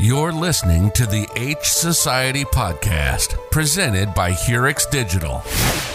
You're 0.00 0.30
listening 0.30 0.92
to 0.92 1.06
the 1.06 1.26
H 1.34 1.64
Society 1.64 2.44
podcast, 2.44 3.36
presented 3.50 4.14
by 4.14 4.30
Hurix 4.30 4.88
Digital, 4.88 5.42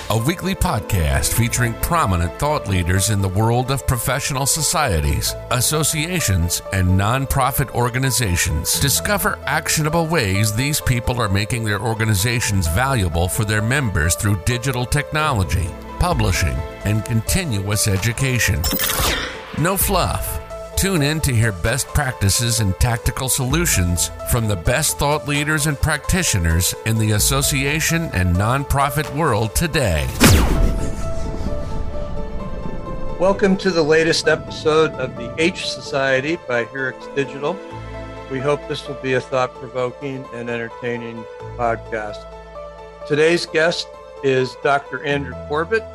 a 0.09 0.21
weekly 0.27 0.53
podcast 0.53 1.31
featuring 1.31 1.73
prominent 1.75 2.37
thought 2.37 2.67
leaders 2.67 3.11
in 3.11 3.21
the 3.21 3.29
world 3.29 3.71
of 3.71 3.87
professional 3.87 4.45
societies, 4.45 5.33
associations, 5.51 6.61
and 6.74 6.85
nonprofit 6.85 7.74
organizations. 7.74 8.77
Discover 8.81 9.39
actionable 9.45 10.06
ways 10.06 10.54
these 10.54 10.82
people 10.82 11.22
are 11.22 11.30
making 11.30 11.64
their 11.64 11.80
organizations 11.80 12.68
valuable 12.68 13.30
for 13.30 13.46
their 13.46 13.62
members 13.62 14.16
through 14.16 14.36
digital 14.44 14.86
technology, 14.86 15.70
publishing, 16.00 16.58
and 16.84 17.06
continuous 17.06 17.88
education. 17.88 18.62
No 19.58 19.78
fluff 19.78 20.43
Tune 20.84 21.02
in 21.02 21.21
to 21.21 21.34
hear 21.34 21.54
best 21.54 21.88
practices 21.88 22.59
and 22.59 22.77
tactical 22.77 23.29
solutions 23.29 24.11
from 24.29 24.50
the 24.50 24.55
best 24.57 25.00
thought 25.00 25.25
leaders 25.25 25.65
and 25.65 25.79
practitioners 25.79 26.75
in 26.86 26.97
the 26.97 27.11
association 27.11 28.10
and 28.11 28.36
nonprofit 28.36 29.10
world 29.15 29.55
today. 29.55 30.05
Welcome 33.17 33.55
to 33.59 33.71
the 33.71 33.81
latest 33.81 34.27
episode 34.27 34.91
of 34.95 35.15
the 35.15 35.33
H 35.38 35.69
Society 35.69 36.38
by 36.49 36.65
Hurix 36.65 37.15
Digital. 37.15 37.57
We 38.29 38.39
hope 38.39 38.67
this 38.67 38.85
will 38.85 38.95
be 38.95 39.13
a 39.13 39.21
thought 39.21 39.55
provoking 39.55 40.25
and 40.33 40.49
entertaining 40.49 41.23
podcast. 41.55 42.25
Today's 43.07 43.45
guest 43.45 43.88
is 44.21 44.57
Dr. 44.63 45.02
Andrew 45.05 45.35
Corbett. 45.47 45.85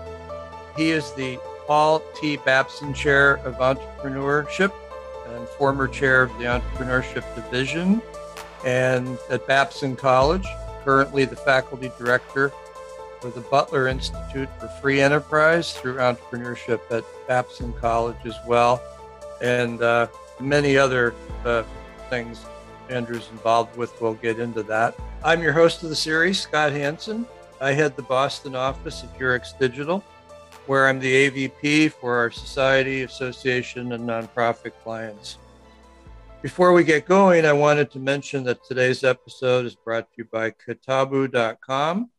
He 0.78 0.92
is 0.92 1.12
the 1.12 1.38
Paul 1.68 2.02
T. 2.18 2.38
Babson 2.38 2.94
Chair 2.94 3.34
of 3.44 3.56
Entrepreneurship 3.56 4.72
and 5.26 5.46
former 5.50 5.86
chair 5.86 6.22
of 6.22 6.30
the 6.38 6.44
Entrepreneurship 6.44 7.22
Division 7.34 8.00
and 8.64 9.18
at 9.28 9.46
Babson 9.46 9.94
College, 9.94 10.46
currently 10.82 11.26
the 11.26 11.36
faculty 11.36 11.92
director 11.98 12.50
for 13.20 13.28
the 13.28 13.42
Butler 13.42 13.86
Institute 13.86 14.48
for 14.58 14.68
Free 14.80 15.02
Enterprise 15.02 15.74
through 15.74 15.96
entrepreneurship 15.96 16.80
at 16.90 17.04
Babson 17.26 17.74
College 17.74 18.16
as 18.24 18.36
well, 18.46 18.82
and 19.42 19.82
uh, 19.82 20.06
many 20.40 20.78
other 20.78 21.14
uh, 21.44 21.64
things 22.08 22.46
Andrew's 22.88 23.28
involved 23.30 23.76
with. 23.76 23.92
We'll 24.00 24.14
get 24.14 24.40
into 24.40 24.62
that. 24.64 24.94
I'm 25.22 25.42
your 25.42 25.52
host 25.52 25.82
of 25.82 25.90
the 25.90 25.96
series, 25.96 26.40
Scott 26.40 26.72
Hanson. 26.72 27.26
I 27.60 27.72
head 27.72 27.94
the 27.94 28.02
Boston 28.02 28.54
office 28.54 29.02
of 29.02 29.14
Hurix 29.18 29.56
Digital 29.58 30.02
where 30.68 30.86
I'm 30.86 31.00
the 31.00 31.30
AVP 31.30 31.92
for 31.92 32.18
our 32.18 32.30
society, 32.30 33.00
association, 33.00 33.92
and 33.92 34.06
nonprofit 34.06 34.72
clients. 34.84 35.38
Before 36.42 36.74
we 36.74 36.84
get 36.84 37.06
going, 37.06 37.46
I 37.46 37.54
wanted 37.54 37.90
to 37.92 37.98
mention 37.98 38.44
that 38.44 38.62
today's 38.62 39.02
episode 39.02 39.64
is 39.64 39.74
brought 39.74 40.10
to 40.10 40.14
you 40.18 40.24
by 40.30 40.50
Kitaboo.com, 40.50 42.10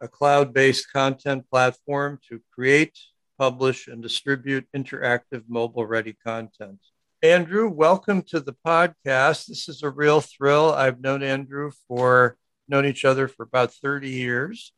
a 0.00 0.06
cloud 0.06 0.54
based 0.54 0.92
content 0.92 1.50
platform 1.50 2.20
to 2.28 2.40
create, 2.54 2.96
publish, 3.36 3.88
and 3.88 4.00
distribute 4.00 4.68
interactive 4.74 5.42
mobile 5.48 5.84
ready 5.84 6.16
content. 6.24 6.78
Andrew, 7.24 7.68
welcome 7.68 8.22
to 8.28 8.38
the 8.38 8.54
podcast. 8.64 9.46
This 9.48 9.68
is 9.68 9.82
a 9.82 9.90
real 9.90 10.20
thrill. 10.20 10.72
I've 10.72 11.00
known 11.00 11.24
Andrew 11.24 11.72
for 11.88 12.36
known 12.68 12.86
each 12.86 13.04
other 13.04 13.26
for 13.26 13.42
about 13.42 13.74
30 13.74 14.10
years. 14.10 14.72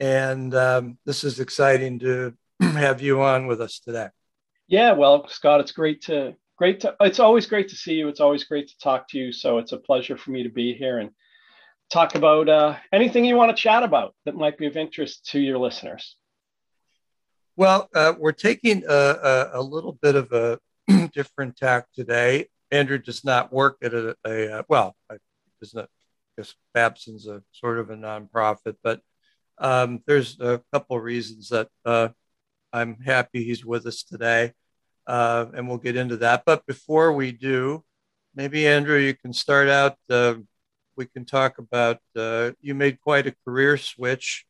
And 0.00 0.54
um, 0.54 0.98
this 1.04 1.24
is 1.24 1.40
exciting 1.40 1.98
to 2.00 2.34
have 2.60 3.02
you 3.02 3.22
on 3.22 3.46
with 3.46 3.60
us 3.60 3.78
today. 3.78 4.08
Yeah, 4.68 4.92
well, 4.92 5.28
Scott, 5.28 5.60
it's 5.60 5.72
great 5.72 6.02
to 6.02 6.34
great 6.56 6.80
to 6.80 6.94
it's 7.00 7.20
always 7.20 7.46
great 7.46 7.68
to 7.68 7.76
see 7.76 7.94
you. 7.94 8.08
It's 8.08 8.20
always 8.20 8.44
great 8.44 8.68
to 8.68 8.78
talk 8.78 9.08
to 9.08 9.18
you. 9.18 9.32
So 9.32 9.58
it's 9.58 9.72
a 9.72 9.78
pleasure 9.78 10.16
for 10.16 10.30
me 10.30 10.44
to 10.44 10.48
be 10.48 10.74
here 10.74 10.98
and 10.98 11.10
talk 11.90 12.14
about 12.14 12.48
uh, 12.48 12.76
anything 12.92 13.24
you 13.24 13.36
want 13.36 13.54
to 13.54 13.60
chat 13.60 13.82
about 13.82 14.14
that 14.24 14.34
might 14.34 14.56
be 14.56 14.66
of 14.66 14.76
interest 14.76 15.26
to 15.32 15.40
your 15.40 15.58
listeners. 15.58 16.16
Well, 17.56 17.90
uh, 17.94 18.14
we're 18.18 18.32
taking 18.32 18.82
a, 18.88 18.94
a, 18.94 19.50
a, 19.54 19.62
little 19.62 19.98
bit 20.00 20.14
of 20.14 20.32
a 20.32 20.58
different 21.12 21.56
tack 21.56 21.86
today. 21.94 22.46
Andrew 22.70 22.96
does 22.96 23.24
not 23.24 23.52
work 23.52 23.76
at 23.82 23.92
a, 23.92 24.16
a 24.26 24.60
uh, 24.60 24.62
well, 24.68 24.96
does 25.60 25.74
not. 25.74 25.84
I 25.84 26.40
guess 26.40 26.54
Babson's 26.72 27.26
a 27.26 27.42
sort 27.52 27.78
of 27.78 27.90
a 27.90 27.94
nonprofit, 27.94 28.76
but 28.82 29.02
um, 29.58 30.02
there's 30.06 30.38
a 30.40 30.62
couple 30.72 30.96
of 30.96 31.02
reasons 31.02 31.50
that 31.50 31.68
uh, 31.84 32.08
I'm 32.72 32.98
happy 33.00 33.44
he's 33.44 33.64
with 33.64 33.86
us 33.86 34.02
today, 34.02 34.52
uh, 35.06 35.46
and 35.54 35.68
we'll 35.68 35.78
get 35.78 35.96
into 35.96 36.16
that. 36.18 36.44
But 36.44 36.66
before 36.66 37.12
we 37.12 37.32
do, 37.32 37.84
maybe 38.34 38.66
Andrew, 38.66 38.98
you 38.98 39.14
can 39.14 39.32
start 39.32 39.68
out. 39.68 39.96
Uh, 40.08 40.36
we 40.96 41.06
can 41.06 41.24
talk 41.24 41.58
about 41.58 42.00
uh, 42.16 42.52
you 42.60 42.74
made 42.74 43.00
quite 43.00 43.26
a 43.26 43.34
career 43.44 43.76
switch. 43.76 44.44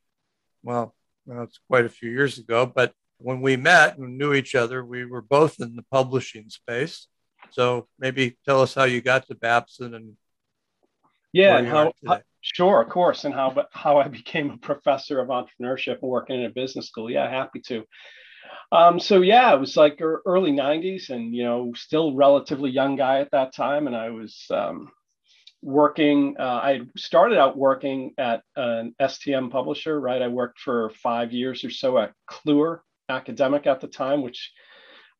Well, 0.62 0.94
well, 1.26 1.44
it's 1.44 1.60
quite 1.68 1.84
a 1.84 1.90
few 1.90 2.10
years 2.10 2.38
ago, 2.38 2.66
but 2.66 2.92
when 3.18 3.40
we 3.40 3.56
met 3.56 3.98
and 3.98 4.18
knew 4.18 4.34
each 4.34 4.54
other, 4.54 4.84
we 4.84 5.04
were 5.04 5.22
both 5.22 5.60
in 5.60 5.76
the 5.76 5.84
publishing 5.90 6.48
space. 6.50 7.06
So 7.50 7.86
maybe 7.98 8.36
tell 8.44 8.60
us 8.62 8.74
how 8.74 8.84
you 8.84 9.00
got 9.00 9.26
to 9.28 9.34
Babson 9.34 9.94
and 9.94 10.16
yeah, 11.32 11.58
and 11.58 11.66
how, 11.66 11.92
how 12.06 12.20
Sure, 12.42 12.82
of 12.82 12.88
course, 12.88 13.24
and 13.24 13.32
how 13.34 13.66
how 13.72 13.98
I 13.98 14.08
became 14.20 14.50
a 14.50 14.56
professor 14.58 15.20
of 15.20 15.28
entrepreneurship 15.28 16.00
working 16.02 16.40
in 16.40 16.46
a 16.46 16.50
business 16.50 16.88
school. 16.88 17.10
Yeah, 17.10 17.28
happy 17.30 17.60
to. 17.68 17.84
Um, 18.72 18.98
so 18.98 19.20
yeah, 19.22 19.54
it 19.54 19.60
was 19.60 19.76
like 19.76 20.00
early 20.02 20.52
'90s, 20.52 21.10
and 21.10 21.34
you 21.34 21.44
know, 21.44 21.72
still 21.74 22.14
relatively 22.14 22.70
young 22.70 22.96
guy 22.96 23.20
at 23.20 23.30
that 23.32 23.54
time, 23.54 23.86
and 23.86 23.96
I 23.96 24.10
was 24.10 24.44
um, 24.50 24.90
working. 25.62 26.36
Uh, 26.38 26.60
I 26.62 26.80
started 26.96 27.38
out 27.38 27.56
working 27.56 28.14
at 28.18 28.42
an 28.56 28.94
STM 29.00 29.50
publisher. 29.50 30.00
Right, 30.00 30.22
I 30.22 30.28
worked 30.28 30.58
for 30.60 30.90
five 31.02 31.32
years 31.32 31.64
or 31.64 31.70
so 31.70 31.98
at 31.98 32.12
Kluwer 32.30 32.80
Academic 33.08 33.66
at 33.66 33.80
the 33.80 33.88
time, 33.88 34.22
which 34.22 34.52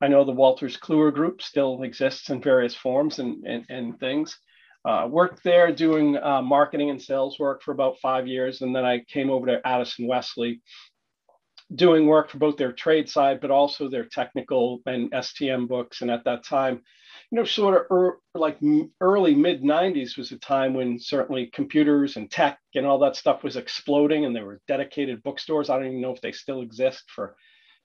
I 0.00 0.08
know 0.08 0.24
the 0.24 0.32
Wolters 0.32 0.78
Kluwer 0.78 1.14
Group 1.14 1.42
still 1.42 1.82
exists 1.82 2.30
in 2.30 2.42
various 2.42 2.74
forms 2.74 3.18
and 3.20 3.46
and, 3.46 3.66
and 3.68 4.00
things. 4.00 4.38
Uh, 4.84 5.06
worked 5.08 5.44
there 5.44 5.72
doing 5.72 6.16
uh, 6.16 6.42
marketing 6.42 6.90
and 6.90 7.00
sales 7.00 7.38
work 7.38 7.62
for 7.62 7.70
about 7.70 8.00
five 8.00 8.26
years. 8.26 8.62
And 8.62 8.74
then 8.74 8.84
I 8.84 9.00
came 9.08 9.30
over 9.30 9.46
to 9.46 9.66
Addison 9.66 10.08
Wesley 10.08 10.60
doing 11.74 12.06
work 12.06 12.30
for 12.30 12.38
both 12.38 12.56
their 12.56 12.72
trade 12.72 13.08
side, 13.08 13.40
but 13.40 13.50
also 13.50 13.88
their 13.88 14.04
technical 14.04 14.80
and 14.86 15.10
STM 15.12 15.68
books. 15.68 16.02
And 16.02 16.10
at 16.10 16.24
that 16.24 16.44
time, 16.44 16.82
you 17.30 17.36
know, 17.36 17.44
sort 17.44 17.76
of 17.76 17.96
er, 17.96 18.18
like 18.34 18.58
early 19.00 19.34
mid 19.34 19.62
90s 19.62 20.18
was 20.18 20.32
a 20.32 20.38
time 20.38 20.74
when 20.74 20.98
certainly 20.98 21.46
computers 21.46 22.16
and 22.16 22.30
tech 22.30 22.58
and 22.74 22.84
all 22.84 22.98
that 22.98 23.16
stuff 23.16 23.42
was 23.42 23.56
exploding, 23.56 24.24
and 24.24 24.34
there 24.34 24.44
were 24.44 24.60
dedicated 24.68 25.22
bookstores. 25.22 25.70
I 25.70 25.76
don't 25.76 25.86
even 25.86 26.00
know 26.00 26.12
if 26.12 26.20
they 26.20 26.32
still 26.32 26.60
exist 26.60 27.04
for 27.14 27.36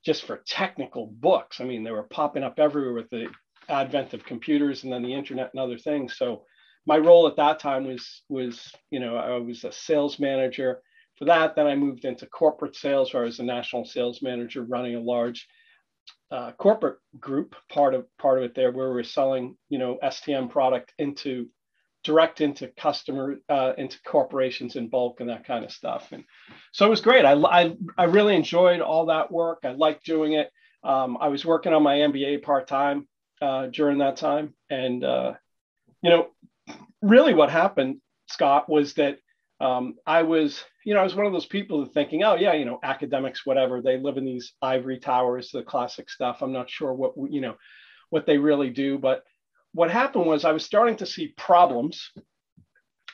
just 0.06 0.26
for 0.26 0.44
technical 0.46 1.08
books. 1.08 1.62
I 1.62 1.64
mean, 1.64 1.84
they 1.84 1.92
were 1.92 2.04
popping 2.04 2.44
up 2.44 2.60
everywhere 2.60 2.94
with 2.94 3.10
the 3.10 3.28
advent 3.70 4.14
of 4.14 4.26
computers 4.26 4.84
and 4.84 4.92
then 4.92 5.04
the 5.04 5.14
internet 5.14 5.52
and 5.54 5.62
other 5.62 5.78
things. 5.78 6.18
So 6.18 6.44
my 6.88 6.98
role 6.98 7.28
at 7.28 7.36
that 7.36 7.60
time 7.60 7.86
was 7.86 8.24
was 8.30 8.72
you 8.90 9.00
know 9.00 9.18
I 9.18 9.38
was 9.38 9.64
a 9.66 9.72
sales 9.72 10.20
manager 10.20 10.82
for 11.18 11.26
that. 11.26 11.56
Then 11.56 11.68
I 11.68 11.76
moved 11.76 12.06
into 12.06 12.26
corporate 12.26 12.76
sales, 12.76 13.14
where 13.14 13.24
I 13.24 13.26
was 13.26 13.40
a 13.40 13.44
national 13.44 13.86
sales 13.86 14.22
manager 14.22 14.64
running 14.64 14.96
a 14.96 15.02
large 15.02 15.48
uh, 16.32 16.54
corporate 16.54 16.98
group. 17.20 17.56
Part 17.70 17.94
of 17.94 18.06
part 18.18 18.40
of 18.40 18.46
it 18.46 18.56
there, 18.56 18.72
where 18.72 18.92
we 18.94 19.02
are 19.02 19.04
selling 19.04 19.58
you 19.70 19.78
know 19.78 20.00
STM 20.02 20.50
product 20.50 20.94
into 20.98 21.50
direct 22.06 22.40
into 22.40 22.70
customer 22.70 23.36
uh, 23.50 23.74
into 23.78 24.02
corporations 24.04 24.78
in 24.78 24.88
bulk 24.88 25.20
and 25.20 25.30
that 25.30 25.46
kind 25.46 25.66
of 25.66 25.72
stuff. 25.72 26.14
And 26.14 26.24
so 26.72 26.86
it 26.86 26.90
was 26.90 27.02
great. 27.02 27.26
I 27.26 27.34
I, 27.34 27.76
I 27.98 28.06
really 28.06 28.36
enjoyed 28.36 28.80
all 28.80 29.08
that 29.08 29.30
work. 29.30 29.60
I 29.66 29.72
liked 29.72 30.06
doing 30.06 30.34
it. 30.34 30.50
Um, 30.86 31.18
I 31.20 31.28
was 31.28 31.46
working 31.46 31.74
on 31.74 31.84
my 31.84 31.96
MBA 31.96 32.44
part 32.44 32.66
time 32.68 33.10
uh, 33.42 33.68
during 33.68 33.98
that 33.98 34.16
time, 34.16 34.54
and 34.70 35.04
uh, 35.04 35.34
you 36.02 36.12
know 36.12 36.28
really 37.02 37.34
what 37.34 37.50
happened, 37.50 38.02
Scott, 38.28 38.70
was 38.70 38.94
that 38.96 39.20
um, 39.60 39.96
I 40.06 40.24
was, 40.24 40.64
you 40.86 40.94
know, 40.94 41.00
I 41.00 41.04
was 41.04 41.16
one 41.16 41.26
of 41.26 41.34
those 41.34 41.46
people 41.46 41.86
thinking, 41.86 42.24
oh 42.24 42.36
yeah, 42.36 42.54
you 42.54 42.66
know, 42.66 42.80
academics, 42.84 43.46
whatever, 43.46 43.82
they 43.82 43.98
live 43.98 44.18
in 44.18 44.26
these 44.26 44.54
ivory 44.62 45.00
towers, 45.00 45.50
the 45.52 45.64
classic 45.64 46.10
stuff. 46.10 46.42
I'm 46.42 46.54
not 46.54 46.70
sure 46.70 46.94
what 46.94 47.14
you 47.32 47.42
know, 47.42 47.56
what 48.10 48.26
they 48.26 48.38
really 48.38 48.70
do, 48.70 48.98
but 48.98 49.24
what 49.74 49.92
happened 49.92 50.26
was 50.26 50.46
I 50.46 50.52
was 50.52 50.66
starting 50.66 50.98
to 50.98 51.06
see 51.06 51.34
problems 51.38 52.12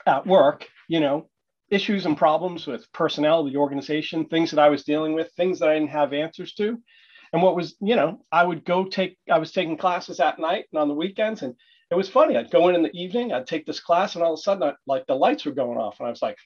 at 0.05 0.27
work, 0.27 0.67
you 0.87 0.99
know, 0.99 1.29
issues 1.69 2.05
and 2.05 2.17
problems 2.17 2.67
with 2.67 2.91
personnel, 2.93 3.43
the 3.43 3.57
organization, 3.57 4.25
things 4.25 4.51
that 4.51 4.59
I 4.59 4.69
was 4.69 4.83
dealing 4.83 5.13
with, 5.13 5.31
things 5.35 5.59
that 5.59 5.69
I 5.69 5.75
didn't 5.75 5.89
have 5.89 6.13
answers 6.13 6.53
to. 6.55 6.77
And 7.31 7.41
what 7.41 7.55
was, 7.55 7.75
you 7.81 7.95
know, 7.95 8.23
I 8.31 8.43
would 8.43 8.63
go 8.63 8.85
take, 8.85 9.17
I 9.31 9.39
was 9.39 9.51
taking 9.51 9.77
classes 9.77 10.19
at 10.19 10.39
night 10.39 10.65
and 10.71 10.79
on 10.79 10.87
the 10.87 10.93
weekends, 10.93 11.41
and 11.41 11.55
it 11.93 11.97
was 11.97 12.09
funny. 12.09 12.35
I'd 12.35 12.51
go 12.51 12.69
in 12.69 12.75
in 12.75 12.83
the 12.83 12.95
evening, 12.95 13.31
I'd 13.31 13.45
take 13.45 13.65
this 13.65 13.79
class, 13.79 14.15
and 14.15 14.23
all 14.23 14.33
of 14.33 14.39
a 14.39 14.41
sudden, 14.41 14.63
I, 14.63 14.73
like 14.87 15.05
the 15.05 15.15
lights 15.15 15.45
were 15.45 15.51
going 15.51 15.77
off, 15.77 15.99
and 15.99 16.07
I 16.07 16.09
was 16.09 16.21
like, 16.21 16.37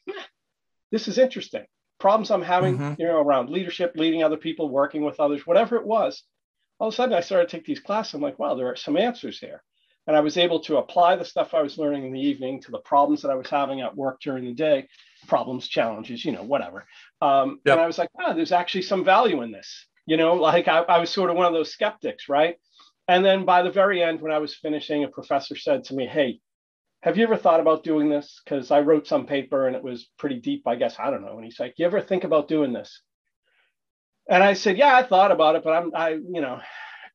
"This 0.91 1.07
is 1.07 1.17
interesting." 1.17 1.65
Problems 1.99 2.29
I'm 2.29 2.44
having, 2.44 2.77
mm-hmm. 2.77 3.01
you 3.01 3.07
know, 3.07 3.19
around 3.19 3.49
leadership, 3.49 3.94
leading 3.95 4.23
other 4.23 4.38
people, 4.38 4.69
working 4.69 5.03
with 5.03 5.19
others, 5.19 5.47
whatever 5.47 5.77
it 5.77 5.85
was. 5.85 6.23
All 6.79 6.89
of 6.89 6.94
a 6.94 6.95
sudden, 6.95 7.15
I 7.15 7.21
started 7.21 7.49
to 7.49 7.57
take 7.57 7.65
these 7.65 7.79
classes. 7.79 8.13
I'm 8.13 8.21
like, 8.21 8.38
"Wow, 8.38 8.55
there 8.55 8.67
are 8.67 8.75
some 8.75 8.97
answers 8.97 9.39
here." 9.39 9.63
And 10.05 10.15
I 10.15 10.21
was 10.21 10.38
able 10.38 10.59
to 10.61 10.77
apply 10.77 11.15
the 11.15 11.25
stuff 11.25 11.53
I 11.53 11.61
was 11.61 11.77
learning 11.77 12.05
in 12.05 12.13
the 12.13 12.19
evening 12.19 12.61
to 12.61 12.71
the 12.71 12.79
problems 12.79 13.21
that 13.21 13.31
I 13.31 13.35
was 13.35 13.49
having 13.49 13.81
at 13.81 13.95
work 13.95 14.21
during 14.21 14.45
the 14.45 14.53
day 14.53 14.88
problems, 15.27 15.67
challenges, 15.67 16.23
you 16.23 16.31
know, 16.31 16.44
whatever. 16.44 16.85
Um, 17.21 17.59
yep. 17.65 17.73
And 17.73 17.81
I 17.81 17.88
was 17.88 17.97
like, 17.97 18.09
oh, 18.19 18.33
there's 18.33 18.53
actually 18.53 18.83
some 18.83 19.03
value 19.03 19.41
in 19.41 19.51
this. 19.51 19.85
You 20.05 20.15
know, 20.15 20.35
like 20.35 20.69
I, 20.69 20.79
I 20.79 20.99
was 20.99 21.09
sort 21.09 21.29
of 21.29 21.35
one 21.35 21.45
of 21.45 21.53
those 21.53 21.73
skeptics, 21.73 22.29
right? 22.29 22.57
And 23.07 23.24
then 23.24 23.45
by 23.45 23.62
the 23.62 23.71
very 23.71 24.04
end, 24.04 24.21
when 24.21 24.31
I 24.31 24.39
was 24.39 24.56
finishing, 24.56 25.04
a 25.04 25.07
professor 25.07 25.56
said 25.56 25.86
to 25.86 25.95
me, 25.95 26.07
Hey, 26.07 26.39
have 27.01 27.18
you 27.18 27.24
ever 27.24 27.38
thought 27.38 27.59
about 27.59 27.83
doing 27.83 28.09
this? 28.09 28.42
Because 28.44 28.71
I 28.71 28.81
wrote 28.81 29.07
some 29.07 29.25
paper 29.25 29.68
and 29.68 29.75
it 29.75 29.83
was 29.83 30.09
pretty 30.18 30.39
deep, 30.39 30.68
I 30.68 30.75
guess. 30.75 30.98
I 31.00 31.09
don't 31.09 31.24
know. 31.24 31.36
And 31.36 31.45
he's 31.45 31.59
like, 31.59 31.75
You 31.77 31.86
ever 31.86 32.01
think 32.01 32.24
about 32.24 32.48
doing 32.48 32.74
this? 32.74 33.01
And 34.30 34.44
I 34.44 34.54
said, 34.54 34.77
Yeah, 34.77 34.95
I 34.95 35.04
thought 35.04 35.31
about 35.31 35.56
it, 35.56 35.63
but 35.63 35.71
I'm, 35.71 35.92
I, 35.95 36.09
you 36.09 36.42
know, 36.42 36.59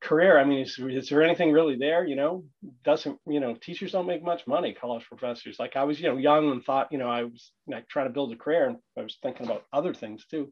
career. 0.00 0.38
I 0.38 0.44
mean, 0.44 0.60
is, 0.60 0.78
is 0.78 1.08
there 1.10 1.22
anything 1.22 1.52
really 1.52 1.76
there? 1.76 2.06
You 2.06 2.16
know, 2.16 2.44
doesn't, 2.84 3.18
you 3.26 3.40
know, 3.40 3.54
teachers 3.54 3.92
don't 3.92 4.06
make 4.06 4.24
much 4.24 4.46
money, 4.46 4.72
college 4.72 5.04
professors. 5.04 5.58
Like 5.58 5.76
I 5.76 5.84
was, 5.84 6.00
you 6.00 6.08
know, 6.08 6.16
young 6.16 6.50
and 6.50 6.64
thought, 6.64 6.88
you 6.90 6.98
know, 6.98 7.08
I 7.08 7.24
was 7.24 7.52
like 7.68 7.86
trying 7.88 8.06
to 8.06 8.12
build 8.12 8.32
a 8.32 8.36
career 8.36 8.68
and 8.68 8.78
I 8.98 9.02
was 9.02 9.18
thinking 9.22 9.46
about 9.46 9.66
other 9.72 9.92
things 9.92 10.24
too 10.26 10.50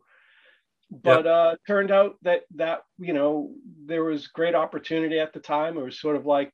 but 0.91 1.25
yep. 1.25 1.27
uh, 1.27 1.57
turned 1.67 1.91
out 1.91 2.17
that 2.23 2.43
that 2.57 2.83
you 2.99 3.13
know 3.13 3.53
there 3.87 4.05
was 4.05 4.29
great 4.29 4.55
opportunity 4.55 5.19
at 5.19 5.33
the 5.33 5.41
time. 5.41 5.79
It 5.79 5.85
was 5.85 6.01
sort 6.01 6.17
of 6.17 6.27
like 6.27 6.53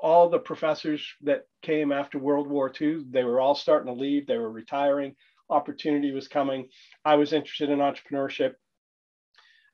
all 0.00 0.28
the 0.28 0.38
professors 0.38 1.06
that 1.22 1.46
came 1.62 1.90
after 1.90 2.18
World 2.18 2.46
War 2.46 2.70
II, 2.78 3.04
they 3.08 3.24
were 3.24 3.40
all 3.40 3.54
starting 3.54 3.92
to 3.92 3.98
leave. 3.98 4.26
They 4.26 4.36
were 4.36 4.50
retiring. 4.50 5.16
Opportunity 5.48 6.12
was 6.12 6.28
coming. 6.28 6.68
I 7.04 7.14
was 7.14 7.32
interested 7.32 7.70
in 7.70 7.78
entrepreneurship, 7.78 8.54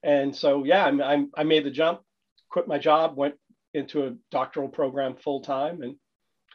and 0.02 0.34
so 0.34 0.64
yeah, 0.64 0.84
I, 0.84 1.14
I, 1.14 1.24
I 1.38 1.42
made 1.44 1.64
the 1.64 1.70
jump, 1.70 2.00
quit 2.48 2.68
my 2.68 2.78
job, 2.78 3.16
went 3.16 3.34
into 3.74 4.06
a 4.06 4.14
doctoral 4.30 4.68
program 4.68 5.16
full 5.16 5.42
time, 5.42 5.82
and 5.82 5.96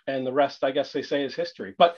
and 0.08 0.26
the 0.26 0.34
rest, 0.34 0.64
I 0.64 0.72
guess 0.72 0.92
they 0.92 1.02
say, 1.02 1.24
is 1.24 1.36
history. 1.36 1.74
But 1.78 1.96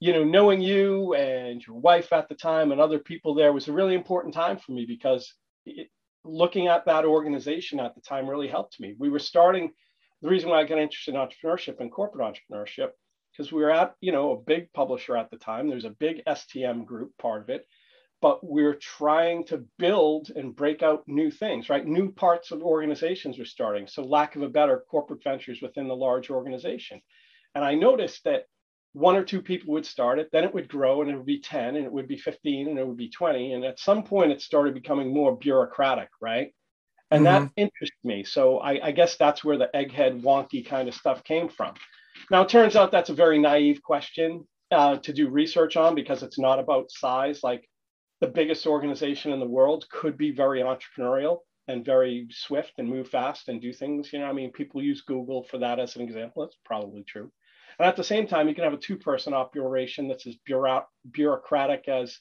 you 0.00 0.12
know, 0.12 0.24
knowing 0.24 0.60
you 0.60 1.14
and 1.14 1.64
your 1.66 1.76
wife 1.76 2.12
at 2.12 2.28
the 2.28 2.34
time 2.34 2.72
and 2.72 2.80
other 2.80 2.98
people 2.98 3.34
there 3.34 3.52
was 3.52 3.68
a 3.68 3.72
really 3.72 3.94
important 3.94 4.34
time 4.34 4.58
for 4.58 4.72
me 4.72 4.84
because 4.86 5.34
it, 5.66 5.88
looking 6.24 6.68
at 6.68 6.84
that 6.86 7.04
organization 7.04 7.80
at 7.80 7.94
the 7.94 8.00
time 8.00 8.28
really 8.28 8.48
helped 8.48 8.78
me. 8.80 8.94
We 8.98 9.08
were 9.08 9.18
starting, 9.18 9.72
the 10.22 10.28
reason 10.28 10.50
why 10.50 10.60
I 10.60 10.64
got 10.64 10.78
interested 10.78 11.14
in 11.14 11.20
entrepreneurship 11.20 11.80
and 11.80 11.90
corporate 11.90 12.34
entrepreneurship, 12.34 12.90
because 13.32 13.52
we 13.52 13.62
were 13.62 13.70
at, 13.70 13.94
you 14.00 14.12
know, 14.12 14.32
a 14.32 14.40
big 14.40 14.72
publisher 14.72 15.16
at 15.16 15.30
the 15.30 15.36
time. 15.36 15.68
There's 15.68 15.84
a 15.84 15.90
big 15.90 16.22
STM 16.26 16.84
group 16.86 17.12
part 17.18 17.42
of 17.42 17.50
it, 17.50 17.66
but 18.20 18.40
we're 18.42 18.74
trying 18.74 19.44
to 19.46 19.64
build 19.78 20.30
and 20.34 20.54
break 20.54 20.82
out 20.82 21.04
new 21.06 21.30
things, 21.30 21.68
right? 21.68 21.86
New 21.86 22.12
parts 22.12 22.50
of 22.50 22.62
organizations 22.62 23.38
were 23.38 23.44
starting. 23.44 23.86
So 23.86 24.02
lack 24.02 24.36
of 24.36 24.42
a 24.42 24.48
better 24.48 24.84
corporate 24.90 25.22
ventures 25.22 25.60
within 25.62 25.88
the 25.88 25.96
large 25.96 26.30
organization. 26.30 27.00
And 27.54 27.64
I 27.64 27.74
noticed 27.74 28.24
that 28.24 28.44
one 28.98 29.14
or 29.14 29.22
two 29.22 29.40
people 29.40 29.72
would 29.72 29.86
start 29.86 30.18
it, 30.18 30.28
then 30.32 30.42
it 30.42 30.52
would 30.52 30.68
grow 30.68 31.02
and 31.02 31.10
it 31.10 31.16
would 31.16 31.24
be 31.24 31.40
10 31.40 31.76
and 31.76 31.86
it 31.86 31.92
would 31.92 32.08
be 32.08 32.18
15 32.18 32.68
and 32.68 32.78
it 32.78 32.86
would 32.86 32.96
be 32.96 33.08
20. 33.08 33.52
And 33.52 33.64
at 33.64 33.78
some 33.78 34.02
point 34.02 34.32
it 34.32 34.42
started 34.42 34.74
becoming 34.74 35.14
more 35.14 35.36
bureaucratic, 35.36 36.08
right? 36.20 36.52
And 37.10 37.24
mm-hmm. 37.24 37.44
that 37.44 37.52
interested 37.56 38.04
me. 38.04 38.24
So 38.24 38.58
I, 38.58 38.88
I, 38.88 38.92
guess 38.92 39.16
that's 39.16 39.44
where 39.44 39.56
the 39.56 39.70
egghead 39.72 40.20
wonky 40.22 40.66
kind 40.66 40.88
of 40.88 40.94
stuff 40.94 41.22
came 41.22 41.48
from. 41.48 41.74
Now 42.30 42.42
it 42.42 42.48
turns 42.48 42.74
out 42.74 42.90
that's 42.90 43.08
a 43.08 43.14
very 43.14 43.38
naive 43.38 43.82
question 43.82 44.46
uh, 44.72 44.96
to 44.96 45.12
do 45.12 45.28
research 45.28 45.76
on 45.76 45.94
because 45.94 46.24
it's 46.24 46.38
not 46.38 46.58
about 46.58 46.90
size. 46.90 47.44
Like 47.44 47.68
the 48.20 48.26
biggest 48.26 48.66
organization 48.66 49.32
in 49.32 49.38
the 49.38 49.46
world 49.46 49.86
could 49.90 50.18
be 50.18 50.32
very 50.32 50.60
entrepreneurial 50.60 51.38
and 51.68 51.84
very 51.84 52.26
swift 52.30 52.72
and 52.78 52.88
move 52.88 53.08
fast 53.08 53.48
and 53.48 53.62
do 53.62 53.72
things. 53.72 54.12
You 54.12 54.18
know, 54.18 54.26
I 54.26 54.32
mean, 54.32 54.50
people 54.50 54.82
use 54.82 55.02
Google 55.02 55.44
for 55.44 55.58
that 55.58 55.78
as 55.78 55.94
an 55.94 56.02
example. 56.02 56.42
That's 56.42 56.58
probably 56.64 57.04
true. 57.04 57.30
And 57.78 57.86
at 57.86 57.96
the 57.96 58.04
same 58.04 58.26
time, 58.26 58.48
you 58.48 58.54
can 58.54 58.64
have 58.64 58.72
a 58.72 58.78
two-person 58.78 59.34
operation 59.34 60.08
that's 60.08 60.26
as 60.26 60.36
bureaucratic 61.12 61.88
as 61.88 62.18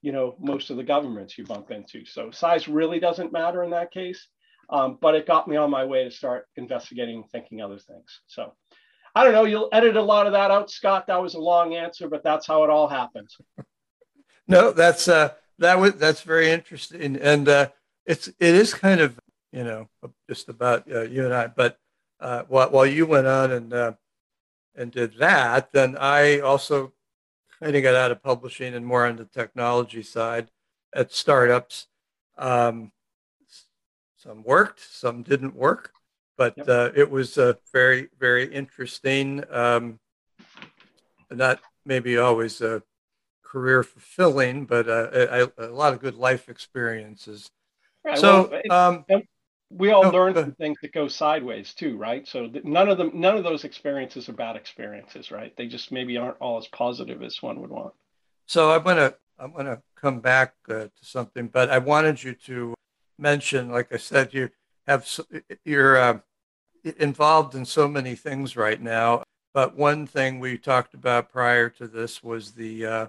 you 0.00 0.12
know 0.12 0.34
most 0.40 0.70
of 0.70 0.76
the 0.76 0.82
governments 0.82 1.36
you 1.38 1.44
bump 1.44 1.70
into. 1.70 2.04
So 2.04 2.30
size 2.30 2.68
really 2.68 3.00
doesn't 3.00 3.32
matter 3.32 3.62
in 3.62 3.70
that 3.70 3.92
case. 3.92 4.26
Um, 4.70 4.98
but 5.00 5.14
it 5.14 5.26
got 5.26 5.48
me 5.48 5.56
on 5.56 5.70
my 5.70 5.84
way 5.84 6.04
to 6.04 6.10
start 6.10 6.46
investigating 6.56 7.24
thinking 7.30 7.60
other 7.60 7.78
things. 7.78 8.20
So 8.26 8.54
I 9.14 9.24
don't 9.24 9.34
know. 9.34 9.44
You'll 9.44 9.68
edit 9.72 9.96
a 9.96 10.02
lot 10.02 10.26
of 10.26 10.32
that 10.32 10.50
out, 10.50 10.70
Scott. 10.70 11.06
That 11.06 11.20
was 11.20 11.34
a 11.34 11.40
long 11.40 11.74
answer, 11.74 12.08
but 12.08 12.24
that's 12.24 12.46
how 12.46 12.64
it 12.64 12.70
all 12.70 12.88
happened. 12.88 13.28
no, 14.48 14.72
that's 14.72 15.08
uh, 15.08 15.30
that 15.58 15.78
was 15.78 15.94
that's 15.94 16.22
very 16.22 16.50
interesting, 16.50 17.16
and 17.16 17.48
uh, 17.48 17.68
it's 18.06 18.28
it 18.28 18.36
is 18.40 18.72
kind 18.72 19.00
of 19.00 19.18
you 19.52 19.64
know 19.64 19.88
just 20.28 20.48
about 20.48 20.90
uh, 20.90 21.02
you 21.02 21.24
and 21.24 21.34
I. 21.34 21.48
But 21.48 21.76
uh, 22.20 22.44
while 22.48 22.70
while 22.70 22.86
you 22.86 23.04
went 23.04 23.26
on 23.26 23.52
and 23.52 23.74
uh, 23.74 23.92
and 24.74 24.90
did 24.90 25.16
that, 25.18 25.72
then 25.72 25.96
I 25.98 26.40
also 26.40 26.92
kind 27.60 27.76
of 27.76 27.82
got 27.82 27.94
out 27.94 28.10
of 28.10 28.22
publishing 28.22 28.74
and 28.74 28.84
more 28.84 29.06
on 29.06 29.16
the 29.16 29.24
technology 29.24 30.02
side 30.02 30.50
at 30.94 31.12
startups. 31.12 31.86
Um, 32.38 32.92
some 34.16 34.42
worked, 34.44 34.80
some 34.80 35.22
didn't 35.22 35.54
work, 35.54 35.92
but 36.36 36.54
yep. 36.56 36.68
uh, 36.68 36.90
it 36.94 37.10
was 37.10 37.38
uh, 37.38 37.54
very, 37.72 38.08
very 38.18 38.52
interesting. 38.52 39.44
Um, 39.50 39.98
not 41.30 41.60
maybe 41.84 42.18
always 42.18 42.60
uh, 42.60 42.80
career 43.42 43.82
fulfilling, 43.82 44.64
but 44.64 44.88
uh, 44.88 45.08
a, 45.12 45.66
a, 45.66 45.70
lot 45.70 45.92
of 45.92 46.00
good 46.00 46.14
life 46.14 46.48
experiences. 46.48 47.50
Right, 48.04 48.18
so, 48.18 48.50
well, 48.68 49.04
um, 49.10 49.22
we 49.74 49.90
all 49.90 50.10
learn 50.10 50.34
some 50.34 50.52
things 50.52 50.78
that 50.82 50.92
go 50.92 51.08
sideways 51.08 51.74
too, 51.74 51.96
right? 51.96 52.26
So 52.26 52.50
none 52.64 52.88
of 52.88 52.98
them, 52.98 53.10
none 53.14 53.36
of 53.36 53.44
those 53.44 53.64
experiences 53.64 54.28
are 54.28 54.34
bad 54.34 54.56
experiences, 54.56 55.30
right? 55.30 55.56
They 55.56 55.66
just 55.66 55.92
maybe 55.92 56.16
aren't 56.16 56.36
all 56.40 56.58
as 56.58 56.66
positive 56.68 57.22
as 57.22 57.42
one 57.42 57.60
would 57.60 57.70
want. 57.70 57.94
So 58.46 58.70
I'm 58.72 58.82
gonna 58.82 59.14
I'm 59.38 59.52
gonna 59.52 59.82
come 59.96 60.20
back 60.20 60.54
uh, 60.68 60.84
to 60.84 60.90
something, 61.00 61.48
but 61.48 61.70
I 61.70 61.78
wanted 61.78 62.22
you 62.22 62.34
to 62.46 62.74
mention, 63.18 63.70
like 63.70 63.92
I 63.92 63.96
said, 63.96 64.34
you 64.34 64.50
have 64.86 65.08
you're 65.64 65.96
uh, 65.96 66.18
involved 66.98 67.54
in 67.54 67.64
so 67.64 67.88
many 67.88 68.14
things 68.14 68.56
right 68.56 68.80
now. 68.80 69.22
But 69.54 69.76
one 69.76 70.06
thing 70.06 70.40
we 70.40 70.56
talked 70.58 70.94
about 70.94 71.30
prior 71.30 71.68
to 71.70 71.86
this 71.86 72.22
was 72.22 72.52
the 72.52 72.86
uh, 72.86 73.06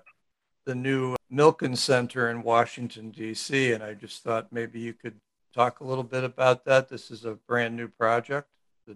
the 0.65 0.75
new 0.75 1.15
Milken 1.31 1.77
Center 1.77 2.29
in 2.29 2.43
Washington 2.43 3.09
D.C., 3.11 3.73
and 3.73 3.83
I 3.83 3.93
just 3.95 4.23
thought 4.23 4.51
maybe 4.51 4.79
you 4.79 4.93
could 4.93 5.19
talk 5.53 5.79
a 5.79 5.83
little 5.83 6.03
bit 6.03 6.23
about 6.23 6.65
that? 6.65 6.89
This 6.89 7.11
is 7.11 7.25
a 7.25 7.33
brand 7.33 7.75
new 7.75 7.87
project. 7.87 8.47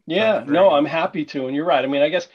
Yeah, 0.05 0.43
no, 0.45 0.71
I'm 0.71 0.85
happy 0.85 1.23
to. 1.25 1.47
And 1.47 1.55
you're 1.55 1.65
right. 1.65 1.83
I 1.83 1.87
mean, 1.87 2.01
I 2.01 2.09
guess 2.09 2.27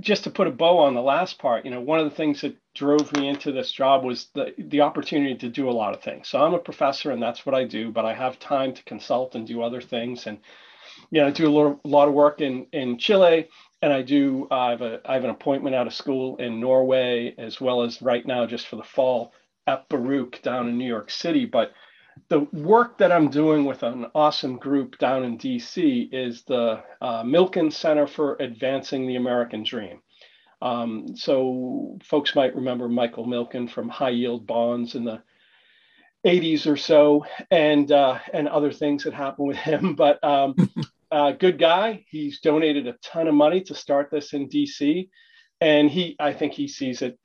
just 0.00 0.24
to 0.24 0.30
put 0.30 0.46
a 0.46 0.50
bow 0.50 0.78
on 0.78 0.94
the 0.94 1.02
last 1.02 1.38
part, 1.38 1.66
you 1.66 1.70
know, 1.70 1.80
one 1.80 1.98
of 1.98 2.08
the 2.08 2.16
things 2.16 2.40
that 2.40 2.56
drove 2.74 3.12
me 3.12 3.28
into 3.28 3.52
this 3.52 3.70
job 3.70 4.04
was 4.04 4.28
the 4.34 4.54
the 4.56 4.80
opportunity 4.80 5.34
to 5.34 5.48
do 5.48 5.68
a 5.68 5.72
lot 5.72 5.94
of 5.94 6.02
things. 6.02 6.28
So 6.28 6.42
I'm 6.42 6.54
a 6.54 6.58
professor 6.58 7.10
and 7.10 7.22
that's 7.22 7.44
what 7.44 7.54
I 7.54 7.64
do, 7.64 7.90
but 7.90 8.06
I 8.06 8.14
have 8.14 8.38
time 8.38 8.72
to 8.72 8.82
consult 8.84 9.34
and 9.34 9.46
do 9.46 9.62
other 9.62 9.82
things. 9.82 10.26
And 10.26 10.38
you 11.10 11.20
know, 11.20 11.26
I 11.26 11.30
do 11.30 11.46
a 11.46 11.50
lot, 11.50 11.80
a 11.84 11.88
lot 11.88 12.08
of 12.08 12.14
work 12.14 12.40
in 12.40 12.66
in 12.72 12.96
Chile 12.96 13.48
and 13.84 13.92
I 13.92 14.00
do 14.00 14.48
uh, 14.50 14.54
I 14.54 14.70
have 14.70 14.82
a 14.82 15.00
I 15.04 15.14
have 15.14 15.24
an 15.24 15.30
appointment 15.30 15.76
out 15.76 15.86
of 15.86 15.92
school 15.92 16.36
in 16.38 16.58
Norway 16.58 17.34
as 17.36 17.60
well 17.60 17.82
as 17.82 18.00
right 18.00 18.26
now 18.26 18.46
just 18.46 18.66
for 18.66 18.76
the 18.76 18.82
fall 18.82 19.34
at 19.66 19.88
Baruch 19.90 20.40
down 20.40 20.68
in 20.68 20.78
New 20.78 20.88
York 20.88 21.10
City. 21.10 21.44
But 21.44 21.72
the 22.28 22.40
work 22.52 22.98
that 22.98 23.12
I'm 23.12 23.28
doing 23.28 23.64
with 23.64 23.82
an 23.82 24.06
awesome 24.14 24.56
group 24.56 24.98
down 24.98 25.24
in 25.24 25.38
DC 25.38 26.08
is 26.12 26.42
the 26.44 26.82
uh, 27.00 27.22
Milken 27.22 27.72
Center 27.72 28.06
for 28.06 28.36
Advancing 28.40 29.06
the 29.06 29.16
American 29.16 29.62
Dream. 29.62 30.00
Um, 30.62 31.16
so 31.16 31.98
folks 32.02 32.34
might 32.34 32.54
remember 32.56 32.88
Michael 32.88 33.26
Milken 33.26 33.70
from 33.70 33.88
High 33.88 34.10
Yield 34.10 34.46
Bonds 34.46 34.94
in 34.94 35.04
the 35.04 35.22
80s 36.24 36.66
or 36.66 36.76
so, 36.76 37.26
and 37.50 37.92
uh, 37.92 38.18
and 38.32 38.48
other 38.48 38.72
things 38.72 39.04
that 39.04 39.12
happened 39.12 39.48
with 39.48 39.58
him. 39.58 39.94
But 39.96 40.24
um, 40.24 40.54
uh, 41.10 41.32
good 41.32 41.58
guy. 41.58 42.04
He's 42.08 42.40
donated 42.40 42.86
a 42.86 42.96
ton 43.02 43.28
of 43.28 43.34
money 43.34 43.60
to 43.62 43.74
start 43.74 44.10
this 44.10 44.32
in 44.32 44.48
DC, 44.48 45.10
and 45.60 45.90
he 45.90 46.16
I 46.18 46.32
think 46.32 46.54
he 46.54 46.66
sees 46.66 47.02
it 47.02 47.18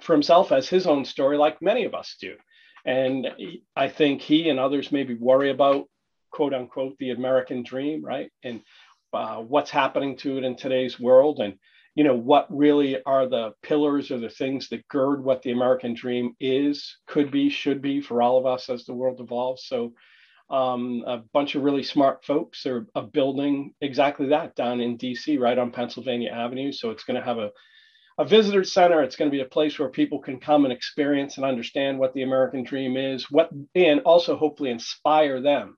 for 0.00 0.14
himself 0.14 0.50
as 0.50 0.68
his 0.68 0.86
own 0.86 1.04
story, 1.04 1.36
like 1.36 1.60
many 1.60 1.84
of 1.84 1.94
us 1.94 2.16
do. 2.18 2.34
And 2.84 3.28
I 3.74 3.88
think 3.88 4.20
he 4.20 4.48
and 4.48 4.58
others 4.58 4.92
maybe 4.92 5.14
worry 5.14 5.50
about 5.50 5.88
quote 6.30 6.52
unquote 6.52 6.98
the 6.98 7.10
American 7.10 7.62
dream, 7.62 8.04
right? 8.04 8.30
And 8.42 8.60
uh, 9.12 9.36
what's 9.36 9.70
happening 9.70 10.16
to 10.18 10.38
it 10.38 10.44
in 10.44 10.56
today's 10.56 10.98
world, 10.98 11.38
and 11.38 11.54
you 11.94 12.02
know 12.02 12.16
what 12.16 12.46
really 12.50 13.02
are 13.04 13.28
the 13.28 13.52
pillars 13.62 14.10
or 14.10 14.18
the 14.18 14.28
things 14.28 14.68
that 14.68 14.88
gird 14.88 15.22
what 15.22 15.42
the 15.42 15.52
American 15.52 15.94
dream 15.94 16.34
is, 16.40 16.96
could 17.06 17.30
be, 17.30 17.48
should 17.48 17.80
be 17.80 18.00
for 18.00 18.20
all 18.20 18.38
of 18.38 18.46
us 18.46 18.68
as 18.68 18.84
the 18.84 18.94
world 18.94 19.20
evolves. 19.20 19.64
So. 19.66 19.94
Um, 20.50 21.04
a 21.06 21.22
bunch 21.32 21.54
of 21.54 21.62
really 21.62 21.82
smart 21.82 22.22
folks 22.22 22.66
are, 22.66 22.86
are 22.94 23.06
building 23.06 23.72
exactly 23.80 24.28
that 24.28 24.54
down 24.54 24.82
in 24.82 24.98
DC, 24.98 25.40
right 25.40 25.56
on 25.56 25.70
Pennsylvania 25.70 26.32
Avenue. 26.32 26.70
So 26.70 26.90
it's 26.90 27.02
going 27.02 27.18
to 27.18 27.24
have 27.24 27.38
a 27.38 27.50
a 28.18 28.24
visitor 28.24 28.64
center. 28.64 29.02
It's 29.02 29.16
going 29.16 29.30
to 29.30 29.36
be 29.36 29.42
a 29.42 29.46
place 29.46 29.78
where 29.78 29.88
people 29.88 30.20
can 30.20 30.38
come 30.38 30.64
and 30.64 30.72
experience 30.72 31.36
and 31.36 31.44
understand 31.44 31.98
what 31.98 32.14
the 32.14 32.22
American 32.22 32.64
dream 32.64 32.96
is, 32.96 33.30
what 33.30 33.50
and 33.74 34.00
also 34.00 34.36
hopefully 34.36 34.70
inspire 34.70 35.40
them 35.40 35.76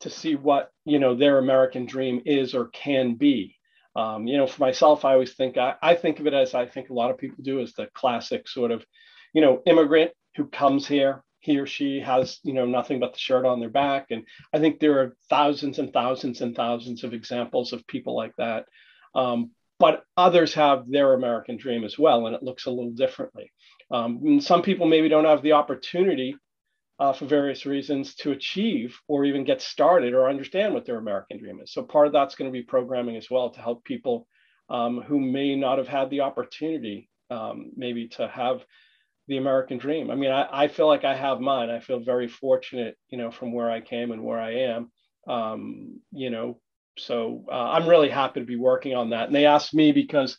to 0.00 0.10
see 0.10 0.36
what 0.36 0.70
you 0.84 0.98
know 0.98 1.14
their 1.14 1.38
American 1.38 1.86
dream 1.86 2.22
is 2.24 2.54
or 2.54 2.68
can 2.68 3.14
be. 3.14 3.56
Um, 3.96 4.26
you 4.26 4.36
know, 4.36 4.46
for 4.46 4.60
myself, 4.60 5.04
I 5.04 5.14
always 5.14 5.34
think 5.34 5.56
I, 5.56 5.74
I 5.82 5.94
think 5.94 6.20
of 6.20 6.26
it 6.26 6.34
as 6.34 6.54
I 6.54 6.66
think 6.66 6.90
a 6.90 6.94
lot 6.94 7.10
of 7.10 7.18
people 7.18 7.42
do 7.42 7.60
as 7.60 7.72
the 7.74 7.88
classic 7.94 8.48
sort 8.48 8.70
of, 8.70 8.84
you 9.32 9.40
know, 9.40 9.62
immigrant 9.66 10.12
who 10.36 10.46
comes 10.46 10.86
here, 10.86 11.24
he 11.40 11.58
or 11.58 11.66
she 11.66 12.00
has, 12.00 12.38
you 12.44 12.52
know, 12.52 12.66
nothing 12.66 13.00
but 13.00 13.12
the 13.12 13.18
shirt 13.18 13.44
on 13.44 13.58
their 13.58 13.70
back. 13.70 14.06
And 14.10 14.24
I 14.52 14.58
think 14.58 14.78
there 14.78 15.00
are 15.00 15.16
thousands 15.28 15.78
and 15.80 15.92
thousands 15.92 16.40
and 16.40 16.54
thousands 16.54 17.02
of 17.02 17.12
examples 17.12 17.72
of 17.72 17.86
people 17.86 18.14
like 18.14 18.34
that. 18.38 18.66
Um, 19.14 19.50
but 19.78 20.02
others 20.16 20.54
have 20.54 20.88
their 20.88 21.14
American 21.14 21.56
dream 21.56 21.84
as 21.84 21.98
well, 21.98 22.26
and 22.26 22.34
it 22.34 22.42
looks 22.42 22.66
a 22.66 22.70
little 22.70 22.92
differently. 22.92 23.50
Um, 23.90 24.40
some 24.40 24.62
people 24.62 24.86
maybe 24.86 25.08
don't 25.08 25.24
have 25.24 25.42
the 25.42 25.52
opportunity 25.52 26.36
uh, 26.98 27.12
for 27.12 27.26
various 27.26 27.64
reasons 27.64 28.14
to 28.16 28.32
achieve 28.32 28.98
or 29.06 29.24
even 29.24 29.44
get 29.44 29.62
started 29.62 30.14
or 30.14 30.28
understand 30.28 30.74
what 30.74 30.84
their 30.84 30.98
American 30.98 31.38
dream 31.38 31.60
is. 31.62 31.72
So 31.72 31.82
part 31.82 32.08
of 32.08 32.12
that's 32.12 32.34
going 32.34 32.50
to 32.50 32.58
be 32.58 32.64
programming 32.64 33.16
as 33.16 33.30
well 33.30 33.50
to 33.50 33.60
help 33.60 33.84
people 33.84 34.26
um, 34.68 35.00
who 35.00 35.20
may 35.20 35.54
not 35.54 35.78
have 35.78 35.88
had 35.88 36.10
the 36.10 36.20
opportunity 36.20 37.08
um, 37.30 37.70
maybe 37.76 38.08
to 38.08 38.26
have 38.28 38.64
the 39.28 39.36
American 39.36 39.78
dream. 39.78 40.10
I 40.10 40.14
mean, 40.14 40.30
I, 40.30 40.64
I, 40.64 40.68
feel 40.68 40.86
like 40.86 41.04
I 41.04 41.14
have 41.14 41.40
mine. 41.40 41.68
I 41.68 41.80
feel 41.80 42.00
very 42.00 42.28
fortunate, 42.28 42.96
you 43.10 43.18
know, 43.18 43.30
from 43.30 43.52
where 43.52 43.70
I 43.70 43.80
came 43.80 44.10
and 44.10 44.24
where 44.24 44.40
I 44.40 44.52
am. 44.52 44.90
Um, 45.28 46.00
you 46.10 46.30
know, 46.30 46.58
so 46.98 47.44
uh, 47.50 47.54
I'm 47.54 47.88
really 47.88 48.08
happy 48.08 48.40
to 48.40 48.46
be 48.46 48.56
working 48.56 48.94
on 48.94 49.10
that. 49.10 49.26
And 49.26 49.34
they 49.34 49.46
asked 49.46 49.74
me 49.74 49.92
because 49.92 50.36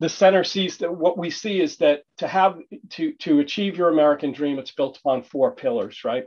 the 0.00 0.08
center 0.08 0.42
sees 0.42 0.78
that 0.78 0.92
what 0.92 1.16
we 1.16 1.30
see 1.30 1.60
is 1.60 1.76
that 1.76 2.02
to 2.18 2.26
have 2.26 2.58
to 2.90 3.12
to 3.20 3.38
achieve 3.38 3.76
your 3.76 3.88
American 3.88 4.32
dream, 4.32 4.58
it's 4.58 4.72
built 4.72 4.98
upon 4.98 5.22
four 5.22 5.54
pillars, 5.54 6.04
right? 6.04 6.24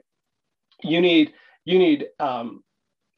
You 0.81 1.01
need 1.01 1.33
you 1.65 1.77
need 1.77 2.07
um, 2.19 2.63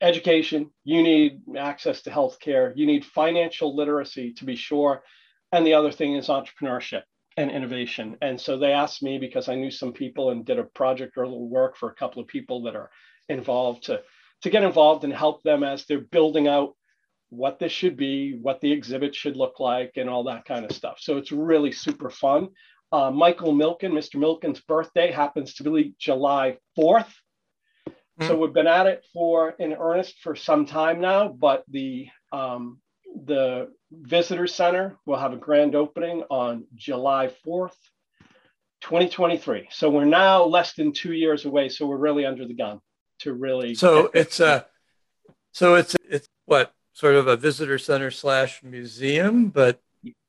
education, 0.02 0.72
you 0.84 1.04
need 1.04 1.42
access 1.58 2.02
to 2.04 2.10
healthcare, 2.10 2.74
you 2.76 2.86
need 2.86 3.06
financial 3.06 3.76
literacy 3.76 4.34
to 4.34 4.46
be 4.46 4.56
sure, 4.56 5.04
and 5.52 5.66
the 5.66 5.76
other 5.76 5.92
thing 5.92 6.16
is 6.16 6.28
entrepreneurship 6.28 7.04
and 7.38 7.52
innovation. 7.52 8.18
And 8.22 8.42
so 8.42 8.58
they 8.58 8.72
asked 8.72 9.04
me 9.04 9.20
because 9.20 9.48
I 9.48 9.56
knew 9.56 9.70
some 9.70 9.94
people 9.94 10.32
and 10.32 10.44
did 10.44 10.58
a 10.58 10.64
project 10.64 11.18
or 11.18 11.24
a 11.24 11.30
little 11.30 11.50
work 11.50 11.78
for 11.78 11.90
a 11.90 11.96
couple 11.96 12.22
of 12.22 12.28
people 12.28 12.64
that 12.64 12.76
are 12.76 12.90
involved 13.30 13.84
to 13.84 14.02
to 14.42 14.50
get 14.50 14.64
involved 14.64 15.04
and 15.04 15.14
help 15.14 15.44
them 15.44 15.64
as 15.64 15.86
they're 15.86 16.00
building 16.00 16.48
out 16.48 16.74
what 17.30 17.60
this 17.60 17.72
should 17.72 17.98
be, 17.98 18.38
what 18.42 18.62
the 18.62 18.72
exhibit 18.72 19.14
should 19.14 19.36
look 19.36 19.60
like, 19.60 19.94
and 19.96 20.10
all 20.10 20.24
that 20.26 20.46
kind 20.46 20.66
of 20.66 20.72
stuff. 20.72 20.98
So 21.00 21.18
it's 21.18 21.32
really 21.32 21.72
super 21.72 22.10
fun. 22.10 22.50
Uh, 22.92 23.12
Michael 23.12 23.54
Milken, 23.54 23.92
Mr. 23.92 24.16
Milken's 24.16 24.62
birthday 24.62 25.12
happens 25.12 25.56
to 25.56 25.64
be 25.64 25.94
July 26.00 26.58
4th. 26.78 27.12
Mm-hmm. 27.88 28.28
So 28.28 28.38
we've 28.38 28.54
been 28.54 28.68
at 28.68 28.88
it 28.88 29.06
for 29.14 29.52
in 29.60 29.74
earnest 29.74 30.20
for 30.22 30.36
some 30.36 30.66
time 30.66 31.02
now, 31.02 31.28
but 31.28 31.64
the 31.68 32.08
um, 32.32 32.80
the 33.26 33.70
visitor 33.92 34.48
center 34.48 34.98
will 35.06 35.18
have 35.18 35.34
a 35.34 35.38
grand 35.38 35.76
opening 35.76 36.24
on 36.30 36.66
July 36.76 37.32
4th, 37.46 37.76
2023. 38.82 39.68
So 39.72 39.90
we're 39.90 40.06
now 40.06 40.44
less 40.44 40.74
than 40.74 40.94
two 40.94 41.14
years 41.14 41.46
away. 41.46 41.70
So 41.70 41.88
we're 41.88 41.98
really 41.98 42.26
under 42.26 42.46
the 42.46 42.54
gun 42.54 42.80
to 43.20 43.34
really. 43.34 43.76
So 43.76 44.10
it's 44.14 44.40
a, 44.40 44.66
so 45.52 45.76
it's 45.76 45.96
it's 46.10 46.28
what 46.46 46.74
sort 46.94 47.16
of 47.16 47.28
a 47.28 47.38
visitor 47.38 47.78
center 47.78 48.12
slash 48.12 48.64
museum, 48.64 49.50
but 49.50 49.80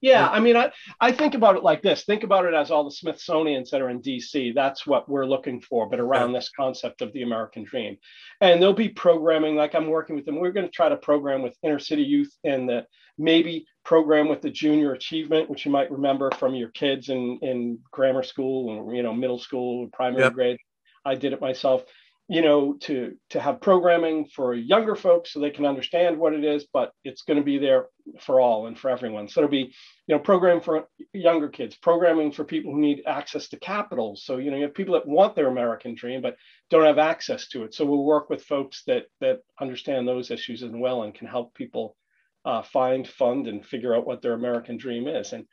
yeah, 0.00 0.28
I 0.28 0.40
mean, 0.40 0.57
I, 0.57 0.71
I 1.00 1.12
think 1.12 1.35
about 1.35 1.57
it 1.57 1.62
like 1.62 1.83
this. 1.83 2.04
Think 2.04 2.23
about 2.23 2.45
it 2.45 2.54
as 2.54 2.71
all 2.71 2.85
the 2.85 2.90
Smithsonians 2.90 3.71
that 3.71 3.80
are 3.80 3.90
in 3.90 4.00
DC. 4.00 4.54
That's 4.54 4.87
what 4.87 5.09
we're 5.09 5.26
looking 5.26 5.61
for, 5.61 5.88
but 5.88 6.00
around 6.00 6.33
yeah. 6.33 6.38
this 6.38 6.50
concept 6.50 7.02
of 7.02 7.12
the 7.12 7.23
American 7.23 7.64
dream. 7.64 7.97
And 8.40 8.61
there'll 8.61 8.75
be 8.75 8.88
programming, 8.88 9.57
like 9.57 9.75
I'm 9.75 9.88
working 9.88 10.16
with 10.16 10.25
them. 10.25 10.37
We're 10.37 10.52
going 10.52 10.66
to 10.66 10.73
try 10.73 10.88
to 10.88 10.97
program 10.97 11.42
with 11.42 11.57
inner 11.62 11.78
city 11.78 12.02
youth 12.02 12.33
and 12.45 12.68
the 12.68 12.87
maybe 13.18 13.66
program 13.85 14.28
with 14.28 14.42
the 14.42 14.50
junior 14.50 14.92
achievement, 14.92 15.50
which 15.50 15.64
you 15.64 15.73
might 15.73 15.90
remember 15.90 16.30
from 16.38 16.54
your 16.54 16.71
kids 16.71 17.09
in, 17.09 17.38
in 17.42 17.78
grammar 17.90 18.23
school 18.23 18.68
or, 18.68 18.95
you 18.95 19.02
know, 19.02 19.12
middle 19.12 19.38
school, 19.38 19.88
primary 19.92 20.23
yep. 20.23 20.35
grade. 20.35 20.59
I 21.04 21.14
did 21.14 21.33
it 21.33 21.40
myself 21.40 21.85
you 22.28 22.42
know 22.42 22.75
to 22.75 23.16
to 23.30 23.40
have 23.40 23.61
programming 23.61 24.26
for 24.26 24.54
younger 24.54 24.94
folks 24.94 25.32
so 25.32 25.40
they 25.40 25.50
can 25.50 25.64
understand 25.64 26.18
what 26.18 26.35
it 26.35 26.44
is 26.44 26.66
but 26.73 26.92
it's 27.02 27.23
going 27.23 27.38
to 27.38 27.44
be 27.44 27.58
there 27.58 27.87
for 28.20 28.40
all 28.40 28.66
and 28.66 28.78
for 28.78 28.90
everyone. 28.90 29.28
So 29.28 29.40
it'll 29.40 29.50
be 29.50 29.75
you 30.06 30.14
know 30.14 30.18
programming 30.18 30.62
for 30.62 30.88
younger 31.12 31.49
kids 31.49 31.76
programming 31.76 32.32
for 32.32 32.44
people 32.44 32.73
who 32.73 32.80
need 32.80 33.02
access 33.06 33.49
to 33.49 33.58
capital. 33.58 34.16
So 34.16 34.37
you 34.37 34.50
know 34.50 34.56
you 34.56 34.64
have 34.64 34.75
people 34.75 34.94
that 34.94 35.06
want 35.06 35.35
their 35.35 35.49
american 35.49 35.94
dream 35.94 36.23
but 36.23 36.37
don't 36.70 36.85
have 36.85 36.99
access 36.99 37.49
to 37.49 37.64
it. 37.64 37.75
So 37.75 37.85
we'll 37.85 38.04
work 38.04 38.30
with 38.30 38.44
folks 38.44 38.82
that 38.87 39.04
that 39.20 39.40
understand 39.61 40.06
those 40.06 40.30
issues 40.30 40.62
as 40.62 40.70
well 40.73 41.02
and 41.02 41.14
can 41.14 41.26
help 41.26 41.54
people 41.54 41.97
uh, 42.44 42.62
find 42.62 43.06
fund 43.06 43.47
and 43.47 43.64
figure 43.64 43.94
out 43.94 44.06
what 44.06 44.23
their 44.23 44.35
american 44.35 44.76
dream 44.76 45.08
is. 45.08 45.32
And 45.32 45.47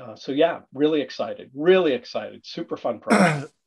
uh, 0.00 0.16
so 0.16 0.32
yeah 0.32 0.60
really 0.72 1.00
excited 1.00 1.50
really 1.54 1.92
excited. 1.92 2.44
Super 2.44 2.76
fun 2.76 3.00
project 3.00 3.52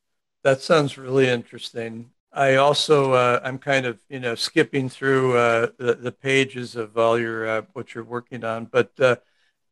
That 0.46 0.62
sounds 0.62 0.96
really 0.96 1.28
interesting. 1.28 2.12
I 2.32 2.58
also 2.58 3.14
uh, 3.14 3.40
I'm 3.44 3.58
kind 3.58 3.88
of 3.88 3.98
you 4.10 4.20
know 4.20 4.36
skipping 4.36 4.90
through 4.90 5.36
uh, 5.36 5.70
the, 5.80 5.96
the 5.96 6.12
pages 6.12 6.76
of 6.76 7.00
all 7.00 7.18
your 7.18 7.48
uh, 7.48 7.62
what 7.74 7.96
you're 7.96 8.04
working 8.04 8.44
on, 8.44 8.66
but 8.66 8.92
uh, 9.00 9.16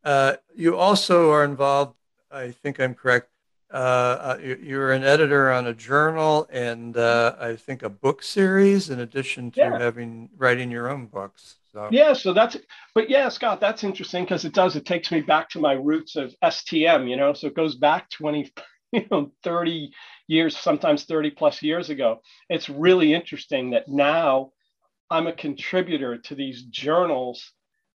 uh, 0.04 0.34
you 0.56 0.76
also 0.76 1.30
are 1.30 1.44
involved. 1.44 1.94
I 2.32 2.50
think 2.50 2.80
I'm 2.80 2.96
correct. 2.96 3.30
Uh, 3.70 4.40
you're 4.42 4.94
an 4.94 5.04
editor 5.04 5.52
on 5.52 5.68
a 5.68 5.76
journal 5.76 6.48
and 6.52 6.98
I 6.98 7.56
think 7.56 7.84
a 7.84 7.90
book 7.90 8.24
series, 8.24 8.90
in 8.90 9.00
addition 9.00 9.52
to 9.52 9.60
yeah. 9.60 9.78
having 9.78 10.28
writing 10.38 10.72
your 10.72 10.90
own 10.90 11.06
books. 11.06 11.58
So. 11.72 11.88
Yeah, 11.92 12.14
so 12.14 12.34
that's 12.34 12.58
but 12.96 13.12
yeah, 13.12 13.30
Scott, 13.30 13.60
that's 13.60 13.84
interesting 13.84 14.24
because 14.24 14.44
it 14.44 14.54
does. 14.54 14.76
It 14.76 14.88
takes 14.88 15.12
me 15.12 15.22
back 15.22 15.50
to 15.50 15.60
my 15.60 15.74
roots 15.74 16.16
of 16.16 16.34
STM. 16.44 17.08
You 17.08 17.18
know, 17.18 17.34
so 17.34 17.46
it 17.46 17.54
goes 17.54 17.76
back 17.76 18.10
20 18.10 18.52
you 18.94 19.06
know 19.12 19.32
30 19.44 19.92
years 20.28 20.58
sometimes 20.58 21.04
30 21.04 21.32
plus 21.32 21.62
years 21.62 21.90
ago 21.90 22.22
it's 22.50 22.70
really 22.70 23.14
interesting 23.14 23.72
that 23.72 23.88
now 23.88 24.52
i'm 25.10 25.28
a 25.28 25.34
contributor 25.34 26.18
to 26.18 26.36
these 26.36 26.64
journals 26.64 27.52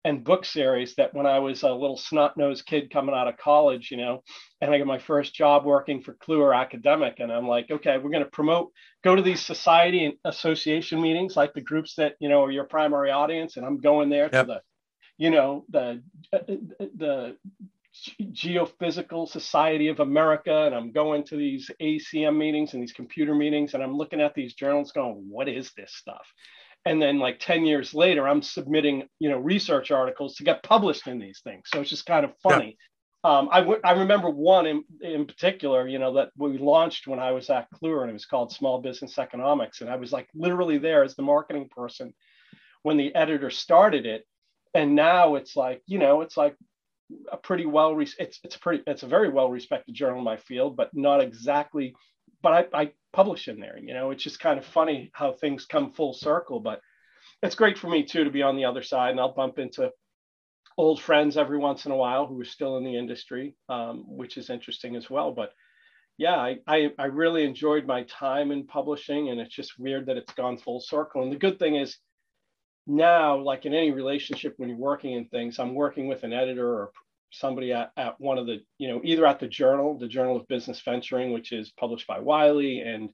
and 0.03 0.23
book 0.23 0.45
series 0.45 0.95
that 0.95 1.13
when 1.13 1.25
i 1.25 1.39
was 1.39 1.63
a 1.63 1.71
little 1.71 1.97
snot-nosed 1.97 2.65
kid 2.65 2.91
coming 2.91 3.15
out 3.15 3.27
of 3.27 3.37
college 3.37 3.91
you 3.91 3.97
know 3.97 4.21
and 4.61 4.71
i 4.71 4.77
got 4.77 4.87
my 4.87 4.99
first 4.99 5.33
job 5.33 5.65
working 5.65 6.01
for 6.01 6.13
kluwer 6.15 6.55
academic 6.55 7.19
and 7.19 7.31
i'm 7.31 7.47
like 7.47 7.69
okay 7.69 7.97
we're 7.97 8.11
going 8.11 8.23
to 8.23 8.29
promote 8.29 8.71
go 9.03 9.15
to 9.15 9.21
these 9.21 9.43
society 9.43 10.05
and 10.05 10.15
association 10.25 11.01
meetings 11.01 11.35
like 11.35 11.53
the 11.53 11.61
groups 11.61 11.95
that 11.95 12.15
you 12.19 12.29
know 12.29 12.43
are 12.43 12.51
your 12.51 12.65
primary 12.65 13.11
audience 13.11 13.57
and 13.57 13.65
i'm 13.65 13.79
going 13.79 14.09
there 14.09 14.29
yep. 14.31 14.45
to 14.47 14.53
the 14.53 14.61
you 15.17 15.29
know 15.29 15.65
the 15.69 16.01
uh, 16.33 16.39
the 16.97 17.37
Geophysical 18.21 19.27
Society 19.27 19.87
of 19.87 19.99
America, 19.99 20.65
and 20.65 20.75
I'm 20.75 20.91
going 20.91 21.23
to 21.25 21.37
these 21.37 21.69
ACM 21.81 22.37
meetings 22.37 22.73
and 22.73 22.81
these 22.81 22.93
computer 22.93 23.33
meetings, 23.33 23.73
and 23.73 23.83
I'm 23.83 23.97
looking 23.97 24.21
at 24.21 24.33
these 24.35 24.53
journals 24.53 24.91
going, 24.91 25.25
what 25.29 25.47
is 25.47 25.71
this 25.77 25.93
stuff? 25.93 26.27
And 26.85 27.01
then 27.01 27.19
like 27.19 27.39
10 27.39 27.65
years 27.65 27.93
later, 27.93 28.27
I'm 28.27 28.41
submitting, 28.41 29.07
you 29.19 29.29
know, 29.29 29.37
research 29.37 29.91
articles 29.91 30.35
to 30.35 30.43
get 30.43 30.61
published 30.61 31.07
in 31.07 31.19
these 31.19 31.41
things. 31.43 31.63
So 31.73 31.81
it's 31.81 31.89
just 31.89 32.05
kind 32.05 32.25
of 32.25 32.33
funny. 32.43 32.77
Yeah. 32.77 33.37
Um, 33.37 33.49
I, 33.51 33.61
w- 33.61 33.81
I 33.83 33.93
remember 33.93 34.29
one 34.29 34.67
in, 34.67 34.83
in 35.01 35.25
particular, 35.25 35.87
you 35.87 35.97
know, 35.97 36.13
that 36.13 36.29
we 36.37 36.59
launched 36.59 37.07
when 37.07 37.19
I 37.19 37.31
was 37.31 37.49
at 37.49 37.71
Kluwer 37.71 38.01
and 38.01 38.11
it 38.11 38.13
was 38.13 38.27
called 38.27 38.51
Small 38.51 38.81
Business 38.81 39.17
Economics. 39.17 39.81
And 39.81 39.89
I 39.89 39.95
was 39.95 40.11
like 40.11 40.27
literally 40.35 40.77
there 40.77 41.03
as 41.03 41.15
the 41.15 41.23
marketing 41.23 41.69
person 41.75 42.13
when 42.83 42.97
the 42.97 43.15
editor 43.15 43.49
started 43.49 44.05
it. 44.05 44.25
And 44.75 44.93
now 44.93 45.35
it's 45.35 45.55
like, 45.55 45.81
you 45.87 45.97
know, 45.97 46.21
it's 46.21 46.37
like 46.37 46.55
a 47.31 47.37
pretty 47.37 47.65
well 47.65 47.99
it's 47.99 48.15
it's 48.19 48.55
a 48.55 48.59
pretty 48.59 48.83
it's 48.87 49.03
a 49.03 49.07
very 49.07 49.29
well 49.29 49.49
respected 49.49 49.93
journal 49.95 50.19
in 50.19 50.23
my 50.23 50.37
field, 50.37 50.75
but 50.75 50.89
not 50.93 51.21
exactly. 51.21 51.95
But 52.41 52.69
I, 52.73 52.81
I 52.81 52.91
publish 53.13 53.47
in 53.47 53.59
there. 53.59 53.77
You 53.79 53.93
know, 53.93 54.11
it's 54.11 54.23
just 54.23 54.39
kind 54.39 54.59
of 54.59 54.65
funny 54.65 55.09
how 55.13 55.33
things 55.33 55.65
come 55.65 55.91
full 55.91 56.13
circle. 56.13 56.59
But 56.59 56.81
it's 57.41 57.55
great 57.55 57.77
for 57.77 57.89
me 57.89 58.03
too 58.03 58.23
to 58.23 58.31
be 58.31 58.43
on 58.43 58.55
the 58.55 58.65
other 58.65 58.83
side, 58.83 59.11
and 59.11 59.19
I'll 59.19 59.33
bump 59.33 59.59
into 59.59 59.91
old 60.77 61.01
friends 61.01 61.37
every 61.37 61.57
once 61.57 61.85
in 61.85 61.91
a 61.91 61.95
while 61.97 62.27
who 62.27 62.39
are 62.41 62.45
still 62.45 62.77
in 62.77 62.83
the 62.83 62.97
industry, 62.97 63.55
um, 63.69 64.03
which 64.07 64.37
is 64.37 64.49
interesting 64.49 64.95
as 64.95 65.09
well. 65.09 65.31
But 65.31 65.53
yeah, 66.17 66.35
I, 66.35 66.57
I, 66.67 66.89
I 66.97 67.05
really 67.05 67.43
enjoyed 67.43 67.85
my 67.85 68.03
time 68.03 68.51
in 68.51 68.67
publishing, 68.67 69.29
and 69.29 69.39
it's 69.39 69.55
just 69.55 69.79
weird 69.79 70.05
that 70.07 70.17
it's 70.17 70.33
gone 70.33 70.57
full 70.57 70.79
circle. 70.79 71.23
And 71.23 71.31
the 71.31 71.37
good 71.37 71.59
thing 71.59 71.75
is, 71.75 71.97
now, 72.87 73.37
like 73.37 73.65
in 73.65 73.73
any 73.73 73.91
relationship 73.91 74.53
when 74.57 74.69
you're 74.69 74.77
working 74.77 75.13
in 75.13 75.25
things, 75.25 75.59
I'm 75.59 75.75
working 75.75 76.07
with 76.07 76.23
an 76.23 76.33
editor 76.33 76.67
or 76.67 76.91
somebody 77.31 77.73
at, 77.73 77.91
at 77.97 78.19
one 78.19 78.37
of 78.37 78.45
the, 78.45 78.61
you 78.77 78.87
know, 78.89 79.01
either 79.03 79.25
at 79.25 79.39
the 79.39 79.47
journal, 79.47 79.97
the 79.97 80.07
Journal 80.07 80.37
of 80.37 80.47
Business 80.47 80.81
Venturing, 80.81 81.33
which 81.33 81.51
is 81.51 81.71
published 81.71 82.07
by 82.07 82.19
Wiley, 82.19 82.79
and 82.79 83.09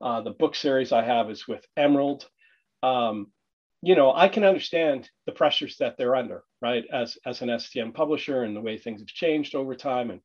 uh, 0.00 0.20
the 0.22 0.30
book 0.30 0.54
series 0.54 0.92
I 0.92 1.04
have 1.04 1.30
is 1.30 1.46
with 1.46 1.64
Emerald. 1.76 2.28
Um, 2.82 3.28
you 3.82 3.94
know, 3.94 4.12
I 4.14 4.28
can 4.28 4.44
understand 4.44 5.08
the 5.26 5.32
pressures 5.32 5.76
that 5.78 5.96
they're 5.96 6.16
under, 6.16 6.42
right? 6.60 6.84
As 6.92 7.18
as 7.26 7.42
an 7.42 7.48
STM 7.48 7.94
publisher 7.94 8.42
and 8.42 8.56
the 8.56 8.60
way 8.60 8.78
things 8.78 9.00
have 9.00 9.08
changed 9.08 9.54
over 9.54 9.74
time 9.74 10.10
and 10.10 10.20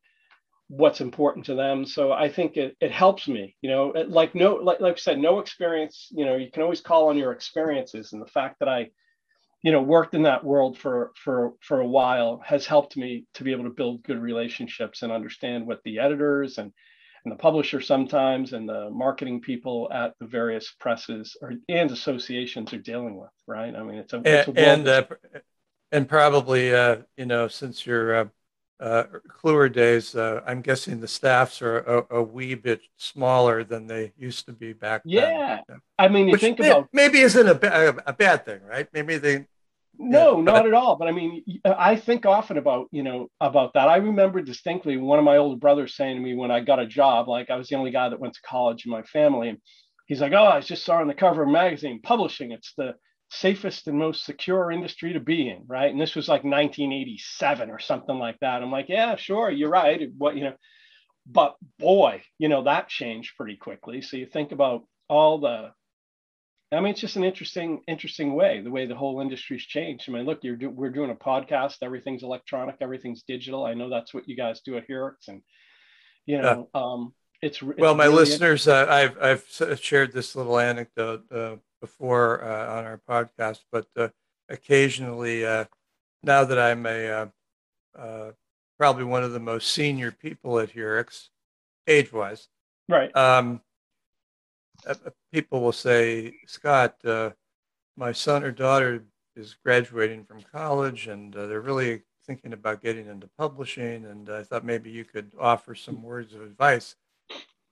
what's 0.70 1.00
important 1.00 1.46
to 1.46 1.54
them. 1.54 1.84
So 1.84 2.12
I 2.12 2.28
think 2.28 2.56
it, 2.56 2.76
it 2.80 2.92
helps 2.92 3.26
me, 3.26 3.56
you 3.60 3.68
know, 3.68 3.92
like 4.08 4.36
no, 4.36 4.54
like, 4.54 4.80
like 4.80 4.94
I 4.94 4.98
said, 4.98 5.18
no 5.18 5.40
experience, 5.40 6.08
you 6.10 6.24
know, 6.24 6.36
you 6.36 6.48
can 6.50 6.62
always 6.62 6.80
call 6.80 7.08
on 7.08 7.18
your 7.18 7.32
experiences 7.32 8.12
and 8.12 8.22
the 8.22 8.26
fact 8.26 8.60
that 8.60 8.68
I, 8.68 8.90
you 9.62 9.72
know 9.72 9.82
worked 9.82 10.14
in 10.14 10.22
that 10.22 10.44
world 10.44 10.78
for 10.78 11.12
for 11.22 11.52
for 11.60 11.80
a 11.80 11.86
while 11.86 12.40
has 12.44 12.66
helped 12.66 12.96
me 12.96 13.26
to 13.34 13.44
be 13.44 13.52
able 13.52 13.64
to 13.64 13.70
build 13.70 14.02
good 14.02 14.18
relationships 14.18 15.02
and 15.02 15.12
understand 15.12 15.66
what 15.66 15.82
the 15.84 15.98
editors 15.98 16.58
and 16.58 16.72
and 17.24 17.32
the 17.32 17.36
publisher 17.36 17.82
sometimes 17.82 18.54
and 18.54 18.66
the 18.66 18.88
marketing 18.90 19.42
people 19.42 19.90
at 19.92 20.14
the 20.20 20.26
various 20.26 20.72
presses 20.80 21.36
or, 21.42 21.52
and 21.68 21.90
associations 21.90 22.72
are 22.72 22.78
dealing 22.78 23.16
with 23.20 23.28
right 23.46 23.74
i 23.76 23.82
mean 23.82 23.96
it's 23.96 24.14
a, 24.14 24.22
it's 24.24 24.48
a 24.48 24.58
and 24.58 24.88
uh, 24.88 25.04
and 25.92 26.08
probably 26.08 26.74
uh, 26.74 26.96
you 27.18 27.26
know 27.26 27.46
since 27.46 27.84
you're 27.84 28.14
uh, 28.14 28.24
uh, 28.80 29.04
Kluwer 29.28 29.70
days, 29.70 30.14
uh, 30.14 30.40
I'm 30.46 30.62
guessing 30.62 31.00
the 31.00 31.08
staffs 31.08 31.60
are 31.60 31.78
a, 31.78 32.16
a, 32.16 32.22
wee 32.22 32.54
bit 32.54 32.80
smaller 32.96 33.62
than 33.62 33.86
they 33.86 34.12
used 34.16 34.46
to 34.46 34.52
be 34.52 34.72
back 34.72 35.02
yeah. 35.04 35.60
then. 35.68 35.80
I 35.98 36.08
mean, 36.08 36.26
you 36.26 36.32
Which 36.32 36.40
think 36.40 36.58
may, 36.58 36.70
about 36.70 36.88
maybe 36.92 37.20
isn't 37.20 37.46
a, 37.46 37.54
ba- 37.54 38.02
a 38.06 38.12
bad 38.12 38.46
thing, 38.46 38.62
right? 38.62 38.88
Maybe 38.92 39.18
they. 39.18 39.46
No, 39.98 40.38
yeah, 40.38 40.44
not 40.44 40.54
but, 40.62 40.66
at 40.68 40.74
all. 40.74 40.96
But 40.96 41.08
I 41.08 41.12
mean, 41.12 41.44
I 41.64 41.94
think 41.94 42.24
often 42.24 42.56
about 42.56 42.86
you 42.90 43.02
know 43.02 43.28
about 43.38 43.74
that. 43.74 43.88
I 43.88 43.96
remember 43.96 44.40
distinctly 44.40 44.96
one 44.96 45.18
of 45.18 45.26
my 45.26 45.36
older 45.36 45.58
brothers 45.58 45.94
saying 45.94 46.16
to 46.16 46.22
me 46.22 46.34
when 46.34 46.50
I 46.50 46.60
got 46.60 46.78
a 46.78 46.86
job, 46.86 47.28
like 47.28 47.50
I 47.50 47.56
was 47.56 47.68
the 47.68 47.76
only 47.76 47.90
guy 47.90 48.08
that 48.08 48.18
went 48.18 48.32
to 48.32 48.40
college 48.40 48.86
in 48.86 48.90
my 48.90 49.02
family, 49.02 49.50
and 49.50 49.58
he's 50.06 50.22
like, 50.22 50.32
"Oh, 50.32 50.46
I 50.46 50.60
just 50.60 50.86
saw 50.86 51.00
on 51.00 51.06
the 51.06 51.12
cover 51.12 51.42
of 51.42 51.48
a 51.48 51.52
magazine, 51.52 52.00
publishing. 52.02 52.52
It's 52.52 52.72
the 52.78 52.94
safest 53.30 53.86
and 53.86 53.98
most 53.98 54.24
secure 54.24 54.72
industry 54.72 55.12
to 55.12 55.20
be 55.20 55.48
in, 55.48 55.62
right? 55.66 55.90
And 55.90 56.00
this 56.00 56.16
was 56.16 56.28
like 56.28 56.42
1987 56.42 57.70
or 57.70 57.78
something 57.78 58.18
like 58.18 58.38
that. 58.40 58.62
I'm 58.62 58.72
like, 58.72 58.88
yeah, 58.88 59.16
sure, 59.16 59.50
you're 59.50 59.70
right. 59.70 60.10
What 60.18 60.36
you 60.36 60.44
know, 60.44 60.54
but 61.26 61.54
boy, 61.78 62.22
you 62.38 62.48
know 62.48 62.64
that 62.64 62.88
changed 62.88 63.36
pretty 63.36 63.56
quickly. 63.56 64.02
So 64.02 64.16
you 64.16 64.26
think 64.26 64.52
about 64.52 64.82
all 65.08 65.38
the. 65.38 65.70
I 66.72 66.78
mean, 66.78 66.92
it's 66.92 67.00
just 67.00 67.16
an 67.16 67.24
interesting, 67.24 67.82
interesting 67.88 68.34
way 68.34 68.60
the 68.60 68.70
way 68.70 68.86
the 68.86 68.94
whole 68.94 69.20
industry's 69.20 69.64
changed. 69.64 70.08
I 70.08 70.12
mean, 70.12 70.24
look, 70.24 70.40
you're 70.42 70.54
do, 70.56 70.70
we're 70.70 70.90
doing 70.90 71.10
a 71.10 71.16
podcast. 71.16 71.76
Everything's 71.82 72.22
electronic. 72.22 72.76
Everything's 72.80 73.22
digital. 73.22 73.64
I 73.64 73.74
know 73.74 73.88
that's 73.88 74.14
what 74.14 74.28
you 74.28 74.36
guys 74.36 74.60
do 74.64 74.76
at 74.76 74.88
Hurix, 74.88 75.28
and 75.28 75.42
you 76.26 76.40
know, 76.40 76.68
um, 76.74 77.12
it's, 77.42 77.60
it's 77.62 77.78
well, 77.78 77.94
my 77.94 78.04
really 78.04 78.18
listeners, 78.18 78.68
uh, 78.68 78.86
I've 78.88 79.18
I've 79.20 79.80
shared 79.80 80.12
this 80.12 80.36
little 80.36 80.58
anecdote. 80.58 81.24
Uh, 81.32 81.56
before 81.80 82.44
uh, 82.44 82.78
on 82.78 82.84
our 82.84 83.00
podcast, 83.08 83.60
but 83.72 83.86
uh, 83.96 84.08
occasionally, 84.48 85.44
uh, 85.44 85.64
now 86.22 86.44
that 86.44 86.58
I'm 86.58 86.84
a 86.86 87.08
uh, 87.08 87.26
uh, 87.98 88.30
probably 88.78 89.04
one 89.04 89.22
of 89.24 89.32
the 89.32 89.40
most 89.40 89.72
senior 89.72 90.10
people 90.10 90.58
at 90.58 90.72
Hurix, 90.72 91.28
age-wise, 91.86 92.48
right? 92.88 93.14
Um, 93.16 93.60
uh, 94.86 94.94
people 95.32 95.60
will 95.60 95.72
say, 95.72 96.34
"Scott, 96.46 96.96
my 97.96 98.12
son 98.12 98.44
or 98.44 98.52
daughter 98.52 99.04
is 99.36 99.56
graduating 99.64 100.24
from 100.24 100.42
college, 100.42 101.06
and 101.08 101.32
they're 101.32 101.60
really 101.60 102.02
thinking 102.26 102.52
about 102.52 102.82
getting 102.82 103.06
into 103.06 103.28
publishing, 103.38 104.04
and 104.04 104.28
I 104.28 104.42
thought 104.42 104.64
maybe 104.64 104.90
you 104.90 105.04
could 105.04 105.32
offer 105.38 105.74
some 105.74 106.02
words 106.02 106.34
of 106.34 106.42
advice." 106.42 106.96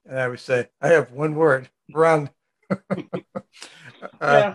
And 0.07 0.19
I 0.19 0.29
would 0.29 0.41
say, 0.41 0.71
"I 0.81 0.89
have 0.89 1.13
one 1.13 1.35
word: 1.35 1.69
run." 1.93 2.31
Uh, 4.01 4.07
yeah. 4.21 4.55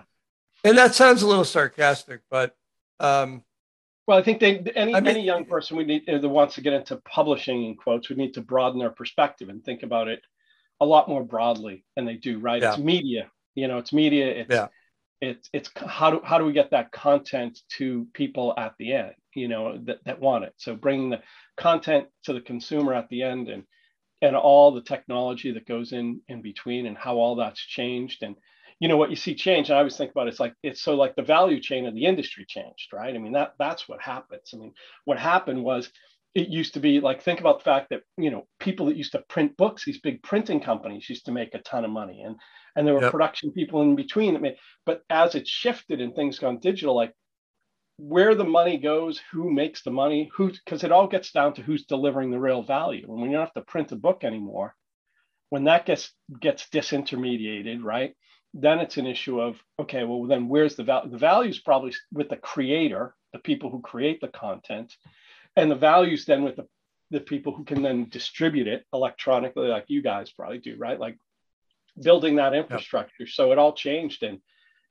And 0.64 0.78
that 0.78 0.96
sounds 0.96 1.22
a 1.22 1.28
little 1.28 1.44
sarcastic, 1.44 2.22
but 2.30 2.56
um, 3.02 3.44
well, 4.08 4.18
I 4.18 4.24
think 4.24 4.40
they 4.40 4.60
any 4.76 4.94
I 4.94 5.00
mean, 5.00 5.16
any 5.16 5.26
young 5.26 5.46
person 5.46 5.78
we 5.78 5.86
need 5.86 6.06
that 6.08 6.28
wants 6.28 6.56
to 6.56 6.62
get 6.62 6.74
into 6.74 6.98
publishing 6.98 7.66
in 7.66 7.76
quotes 7.76 8.10
would 8.10 8.18
need 8.18 8.34
to 8.34 8.42
broaden 8.42 8.80
their 8.80 8.90
perspective 8.90 9.50
and 9.50 9.64
think 9.64 9.84
about 9.84 10.08
it 10.08 10.22
a 10.82 10.86
lot 10.86 11.08
more 11.08 11.24
broadly 11.24 11.86
than 11.96 12.06
they 12.06 12.16
do. 12.16 12.40
Right? 12.40 12.62
Yeah. 12.62 12.72
It's 12.72 12.80
media. 12.80 13.32
You 13.56 13.68
know, 13.68 13.78
it's 13.78 13.94
media. 13.94 14.28
It's 14.28 14.50
yeah. 14.50 14.68
it's 15.22 15.50
it's 15.54 15.70
how 15.76 16.12
do 16.12 16.22
how 16.24 16.38
do 16.38 16.46
we 16.46 16.54
get 16.54 16.72
that 16.72 16.92
content 16.92 17.60
to 17.78 18.08
people 18.14 18.54
at 18.58 18.74
the 18.78 18.94
end? 18.94 19.14
You 19.36 19.48
know, 19.48 19.78
that 19.86 20.04
that 20.06 20.20
want 20.20 20.44
it. 20.44 20.54
So 20.58 20.76
bringing 20.76 21.10
the 21.10 21.22
content 21.56 22.08
to 22.24 22.34
the 22.34 22.42
consumer 22.42 22.94
at 22.94 23.10
the 23.10 23.24
end 23.24 23.48
and 23.50 23.64
and 24.24 24.38
all 24.38 24.72
the 24.72 24.82
technology 24.82 25.52
that 25.52 25.68
goes 25.68 25.92
in 25.92 26.22
in 26.30 26.42
between 26.42 26.86
and 26.86 26.98
how 26.98 27.18
all 27.18 27.36
that's 27.36 27.60
changed. 27.60 28.24
And 28.24 28.36
you 28.80 28.88
know 28.88 28.98
what 28.98 29.10
you 29.10 29.16
see 29.16 29.36
change 29.36 29.70
and 29.70 29.76
i 29.76 29.80
always 29.80 29.96
think 29.96 30.12
about 30.12 30.28
it, 30.28 30.32
it's 30.32 30.40
like 30.40 30.56
it's 30.64 30.82
so 30.82 30.96
like 30.96 31.16
the 31.16 31.22
value 31.22 31.60
chain 31.60 31.86
of 31.86 31.94
the 31.94 32.06
industry 32.06 32.46
changed 32.48 32.92
right? 32.92 33.14
I 33.14 33.18
mean 33.18 33.34
that 33.34 33.54
that's 33.60 33.88
what 33.88 34.02
happens. 34.02 34.50
I 34.54 34.58
mean 34.58 34.74
what 35.06 35.20
happened 35.20 35.64
was 35.64 35.92
it 36.36 36.48
used 36.48 36.74
to 36.74 36.80
be 36.80 37.00
like 37.00 37.22
think 37.22 37.40
about 37.40 37.60
the 37.60 37.66
fact 37.66 37.90
that 37.90 38.02
you 38.18 38.32
know 38.32 38.48
people 38.60 38.88
that 38.88 38.96
used 38.96 39.12
to 39.12 39.24
print 39.30 39.56
books 39.58 39.86
these 39.86 40.00
big 40.00 40.24
printing 40.24 40.62
companies 40.62 41.10
used 41.10 41.26
to 41.26 41.32
make 41.32 41.54
a 41.54 41.60
ton 41.60 41.86
of 41.86 41.92
money 41.92 42.24
and 42.24 42.38
and 42.76 42.88
there 42.88 42.96
were 42.96 43.02
yep. 43.02 43.12
production 43.12 43.52
people 43.52 43.82
in 43.82 43.96
between 43.96 44.34
that 44.34 44.42
made 44.42 44.56
but 44.86 45.04
as 45.10 45.36
it 45.36 45.48
shifted 45.48 46.02
and 46.02 46.16
things 46.16 46.40
gone 46.40 46.60
digital 46.60 46.96
like 46.96 47.14
where 47.98 48.36
the 48.36 48.44
money 48.44 48.78
goes 48.78 49.22
who 49.32 49.52
makes 49.52 49.84
the 49.84 49.92
money 49.92 50.30
who 50.36 50.52
because 50.52 50.84
it 50.84 50.92
all 50.92 51.08
gets 51.08 51.32
down 51.32 51.54
to 51.54 51.62
who's 51.62 51.86
delivering 51.86 52.32
the 52.32 52.40
real 52.40 52.64
value. 52.64 53.06
And 53.08 53.22
when 53.22 53.30
you 53.30 53.38
don't 53.38 53.46
have 53.46 53.54
to 53.54 53.62
print 53.62 53.92
a 53.92 53.96
book 53.96 54.24
anymore 54.24 54.76
when 55.54 55.66
that 55.66 55.86
gets 55.86 56.12
gets 56.40 56.68
disintermediated 56.70 57.84
right 57.84 58.16
then 58.56 58.80
it's 58.80 58.98
an 58.98 59.06
issue 59.06 59.40
of 59.40 59.60
okay 59.80 60.04
well 60.04 60.26
then 60.26 60.50
where's 60.50 60.76
the 60.76 60.84
value 60.84 61.12
the 61.12 61.18
value 61.20 61.52
is 61.52 61.60
probably 61.60 61.94
with 62.12 62.28
the 62.30 62.36
creator 62.36 63.14
the 63.34 63.38
people 63.40 63.70
who 63.70 63.80
create 63.80 64.20
the 64.20 64.28
content 64.30 64.96
and 65.56 65.70
the 65.70 65.76
values 65.76 66.26
then 66.26 66.44
with 66.44 66.56
the, 66.56 66.68
the 67.12 67.20
people 67.20 67.54
who 67.54 67.64
can 67.66 67.84
then 67.84 68.10
distribute 68.10 68.68
it 68.68 68.84
electronically 68.94 69.68
like 69.68 69.86
you 69.90 70.02
guys 70.02 70.32
probably 70.32 70.58
do 70.58 70.76
right? 70.76 71.00
Like 71.00 71.18
building 72.02 72.38
that 72.38 72.56
infrastructure. 72.56 73.14
Yep. 73.20 73.30
so 73.30 73.52
it 73.52 73.60
all 73.60 73.74
changed 73.74 74.24
and 74.24 74.40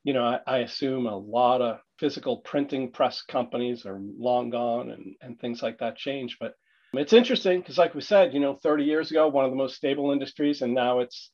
you 0.05 0.13
know 0.15 0.25
I, 0.25 0.39
I, 0.47 0.59
assume 0.59 1.07
a 1.07 1.17
lot 1.17 1.61
of 1.61 1.81
physical 2.03 2.39
printing 2.39 2.91
press 2.91 3.23
companies 3.23 3.87
are 3.87 4.01
long 4.19 4.51
gone 4.51 4.91
and, 4.91 5.15
and 5.21 5.39
things 5.39 5.63
like 5.63 5.79
that 5.79 5.97
change 5.97 6.37
but 6.41 6.55
it's 6.95 7.13
interesting 7.13 7.61
because 7.61 7.79
like 7.79 7.95
we 7.95 8.01
said 8.01 8.35
you 8.35 8.41
know 8.41 8.57
30 8.57 8.83
years 8.83 9.13
ago 9.13 9.29
one 9.29 9.45
of 9.45 9.53
the 9.53 9.57
most 9.57 9.77
stable 9.77 10.11
industries 10.11 10.63
and 10.63 10.75
now 10.75 10.99
it's 10.99 11.31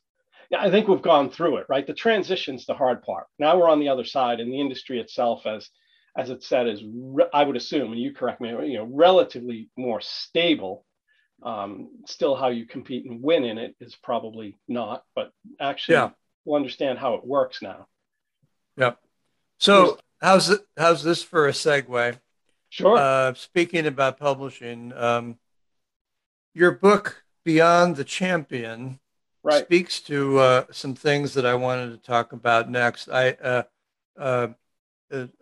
yeah, 0.50 0.62
I 0.62 0.70
think 0.70 0.88
we've 0.88 1.02
gone 1.02 1.30
through 1.30 1.58
it, 1.58 1.66
right? 1.68 1.86
The 1.86 1.94
transition's 1.94 2.64
the 2.64 2.74
hard 2.74 3.02
part. 3.02 3.26
Now 3.38 3.58
we're 3.58 3.68
on 3.68 3.80
the 3.80 3.90
other 3.90 4.04
side, 4.04 4.40
and 4.40 4.52
the 4.52 4.60
industry 4.60 5.00
itself, 5.00 5.46
as 5.46 5.68
as 6.16 6.30
it 6.30 6.42
said, 6.42 6.66
is 6.66 6.82
re- 6.84 7.28
I 7.32 7.44
would 7.44 7.56
assume, 7.56 7.92
and 7.92 8.00
you 8.00 8.12
correct 8.12 8.40
me, 8.40 8.48
you 8.48 8.78
know, 8.78 8.88
relatively 8.90 9.68
more 9.76 10.00
stable. 10.00 10.84
Um, 11.42 11.90
still, 12.06 12.34
how 12.34 12.48
you 12.48 12.66
compete 12.66 13.04
and 13.08 13.22
win 13.22 13.44
in 13.44 13.58
it 13.58 13.76
is 13.80 13.94
probably 14.02 14.58
not, 14.66 15.04
but 15.14 15.30
actually, 15.60 15.96
yeah. 15.96 16.10
we'll 16.44 16.56
understand 16.56 16.98
how 16.98 17.14
it 17.14 17.26
works 17.26 17.62
now. 17.62 17.86
Yep. 18.76 18.98
So, 19.58 19.98
how's 20.20 20.50
it, 20.50 20.60
how's 20.76 21.02
this 21.02 21.22
for 21.22 21.48
a 21.48 21.52
segue? 21.52 22.18
Sure. 22.70 22.96
Uh, 22.96 23.34
speaking 23.34 23.86
about 23.86 24.18
publishing, 24.18 24.92
um, 24.94 25.38
your 26.54 26.72
book 26.72 27.24
Beyond 27.44 27.96
the 27.96 28.04
Champion 28.04 29.00
right. 29.42 29.64
speaks 29.64 30.00
to 30.00 30.38
uh, 30.38 30.64
some 30.70 30.94
things 30.94 31.34
that 31.34 31.46
I 31.46 31.54
wanted 31.54 31.90
to 31.90 32.06
talk 32.06 32.32
about 32.32 32.70
next. 32.70 33.08
I, 33.08 33.30
uh, 33.30 33.62
uh, 34.18 34.48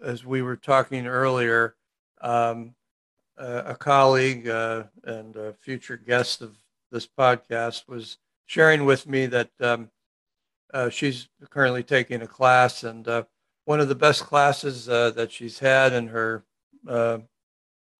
as 0.03 0.25
we 0.25 0.43
were 0.43 0.57
talking 0.57 1.07
earlier, 1.07 1.75
um, 2.21 2.75
a 3.39 3.75
colleague 3.75 4.49
uh, 4.49 4.85
and 5.05 5.37
a 5.37 5.53
future 5.55 5.97
guest 5.97 6.41
of 6.41 6.57
this 6.91 7.07
podcast 7.07 7.89
was 7.89 8.19
sharing 8.47 8.85
with 8.85 9.07
me 9.07 9.27
that 9.27 9.51
um, 9.61 9.91
uh, 10.73 10.89
she's 10.89 11.29
currently 11.51 11.83
taking 11.83 12.23
a 12.23 12.27
class, 12.27 12.85
and 12.85 13.07
uh, 13.09 13.25
one 13.67 13.81
of 13.81 13.89
the 13.89 13.95
best 13.95 14.25
classes 14.25 14.87
that 14.87 15.31
she's 15.31 15.59
had 15.59 15.93
in 15.93 16.09
her 16.09 16.43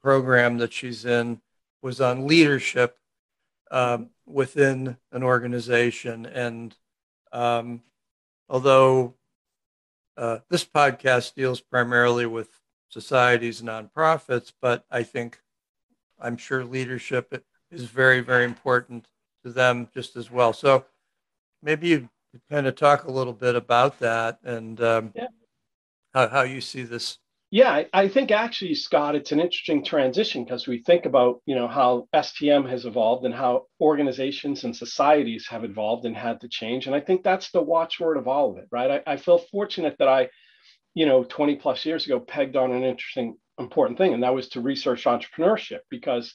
program 0.03 0.59
that 0.59 0.73
she's 0.73 1.05
in 1.05 1.41
was 1.83 2.01
on 2.01 2.27
leadership 2.27 2.97
um, 3.71 4.11
within 4.25 4.97
an 5.13 5.23
organization. 5.23 6.27
And 6.27 6.77
um, 7.33 7.83
although 8.49 9.15
uh, 10.17 10.39
this 10.49 10.65
podcast 10.65 11.35
deals 11.35 11.61
primarily 11.61 12.27
with 12.27 12.49
societies, 12.89 13.63
nonprofits, 13.63 14.53
but 14.63 14.85
I 14.91 15.03
think 15.03 15.41
I'm 16.21 16.37
sure 16.37 16.65
leadership 16.65 17.45
is 17.71 17.85
very, 17.85 18.21
very 18.21 18.45
important 18.45 19.09
to 19.45 19.51
them 19.51 19.89
just 19.93 20.17
as 20.17 20.31
well. 20.31 20.53
So 20.53 20.87
maybe 21.63 21.89
you 21.89 22.09
kind 22.51 22.67
of 22.67 22.77
talk 22.77 23.05
a 23.05 23.11
little 23.13 23.33
bit 23.33 23.57
about 23.57 23.99
that 23.99 24.39
and 24.45 24.81
um, 24.81 25.13
yeah. 25.15 25.27
How, 26.17 26.29
how 26.29 26.43
you 26.43 26.61
see 26.61 26.83
this 26.83 27.19
yeah, 27.53 27.85
I 27.93 28.09
think 28.09 28.33
actually, 28.33 28.75
Scott, 28.75 29.15
it's 29.15 29.31
an 29.31 29.39
interesting 29.39 29.85
transition 29.85 30.43
because 30.43 30.67
we 30.67 30.83
think 30.83 31.07
about 31.07 31.43
you 31.47 31.55
know 31.55 31.69
how 31.69 32.09
STM 32.13 32.69
has 32.69 32.85
evolved 32.85 33.25
and 33.25 33.33
how 33.33 33.67
organizations 33.81 34.65
and 34.65 34.75
societies 34.75 35.47
have 35.49 35.63
evolved 35.63 36.07
and 36.07 36.17
had 36.17 36.41
to 36.41 36.49
change, 36.49 36.87
and 36.87 36.95
I 36.97 37.01
think 37.01 37.23
that's 37.23 37.53
the 37.53 37.63
watchword 37.63 38.17
of 38.17 38.27
all 38.27 38.51
of 38.51 38.59
it, 38.59 38.67
right? 38.73 39.03
I, 39.07 39.13
I 39.13 39.17
feel 39.17 39.39
fortunate 39.39 39.95
that 40.01 40.09
I, 40.09 40.29
you 40.95 41.07
know, 41.07 41.23
20 41.23 41.55
plus 41.57 41.87
years 41.87 42.05
ago, 42.05 42.19
pegged 42.19 42.57
on 42.57 42.73
an 42.73 42.83
interesting, 42.83 43.37
important 43.61 43.97
thing, 43.97 44.13
and 44.13 44.25
that 44.25 44.35
was 44.35 44.49
to 44.51 44.61
research 44.61 45.05
entrepreneurship 45.05 45.81
because 45.89 46.35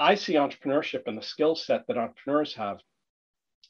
I 0.00 0.16
see 0.16 0.34
entrepreneurship 0.34 1.02
and 1.06 1.16
the 1.16 1.22
skill 1.22 1.54
set 1.54 1.86
that 1.86 1.96
entrepreneurs 1.96 2.54
have 2.54 2.78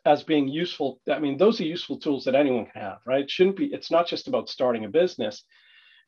as 0.05 0.23
being 0.23 0.49
useful. 0.49 1.01
I 1.11 1.19
mean, 1.19 1.37
those 1.37 1.61
are 1.61 1.65
useful 1.65 1.99
tools 1.99 2.25
that 2.25 2.35
anyone 2.35 2.67
can 2.67 2.83
have, 2.83 2.99
right? 3.07 3.23
It 3.23 3.31
shouldn't 3.31 3.57
be. 3.57 3.67
It's 3.67 3.91
not 3.91 4.07
just 4.07 4.29
about 4.29 4.49
starting 4.49 4.85
a 4.85 4.89
business 4.89 5.45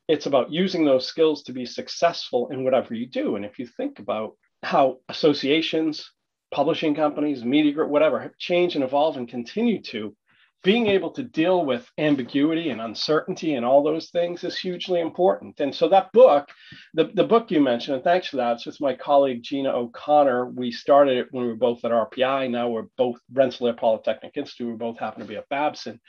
it's 0.07 0.25
about 0.25 0.51
using 0.51 0.83
those 0.83 1.05
skills 1.05 1.43
to 1.43 1.53
be 1.53 1.65
successful 1.65 2.49
in 2.49 2.63
whatever 2.63 2.93
you 2.93 3.07
do. 3.07 3.35
And 3.35 3.45
if 3.45 3.59
you 3.59 3.65
think 3.65 3.99
about 3.99 4.35
how 4.63 4.99
associations, 5.09 6.11
publishing 6.53 6.95
companies, 6.95 7.45
media 7.45 7.71
group, 7.71 7.89
whatever, 7.89 8.19
have 8.19 8.37
changed 8.37 8.75
and 8.75 8.83
evolved 8.83 9.17
and 9.17 9.27
continue 9.27 9.81
to, 9.83 10.15
being 10.63 10.87
able 10.87 11.09
to 11.11 11.23
deal 11.23 11.65
with 11.65 11.89
ambiguity 11.97 12.69
and 12.69 12.81
uncertainty 12.81 13.55
and 13.55 13.65
all 13.65 13.83
those 13.83 14.09
things 14.09 14.43
is 14.43 14.57
hugely 14.57 14.99
important. 14.99 15.59
And 15.59 15.73
so 15.73 15.89
that 15.89 16.11
book, 16.13 16.49
the, 16.93 17.11
the 17.15 17.23
book 17.23 17.49
you 17.49 17.59
mentioned, 17.59 17.95
and 17.95 18.03
thanks 18.03 18.27
for 18.27 18.37
that, 18.37 18.53
it's 18.53 18.67
with 18.67 18.79
my 18.79 18.93
colleague 18.93 19.41
Gina 19.41 19.71
O'Connor. 19.71 20.51
We 20.51 20.71
started 20.71 21.17
it 21.17 21.27
when 21.31 21.45
we 21.45 21.49
were 21.49 21.57
both 21.57 21.83
at 21.83 21.91
RPI. 21.91 22.51
Now 22.51 22.69
we're 22.69 22.85
both 22.95 23.17
Rensselaer 23.33 23.73
Polytechnic 23.73 24.33
Institute. 24.35 24.67
We 24.67 24.75
both 24.75 24.99
happen 24.99 25.21
to 25.21 25.27
be 25.27 25.37
at 25.37 25.49
Babson. 25.49 25.99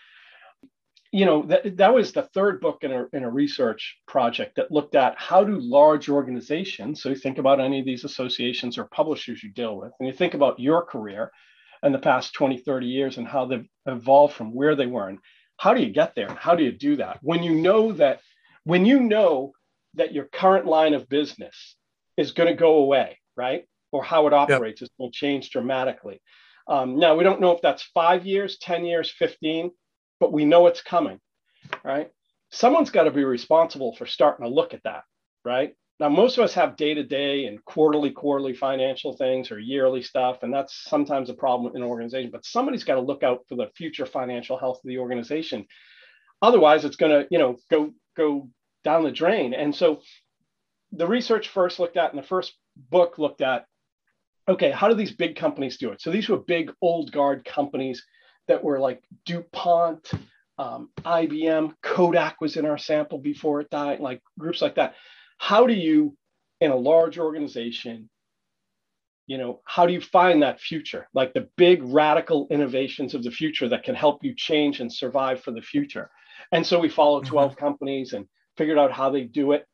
You 1.12 1.24
know, 1.26 1.42
that, 1.44 1.76
that 1.78 1.94
was 1.94 2.12
the 2.12 2.22
third 2.34 2.60
book 2.60 2.78
in 2.82 2.92
a, 2.92 3.06
in 3.12 3.22
a 3.22 3.30
research 3.30 3.98
project 4.06 4.56
that 4.56 4.70
looked 4.70 4.94
at 4.94 5.14
how 5.18 5.44
do 5.44 5.58
large 5.60 6.08
organizations, 6.08 7.02
so 7.02 7.10
you 7.10 7.16
think 7.16 7.36
about 7.36 7.60
any 7.60 7.80
of 7.80 7.86
these 7.86 8.04
associations 8.04 8.78
or 8.78 8.84
publishers 8.84 9.42
you 9.42 9.50
deal 9.52 9.76
with, 9.76 9.92
and 9.98 10.06
you 10.06 10.14
think 10.14 10.32
about 10.32 10.58
your 10.58 10.82
career, 10.82 11.30
in 11.82 11.92
the 11.92 11.98
past 11.98 12.34
20, 12.34 12.58
30 12.58 12.86
years 12.86 13.16
and 13.16 13.26
how 13.26 13.46
they've 13.46 13.68
evolved 13.86 14.34
from 14.34 14.54
where 14.54 14.76
they 14.76 14.86
were. 14.86 15.08
And 15.08 15.18
how 15.56 15.74
do 15.74 15.82
you 15.82 15.90
get 15.90 16.14
there? 16.14 16.28
And 16.28 16.38
how 16.38 16.54
do 16.54 16.62
you 16.62 16.72
do 16.72 16.96
that? 16.96 17.18
When 17.22 17.42
you 17.42 17.54
know 17.54 17.92
that, 17.92 18.20
when 18.64 18.84
you 18.86 19.00
know 19.00 19.52
that 19.94 20.12
your 20.12 20.24
current 20.24 20.66
line 20.66 20.94
of 20.94 21.08
business 21.08 21.76
is 22.16 22.32
going 22.32 22.48
to 22.48 22.54
go 22.54 22.76
away, 22.76 23.18
right? 23.36 23.64
Or 23.90 24.02
how 24.02 24.26
it 24.26 24.32
operates 24.32 24.80
yep. 24.80 24.86
is 24.86 24.94
going 24.98 25.12
to 25.12 25.16
change 25.16 25.50
dramatically. 25.50 26.20
Um, 26.68 26.98
now, 26.98 27.16
we 27.16 27.24
don't 27.24 27.40
know 27.40 27.52
if 27.52 27.60
that's 27.60 27.82
five 27.94 28.24
years, 28.24 28.58
10 28.58 28.84
years, 28.84 29.10
15, 29.10 29.70
but 30.20 30.32
we 30.32 30.44
know 30.44 30.68
it's 30.68 30.80
coming, 30.80 31.18
right? 31.84 32.10
Someone's 32.50 32.90
got 32.90 33.04
to 33.04 33.10
be 33.10 33.24
responsible 33.24 33.96
for 33.96 34.06
starting 34.06 34.44
to 34.44 34.52
look 34.52 34.72
at 34.72 34.82
that, 34.84 35.02
right? 35.44 35.74
Now, 36.02 36.08
most 36.08 36.36
of 36.36 36.42
us 36.42 36.52
have 36.54 36.74
day 36.76 36.94
to 36.94 37.04
day 37.04 37.46
and 37.46 37.64
quarterly, 37.64 38.10
quarterly 38.10 38.54
financial 38.54 39.16
things 39.16 39.52
or 39.52 39.60
yearly 39.60 40.02
stuff, 40.02 40.42
and 40.42 40.52
that's 40.52 40.82
sometimes 40.90 41.30
a 41.30 41.34
problem 41.34 41.76
in 41.76 41.80
an 41.80 41.88
organization. 41.88 42.32
But 42.32 42.44
somebody's 42.44 42.82
got 42.82 42.96
to 42.96 43.00
look 43.00 43.22
out 43.22 43.44
for 43.48 43.54
the 43.54 43.70
future 43.76 44.04
financial 44.04 44.58
health 44.58 44.78
of 44.78 44.88
the 44.88 44.98
organization. 44.98 45.64
Otherwise, 46.42 46.84
it's 46.84 46.96
going 46.96 47.12
to, 47.12 47.28
you 47.30 47.38
know, 47.38 47.56
go 47.70 47.92
go 48.16 48.48
down 48.82 49.04
the 49.04 49.12
drain. 49.12 49.54
And 49.54 49.72
so, 49.72 50.00
the 50.90 51.06
research 51.06 51.50
first 51.50 51.78
looked 51.78 51.96
at, 51.96 52.12
and 52.12 52.20
the 52.20 52.26
first 52.26 52.52
book 52.90 53.18
looked 53.18 53.40
at, 53.40 53.66
okay, 54.48 54.72
how 54.72 54.88
do 54.88 54.96
these 54.96 55.12
big 55.12 55.36
companies 55.36 55.76
do 55.76 55.92
it? 55.92 56.00
So 56.00 56.10
these 56.10 56.28
were 56.28 56.36
big 56.36 56.72
old 56.82 57.12
guard 57.12 57.44
companies 57.44 58.04
that 58.48 58.64
were 58.64 58.80
like 58.80 59.04
DuPont, 59.24 60.10
um, 60.58 60.90
IBM, 61.04 61.74
Kodak 61.80 62.40
was 62.40 62.56
in 62.56 62.66
our 62.66 62.76
sample 62.76 63.20
before 63.20 63.60
it 63.60 63.70
died, 63.70 64.00
like 64.00 64.20
groups 64.36 64.60
like 64.60 64.74
that 64.74 64.96
how 65.42 65.66
do 65.66 65.74
you 65.74 66.16
in 66.60 66.70
a 66.70 66.76
large 66.76 67.18
organization 67.18 68.08
you 69.26 69.38
know 69.38 69.60
how 69.64 69.86
do 69.86 69.92
you 69.92 70.00
find 70.00 70.42
that 70.42 70.60
future? 70.60 71.08
Like 71.14 71.32
the 71.32 71.48
big 71.56 71.82
radical 71.82 72.46
innovations 72.50 73.14
of 73.14 73.22
the 73.24 73.30
future 73.30 73.68
that 73.68 73.82
can 73.82 73.94
help 73.94 74.22
you 74.22 74.34
change 74.36 74.80
and 74.80 74.92
survive 74.92 75.42
for 75.42 75.50
the 75.52 75.60
future. 75.60 76.10
And 76.52 76.64
so 76.66 76.78
we 76.78 76.88
followed 76.88 77.24
mm-hmm. 77.24 77.34
12 77.34 77.50
mm-hmm. 77.50 77.60
companies 77.60 78.12
and 78.12 78.26
figured 78.56 78.78
out 78.78 78.92
how 78.92 79.10
they 79.10 79.24
do 79.24 79.52
it. 79.52 79.66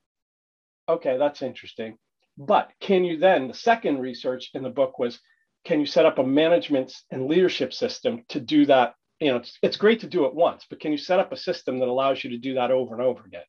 Okay 0.88 1.18
that's 1.18 1.42
interesting. 1.42 1.98
But 2.38 2.70
can 2.80 3.04
you 3.04 3.18
then 3.18 3.48
the 3.48 3.54
second 3.54 4.00
research 4.00 4.50
in 4.54 4.62
the 4.62 4.70
book 4.70 4.98
was 4.98 5.18
can 5.66 5.80
you 5.80 5.86
set 5.86 6.06
up 6.06 6.18
a 6.18 6.24
management 6.24 6.94
and 7.10 7.26
leadership 7.26 7.74
system 7.74 8.24
to 8.28 8.40
do 8.40 8.64
that? 8.66 8.94
You 9.20 9.32
know 9.32 9.36
it's, 9.36 9.58
it's 9.62 9.76
great 9.76 10.00
to 10.00 10.06
do 10.06 10.24
it 10.24 10.34
once 10.34 10.64
but 10.70 10.80
can 10.80 10.92
you 10.92 10.98
set 10.98 11.20
up 11.20 11.32
a 11.32 11.36
system 11.36 11.78
that 11.80 11.88
allows 11.88 12.22
you 12.24 12.30
to 12.30 12.38
do 12.38 12.54
that 12.54 12.70
over 12.70 12.94
and 12.94 13.02
over 13.02 13.24
again 13.24 13.48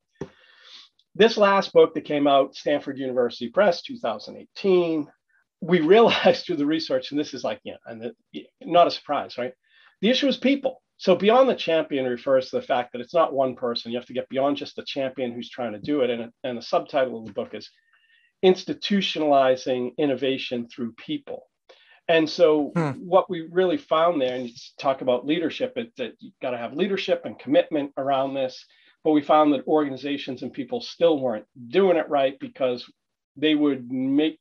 this 1.20 1.38
last 1.38 1.74
book 1.74 1.94
that 1.94 2.06
came 2.06 2.28
out, 2.28 2.56
Stanford 2.56 2.98
University 2.98 3.50
Press, 3.50 3.82
2018, 3.84 5.06
we 5.62 5.82
realized 5.82 6.46
through 6.48 6.56
the 6.56 6.66
research, 6.66 7.12
and 7.12 7.20
this 7.20 7.34
is 7.34 7.44
like, 7.44 7.60
yeah, 7.64 7.76
and 7.86 8.02
the, 8.02 8.46
not 8.64 8.88
a 8.88 8.92
surprise, 8.92 9.38
right? 9.38 9.54
The 10.02 10.10
issue 10.10 10.28
is 10.28 10.38
people. 10.38 10.82
So 10.96 11.16
beyond 11.16 11.50
the 11.50 11.56
champion 11.56 12.06
refers 12.06 12.50
to 12.50 12.56
the 12.56 12.66
fact 12.66 12.94
that 12.94 13.02
it's 13.02 13.14
not 13.14 13.34
one 13.34 13.56
person. 13.56 13.92
You 13.92 13.98
have 13.98 14.08
to 14.08 14.14
get 14.14 14.30
beyond 14.30 14.58
just 14.58 14.78
the 14.78 14.84
champion 14.84 15.34
who's 15.34 15.50
trying 15.50 15.74
to 15.74 15.80
do 15.80 16.02
it. 16.02 16.10
And, 16.10 16.32
and 16.44 16.58
the 16.58 16.62
subtitle 16.62 17.20
of 17.20 17.26
the 17.26 17.34
book 17.34 17.54
is 17.54 17.70
institutionalizing 18.44 19.92
innovation 19.98 20.68
through 20.68 20.94
people. 20.94 21.44
And 22.08 22.30
so 22.30 22.72
hmm. 22.76 22.92
what 22.92 23.30
we 23.30 23.48
really 23.52 23.78
found 23.78 24.22
there, 24.22 24.36
and 24.36 24.48
you 24.48 24.54
talk 24.80 25.02
about 25.02 25.26
leadership, 25.26 25.74
is 25.76 25.88
that 25.98 26.14
you've 26.20 26.40
got 26.42 26.52
to 26.52 26.58
have 26.58 26.74
leadership 26.74 27.22
and 27.26 27.38
commitment 27.38 27.92
around 27.98 28.34
this 28.34 28.66
but 29.04 29.12
we 29.12 29.22
found 29.22 29.54
that 29.54 29.68
organizations 29.68 30.42
and 30.42 30.54
people 30.54 30.82
still 30.82 31.20
weren't 31.20 31.46
doing 31.68 31.98
it 31.98 32.10
right 32.10 32.40
because 32.40 32.90
they 33.36 33.56
would 33.56 33.92
make 33.92 34.40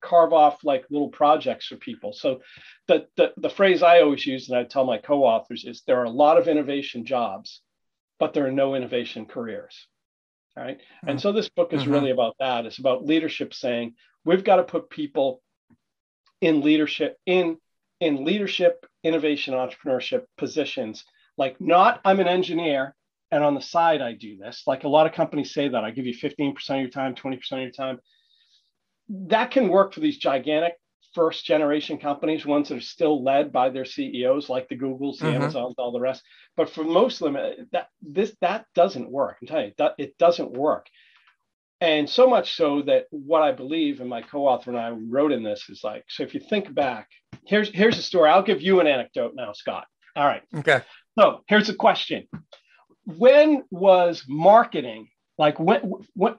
carve 0.00 0.32
off 0.32 0.64
like 0.64 0.84
little 0.90 1.08
projects 1.08 1.66
for 1.66 1.76
people. 1.76 2.12
So 2.12 2.40
the, 2.86 3.06
the, 3.16 3.32
the 3.36 3.50
phrase 3.50 3.82
I 3.82 4.00
always 4.00 4.24
use 4.24 4.48
and 4.48 4.58
I 4.58 4.64
tell 4.64 4.84
my 4.84 4.98
co-authors 4.98 5.64
is 5.64 5.82
there 5.86 6.00
are 6.00 6.04
a 6.04 6.10
lot 6.10 6.38
of 6.38 6.48
innovation 6.48 7.04
jobs, 7.04 7.60
but 8.18 8.32
there 8.32 8.46
are 8.46 8.52
no 8.52 8.74
innovation 8.74 9.26
careers. 9.26 9.86
All 10.56 10.64
right. 10.64 10.78
Mm-hmm. 10.78 11.08
And 11.08 11.20
so 11.20 11.32
this 11.32 11.48
book 11.48 11.72
is 11.72 11.82
mm-hmm. 11.82 11.92
really 11.92 12.10
about 12.10 12.36
that. 12.40 12.66
It's 12.66 12.78
about 12.78 13.04
leadership 13.04 13.54
saying 13.54 13.94
we've 14.24 14.44
got 14.44 14.56
to 14.56 14.64
put 14.64 14.90
people 14.90 15.42
in 16.40 16.60
leadership, 16.60 17.16
in 17.26 17.58
in 18.00 18.24
leadership, 18.24 18.86
innovation, 19.02 19.54
entrepreneurship 19.54 20.24
positions. 20.36 21.04
Like 21.36 21.60
not 21.60 22.00
I'm 22.04 22.20
an 22.20 22.28
engineer 22.28 22.94
and 23.30 23.44
on 23.44 23.54
the 23.54 23.60
side 23.60 24.00
i 24.00 24.12
do 24.12 24.36
this. 24.36 24.62
Like 24.66 24.84
a 24.84 24.88
lot 24.88 25.06
of 25.06 25.12
companies 25.12 25.52
say 25.52 25.68
that. 25.68 25.84
I 25.84 25.90
give 25.90 26.06
you 26.06 26.14
15% 26.14 26.54
of 26.70 26.80
your 26.80 26.90
time 26.90 27.14
20% 27.14 27.52
of 27.52 27.58
your 27.58 27.70
time. 27.70 27.98
That 29.08 29.50
can 29.50 29.68
work 29.68 29.94
for 29.94 30.00
these 30.00 30.18
gigantic 30.18 30.74
first 31.14 31.44
generation 31.46 31.98
companies 31.98 32.44
ones 32.44 32.68
that 32.68 32.78
are 32.78 32.82
still 32.82 33.24
led 33.24 33.50
by 33.50 33.70
their 33.70 33.86
ceos 33.86 34.50
like 34.50 34.68
the 34.68 34.76
googles 34.76 35.18
the 35.18 35.24
mm-hmm. 35.26 35.42
amazons 35.42 35.74
all 35.78 35.92
the 35.92 36.00
rest. 36.00 36.22
But 36.56 36.70
for 36.70 36.84
most 36.84 37.20
of 37.20 37.32
them 37.32 37.36
uh, 37.36 37.62
that 37.72 37.88
this 38.02 38.34
that 38.40 38.66
doesn't 38.74 39.10
work. 39.10 39.36
I'm 39.40 39.48
telling 39.48 39.66
you 39.66 39.72
that 39.78 39.94
it 39.98 40.18
doesn't 40.18 40.52
work. 40.52 40.86
And 41.80 42.10
so 42.10 42.26
much 42.26 42.56
so 42.56 42.82
that 42.82 43.06
what 43.10 43.42
i 43.42 43.52
believe 43.52 44.00
and 44.00 44.10
my 44.10 44.20
co-author 44.20 44.70
and 44.70 44.78
i 44.78 44.90
wrote 44.90 45.30
in 45.30 45.44
this 45.44 45.68
is 45.68 45.82
like 45.84 46.04
so 46.08 46.24
if 46.24 46.34
you 46.34 46.40
think 46.40 46.74
back 46.74 47.08
here's 47.48 47.70
here's 47.70 47.98
a 47.98 48.02
story. 48.02 48.30
I'll 48.30 48.42
give 48.42 48.62
you 48.62 48.80
an 48.80 48.86
anecdote 48.86 49.32
now 49.34 49.52
scott. 49.52 49.86
All 50.14 50.26
right. 50.26 50.42
Okay. 50.54 50.82
So 51.18 51.42
here's 51.48 51.68
a 51.68 51.74
question 51.74 52.28
when 53.16 53.64
was 53.70 54.24
marketing 54.28 55.08
like 55.38 55.58
when 55.58 55.80
what 56.14 56.38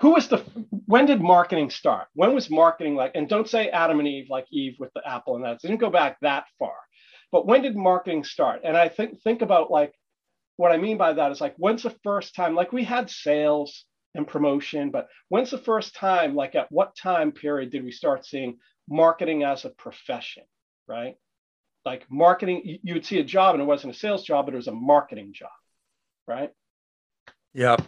who 0.00 0.12
was 0.12 0.28
the 0.28 0.38
when 0.86 1.06
did 1.06 1.20
marketing 1.20 1.70
start? 1.70 2.08
When 2.14 2.34
was 2.34 2.50
marketing 2.50 2.94
like 2.94 3.12
and 3.14 3.28
don't 3.28 3.48
say 3.48 3.68
adam 3.68 3.98
and 3.98 4.08
eve 4.08 4.28
like 4.30 4.46
eve 4.50 4.76
with 4.78 4.90
the 4.94 5.06
apple 5.06 5.36
and 5.36 5.44
that 5.44 5.60
didn't 5.60 5.78
go 5.78 5.90
back 5.90 6.18
that 6.22 6.46
far. 6.58 6.74
But 7.30 7.46
when 7.46 7.62
did 7.62 7.76
marketing 7.76 8.24
start? 8.24 8.62
And 8.64 8.76
i 8.76 8.88
think 8.88 9.20
think 9.22 9.42
about 9.42 9.70
like 9.70 9.92
what 10.56 10.72
i 10.72 10.76
mean 10.78 10.96
by 10.96 11.12
that 11.12 11.30
is 11.32 11.40
like 11.40 11.54
when's 11.56 11.82
the 11.82 11.96
first 12.02 12.34
time 12.34 12.54
like 12.54 12.72
we 12.72 12.84
had 12.84 13.10
sales 13.10 13.84
and 14.14 14.26
promotion 14.26 14.90
but 14.90 15.08
when's 15.28 15.50
the 15.50 15.58
first 15.58 15.94
time 15.94 16.34
like 16.34 16.54
at 16.54 16.72
what 16.72 16.96
time 16.96 17.32
period 17.32 17.70
did 17.70 17.84
we 17.84 17.92
start 17.92 18.24
seeing 18.24 18.58
marketing 18.88 19.42
as 19.44 19.64
a 19.64 19.70
profession 19.70 20.44
right? 20.88 21.16
Like 21.84 22.06
marketing 22.10 22.78
you 22.82 22.94
would 22.94 23.06
see 23.06 23.18
a 23.18 23.24
job 23.24 23.54
and 23.54 23.62
it 23.62 23.66
wasn't 23.66 23.94
a 23.94 23.98
sales 23.98 24.24
job 24.24 24.46
but 24.46 24.54
it 24.54 24.56
was 24.56 24.68
a 24.68 24.72
marketing 24.72 25.32
job 25.34 25.50
right? 26.28 26.50
Yep. 27.54 27.82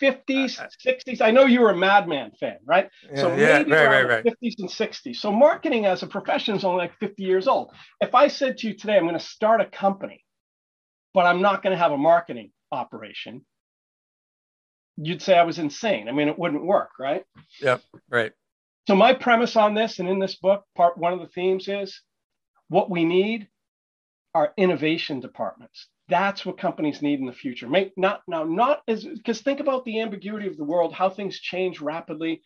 50s, 0.00 0.58
60s. 0.86 1.20
Uh, 1.20 1.24
uh, 1.24 1.28
I 1.28 1.30
know 1.30 1.44
you 1.44 1.60
were 1.60 1.70
a 1.70 1.76
Mad 1.76 2.08
Men 2.08 2.32
fan, 2.40 2.56
right? 2.64 2.88
Yeah, 3.12 3.20
so 3.20 3.28
yeah, 3.36 3.58
maybe 3.58 3.72
right, 3.72 3.86
right, 3.86 4.08
right. 4.08 4.24
50s 4.24 4.54
and 4.58 4.68
60s. 4.68 5.16
So 5.16 5.30
marketing 5.30 5.84
as 5.86 6.02
a 6.02 6.06
profession 6.06 6.56
is 6.56 6.64
only 6.64 6.78
like 6.78 6.98
50 6.98 7.22
years 7.22 7.46
old. 7.46 7.72
If 8.00 8.14
I 8.14 8.28
said 8.28 8.58
to 8.58 8.68
you 8.68 8.74
today, 8.74 8.96
I'm 8.96 9.04
going 9.04 9.12
to 9.12 9.20
start 9.20 9.60
a 9.60 9.66
company, 9.66 10.24
but 11.12 11.26
I'm 11.26 11.42
not 11.42 11.62
going 11.62 11.72
to 11.72 11.78
have 11.78 11.92
a 11.92 11.98
marketing 11.98 12.50
operation, 12.72 13.44
you'd 14.96 15.22
say 15.22 15.36
I 15.36 15.44
was 15.44 15.58
insane. 15.58 16.08
I 16.08 16.12
mean, 16.12 16.28
it 16.28 16.38
wouldn't 16.38 16.64
work, 16.64 16.90
right? 16.98 17.24
Yep, 17.60 17.82
right. 18.08 18.32
So 18.86 18.94
my 18.94 19.12
premise 19.14 19.56
on 19.56 19.74
this 19.74 19.98
and 19.98 20.08
in 20.08 20.18
this 20.18 20.36
book, 20.36 20.64
part 20.76 20.98
one 20.98 21.12
of 21.12 21.20
the 21.20 21.28
themes 21.28 21.68
is 21.68 22.00
what 22.68 22.90
we 22.90 23.04
need 23.04 23.48
are 24.34 24.52
innovation 24.56 25.20
departments 25.20 25.88
that's 26.10 26.44
what 26.44 26.58
companies 26.58 27.00
need 27.00 27.20
in 27.20 27.26
the 27.26 27.32
future. 27.32 27.68
Make 27.68 27.96
not 27.96 28.22
now 28.28 28.44
not 28.44 28.82
as 28.88 29.04
because 29.04 29.40
think 29.40 29.60
about 29.60 29.84
the 29.84 30.00
ambiguity 30.00 30.46
of 30.46 30.56
the 30.56 30.64
world, 30.64 30.92
how 30.92 31.08
things 31.08 31.38
change 31.38 31.80
rapidly. 31.80 32.42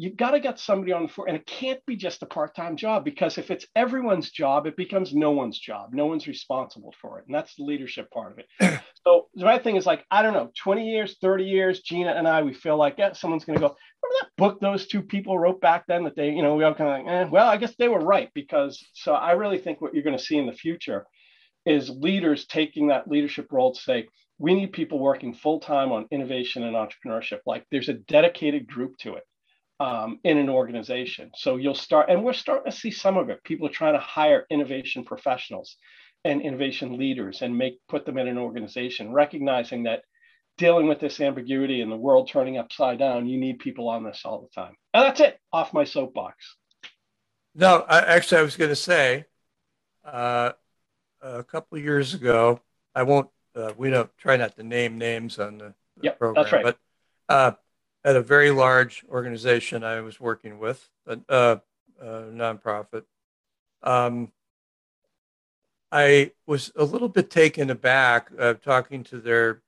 You've 0.00 0.16
got 0.16 0.30
to 0.30 0.40
get 0.40 0.60
somebody 0.60 0.92
on 0.92 1.02
the 1.02 1.08
floor, 1.08 1.26
and 1.26 1.36
it 1.36 1.44
can't 1.44 1.84
be 1.84 1.96
just 1.96 2.22
a 2.22 2.26
part-time 2.26 2.76
job 2.76 3.04
because 3.04 3.36
if 3.36 3.50
it's 3.50 3.66
everyone's 3.74 4.30
job, 4.30 4.66
it 4.68 4.76
becomes 4.76 5.12
no 5.12 5.32
one's 5.32 5.58
job. 5.58 5.90
No 5.92 6.06
one's 6.06 6.28
responsible 6.28 6.94
for 7.00 7.18
it, 7.18 7.26
and 7.26 7.34
that's 7.34 7.56
the 7.56 7.64
leadership 7.64 8.08
part 8.12 8.30
of 8.30 8.38
it. 8.38 8.80
so 9.04 9.26
the 9.34 9.44
right 9.44 9.62
thing 9.62 9.74
is 9.74 9.86
like 9.86 10.04
I 10.10 10.22
don't 10.22 10.34
know, 10.34 10.52
20 10.62 10.88
years, 10.88 11.16
30 11.20 11.44
years, 11.44 11.80
Gina 11.80 12.12
and 12.12 12.28
I, 12.28 12.42
we 12.42 12.54
feel 12.54 12.76
like 12.76 12.94
yeah, 12.96 13.12
someone's 13.12 13.44
going 13.44 13.58
to 13.58 13.68
go. 13.68 13.76
Remember 14.02 14.18
that 14.20 14.30
book 14.36 14.60
those 14.60 14.86
two 14.86 15.02
people 15.02 15.36
wrote 15.36 15.60
back 15.60 15.84
then 15.88 16.04
that 16.04 16.14
they, 16.14 16.30
you 16.30 16.42
know, 16.42 16.54
we 16.54 16.62
all 16.62 16.74
kind 16.74 17.00
of 17.00 17.06
like, 17.06 17.12
eh, 17.12 17.28
well, 17.28 17.48
I 17.48 17.56
guess 17.56 17.74
they 17.76 17.88
were 17.88 17.98
right 17.98 18.30
because. 18.34 18.80
So 18.94 19.14
I 19.14 19.32
really 19.32 19.58
think 19.58 19.80
what 19.80 19.94
you're 19.94 20.04
going 20.04 20.16
to 20.16 20.22
see 20.22 20.38
in 20.38 20.46
the 20.46 20.52
future 20.52 21.06
is 21.68 21.90
leaders 21.90 22.46
taking 22.46 22.88
that 22.88 23.08
leadership 23.08 23.46
role 23.50 23.74
to 23.74 23.80
say, 23.80 24.08
we 24.38 24.54
need 24.54 24.72
people 24.72 24.98
working 24.98 25.34
full 25.34 25.60
time 25.60 25.92
on 25.92 26.06
innovation 26.10 26.62
and 26.62 26.76
entrepreneurship. 26.76 27.40
Like 27.46 27.66
there's 27.70 27.88
a 27.88 27.94
dedicated 27.94 28.66
group 28.66 28.96
to 28.98 29.14
it 29.14 29.24
um, 29.80 30.18
in 30.24 30.38
an 30.38 30.48
organization. 30.48 31.30
So 31.34 31.56
you'll 31.56 31.74
start, 31.74 32.08
and 32.08 32.24
we're 32.24 32.32
starting 32.32 32.70
to 32.70 32.76
see 32.76 32.90
some 32.90 33.16
of 33.16 33.30
it. 33.30 33.44
People 33.44 33.66
are 33.66 33.70
trying 33.72 33.94
to 33.94 34.00
hire 34.00 34.46
innovation 34.50 35.04
professionals 35.04 35.76
and 36.24 36.40
innovation 36.40 36.96
leaders 36.96 37.42
and 37.42 37.56
make 37.56 37.78
put 37.88 38.04
them 38.04 38.18
in 38.18 38.28
an 38.28 38.38
organization, 38.38 39.12
recognizing 39.12 39.84
that 39.84 40.02
dealing 40.56 40.88
with 40.88 41.00
this 41.00 41.20
ambiguity 41.20 41.80
and 41.80 41.90
the 41.90 41.96
world 41.96 42.28
turning 42.28 42.58
upside 42.58 42.98
down, 42.98 43.28
you 43.28 43.38
need 43.38 43.60
people 43.60 43.88
on 43.88 44.04
this 44.04 44.22
all 44.24 44.40
the 44.40 44.60
time. 44.60 44.74
And 44.92 45.04
that's 45.04 45.20
it. 45.20 45.38
Off 45.52 45.72
my 45.72 45.84
soapbox. 45.84 46.56
No, 47.54 47.84
I, 47.88 48.00
actually, 48.00 48.38
I 48.38 48.42
was 48.42 48.56
going 48.56 48.70
to 48.70 48.76
say 48.76 49.24
uh, 50.04 50.52
a 51.22 51.44
couple 51.44 51.78
of 51.78 51.84
years 51.84 52.14
ago. 52.14 52.60
I 52.94 53.02
won't. 53.02 53.28
Uh, 53.54 53.72
we 53.76 53.90
don't 53.90 54.10
try 54.18 54.36
not 54.36 54.56
to 54.56 54.62
name 54.62 54.98
names 54.98 55.38
on 55.38 55.58
the, 55.58 55.74
the 55.96 56.04
yep, 56.04 56.18
program, 56.18 56.44
that's 56.44 56.52
right. 56.52 56.64
but 56.64 56.78
uh, 57.28 57.52
at 58.04 58.16
a 58.16 58.22
very 58.22 58.50
large 58.50 59.04
organization 59.08 59.82
I 59.82 60.00
was 60.00 60.20
working 60.20 60.58
with, 60.58 60.88
a, 61.06 61.18
a, 61.28 61.60
a 62.00 62.06
nonprofit. 62.30 63.04
Um, 63.82 64.32
I 65.90 66.32
was 66.46 66.70
a 66.76 66.84
little 66.84 67.08
bit 67.08 67.30
taken 67.30 67.70
aback 67.70 68.30
uh, 68.38 68.54
talking 68.54 69.04
to 69.04 69.18
their 69.18 69.62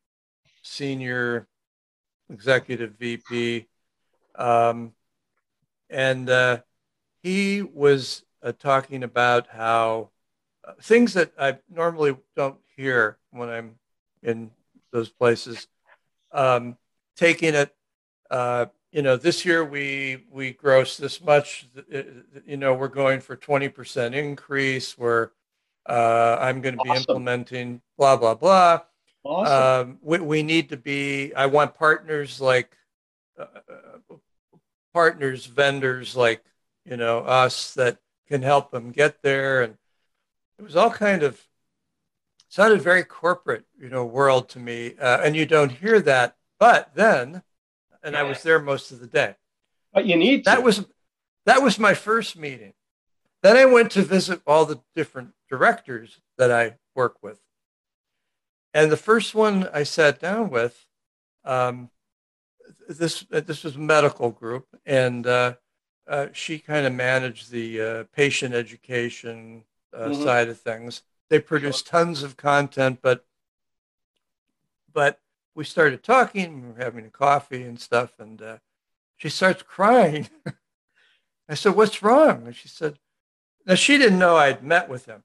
senior 0.62 1.48
executive 2.28 2.92
VP, 2.98 3.66
um, 4.36 4.92
and 5.88 6.28
uh, 6.28 6.58
he 7.22 7.62
was 7.62 8.24
uh, 8.42 8.52
talking 8.52 9.02
about 9.02 9.48
how 9.48 10.10
uh, 10.10 10.19
things 10.82 11.14
that 11.14 11.32
I 11.38 11.58
normally 11.70 12.16
don't 12.36 12.58
hear 12.76 13.18
when 13.30 13.48
I'm 13.48 13.76
in 14.22 14.50
those 14.92 15.08
places, 15.08 15.66
um, 16.32 16.76
taking 17.16 17.54
it 17.54 17.74
uh, 18.30 18.66
you 18.92 19.02
know, 19.02 19.16
this 19.16 19.44
year 19.44 19.64
we 19.64 20.24
we 20.30 20.52
gross 20.52 20.96
this 20.96 21.22
much. 21.22 21.68
You 22.46 22.56
know, 22.56 22.74
we're 22.74 22.88
going 22.88 23.20
for 23.20 23.36
twenty 23.36 23.68
percent 23.68 24.14
increase. 24.14 24.98
We're 24.98 25.30
uh, 25.86 26.36
I'm 26.40 26.60
going 26.60 26.76
to 26.76 26.82
be 26.82 26.90
implementing 26.90 27.82
blah 27.96 28.16
blah 28.16 28.34
blah. 28.34 28.80
Awesome. 29.24 29.90
Um, 29.90 29.98
we 30.02 30.18
we 30.18 30.42
need 30.42 30.70
to 30.70 30.76
be. 30.76 31.32
I 31.34 31.46
want 31.46 31.74
partners 31.74 32.40
like 32.40 32.76
uh, 33.38 33.46
partners, 34.92 35.46
vendors 35.46 36.16
like 36.16 36.42
you 36.84 36.96
know 36.96 37.20
us 37.20 37.74
that 37.74 37.98
can 38.28 38.42
help 38.42 38.72
them 38.72 38.90
get 38.90 39.22
there. 39.22 39.62
And 39.62 39.76
it 40.60 40.64
was 40.64 40.76
all 40.76 40.90
kind 40.90 41.22
of 41.22 41.40
sounded 42.48 42.82
very 42.82 43.02
corporate, 43.02 43.64
you 43.80 43.88
know, 43.88 44.04
world 44.04 44.50
to 44.50 44.58
me. 44.58 44.94
Uh, 45.00 45.20
and 45.22 45.34
you 45.34 45.46
don't 45.46 45.72
hear 45.72 46.00
that. 46.02 46.36
But 46.58 46.90
then 46.94 47.42
and 48.02 48.14
I 48.14 48.24
was 48.24 48.42
there 48.42 48.60
most 48.60 48.92
of 48.92 49.00
the 49.00 49.06
day. 49.06 49.36
But 49.94 50.04
you 50.04 50.16
need 50.16 50.44
to. 50.44 50.50
That 50.50 50.62
was 50.62 50.84
that 51.46 51.62
was 51.62 51.78
my 51.78 51.94
first 51.94 52.36
meeting. 52.36 52.74
Then 53.42 53.56
I 53.56 53.64
went 53.64 53.90
to 53.92 54.02
visit 54.02 54.42
all 54.46 54.66
the 54.66 54.82
different 54.94 55.30
directors 55.48 56.20
that 56.36 56.50
I 56.50 56.76
work 56.94 57.22
with. 57.22 57.40
And 58.74 58.92
the 58.92 58.98
first 58.98 59.34
one 59.34 59.66
I 59.72 59.84
sat 59.84 60.20
down 60.20 60.50
with, 60.50 60.86
um, 61.44 61.88
this 62.86 63.24
this 63.30 63.64
was 63.64 63.76
a 63.76 63.80
medical 63.80 64.30
group, 64.30 64.66
and 64.84 65.26
uh, 65.26 65.54
uh, 66.06 66.26
she 66.32 66.58
kind 66.58 66.86
of 66.86 66.92
managed 66.92 67.50
the 67.50 67.80
uh, 67.80 68.04
patient 68.14 68.54
education 68.54 69.64
uh, 69.94 70.08
mm-hmm. 70.08 70.22
side 70.22 70.48
of 70.48 70.60
things. 70.60 71.02
They 71.28 71.38
produced 71.38 71.86
tons 71.86 72.22
of 72.22 72.36
content, 72.36 73.00
but 73.02 73.24
but 74.92 75.20
we 75.54 75.64
started 75.64 76.02
talking, 76.02 76.62
we 76.62 76.68
were 76.72 76.84
having 76.84 77.06
a 77.06 77.10
coffee 77.10 77.62
and 77.62 77.78
stuff, 77.78 78.12
and 78.18 78.40
uh, 78.42 78.56
she 79.16 79.28
starts 79.28 79.62
crying. 79.62 80.28
I 81.48 81.54
said, 81.54 81.74
What's 81.74 82.02
wrong? 82.02 82.46
And 82.46 82.56
she 82.56 82.68
said, 82.68 82.98
Now 83.66 83.74
she 83.74 83.98
didn't 83.98 84.18
know 84.18 84.36
I'd 84.36 84.62
met 84.62 84.88
with 84.88 85.06
him. 85.06 85.24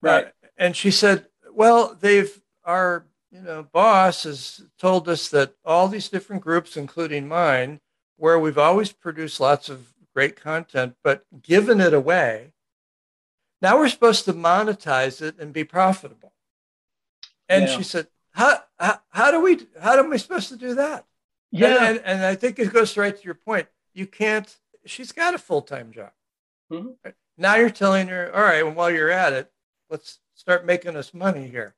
Right. 0.00 0.26
Uh, 0.26 0.48
and 0.56 0.76
she 0.76 0.90
said, 0.90 1.26
Well, 1.52 1.96
they've, 2.00 2.40
our, 2.64 3.04
you 3.30 3.40
know, 3.40 3.64
boss 3.64 4.22
has 4.22 4.62
told 4.78 5.08
us 5.08 5.28
that 5.30 5.54
all 5.64 5.88
these 5.88 6.08
different 6.08 6.42
groups, 6.42 6.76
including 6.76 7.26
mine, 7.26 7.80
where 8.16 8.38
we've 8.38 8.58
always 8.58 8.92
produced 8.92 9.40
lots 9.40 9.68
of 9.68 9.92
great 10.14 10.36
content, 10.36 10.94
but 11.02 11.24
given 11.42 11.80
it 11.80 11.92
away, 11.92 12.52
now 13.62 13.78
we're 13.78 13.88
supposed 13.88 14.24
to 14.26 14.32
monetize 14.32 15.22
it 15.22 15.38
and 15.38 15.52
be 15.52 15.64
profitable. 15.64 16.32
And 17.48 17.64
yeah. 17.64 17.76
she 17.76 17.82
said, 17.82 18.08
how, 18.32 18.58
how, 18.78 19.00
how 19.10 19.30
do 19.30 19.40
we 19.40 19.66
how 19.80 19.98
am 19.98 20.12
I 20.12 20.16
supposed 20.16 20.48
to 20.48 20.56
do 20.56 20.74
that? 20.74 21.06
Yeah, 21.50 21.68
and, 21.68 21.98
and, 21.98 22.00
and 22.04 22.24
I 22.24 22.34
think 22.34 22.58
it 22.58 22.72
goes 22.72 22.96
right 22.96 23.16
to 23.16 23.24
your 23.24 23.34
point. 23.34 23.68
You 23.92 24.06
can't. 24.06 24.54
She's 24.86 25.12
got 25.12 25.34
a 25.34 25.38
full 25.38 25.62
time 25.62 25.92
job. 25.92 26.10
Mm-hmm. 26.72 27.10
Now 27.38 27.54
you're 27.54 27.70
telling 27.70 28.08
her, 28.08 28.34
all 28.34 28.42
right, 28.42 28.64
well, 28.64 28.74
while 28.74 28.90
you're 28.90 29.10
at 29.10 29.32
it, 29.32 29.52
let's 29.88 30.18
start 30.34 30.66
making 30.66 30.96
us 30.96 31.14
money 31.14 31.46
here. 31.46 31.74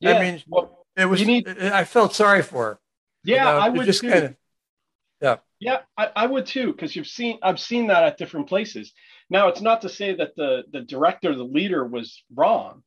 Yeah. 0.00 0.14
I 0.14 0.20
mean, 0.20 0.42
well, 0.48 0.86
it 0.96 1.06
was. 1.06 1.24
Need, 1.24 1.48
I 1.48 1.84
felt 1.84 2.14
sorry 2.14 2.42
for 2.42 2.64
her. 2.64 2.78
Yeah, 3.24 3.36
you 3.36 3.44
know, 3.44 3.64
I 3.64 3.68
would 3.68 3.86
just 3.86 4.02
kind 4.02 4.24
of. 4.24 4.36
Yeah. 5.22 5.36
Yeah, 5.60 5.78
I, 5.96 6.10
I 6.16 6.26
would 6.26 6.46
too, 6.46 6.72
because 6.72 6.96
you've 6.96 7.06
seen 7.06 7.38
I've 7.42 7.60
seen 7.60 7.86
that 7.86 8.02
at 8.02 8.18
different 8.18 8.48
places. 8.48 8.92
Now, 9.30 9.46
it's 9.48 9.60
not 9.60 9.82
to 9.82 9.88
say 9.88 10.14
that 10.16 10.34
the 10.34 10.64
the 10.72 10.80
director, 10.80 11.34
the 11.34 11.44
leader, 11.44 11.86
was 11.86 12.22
wrong, 12.34 12.82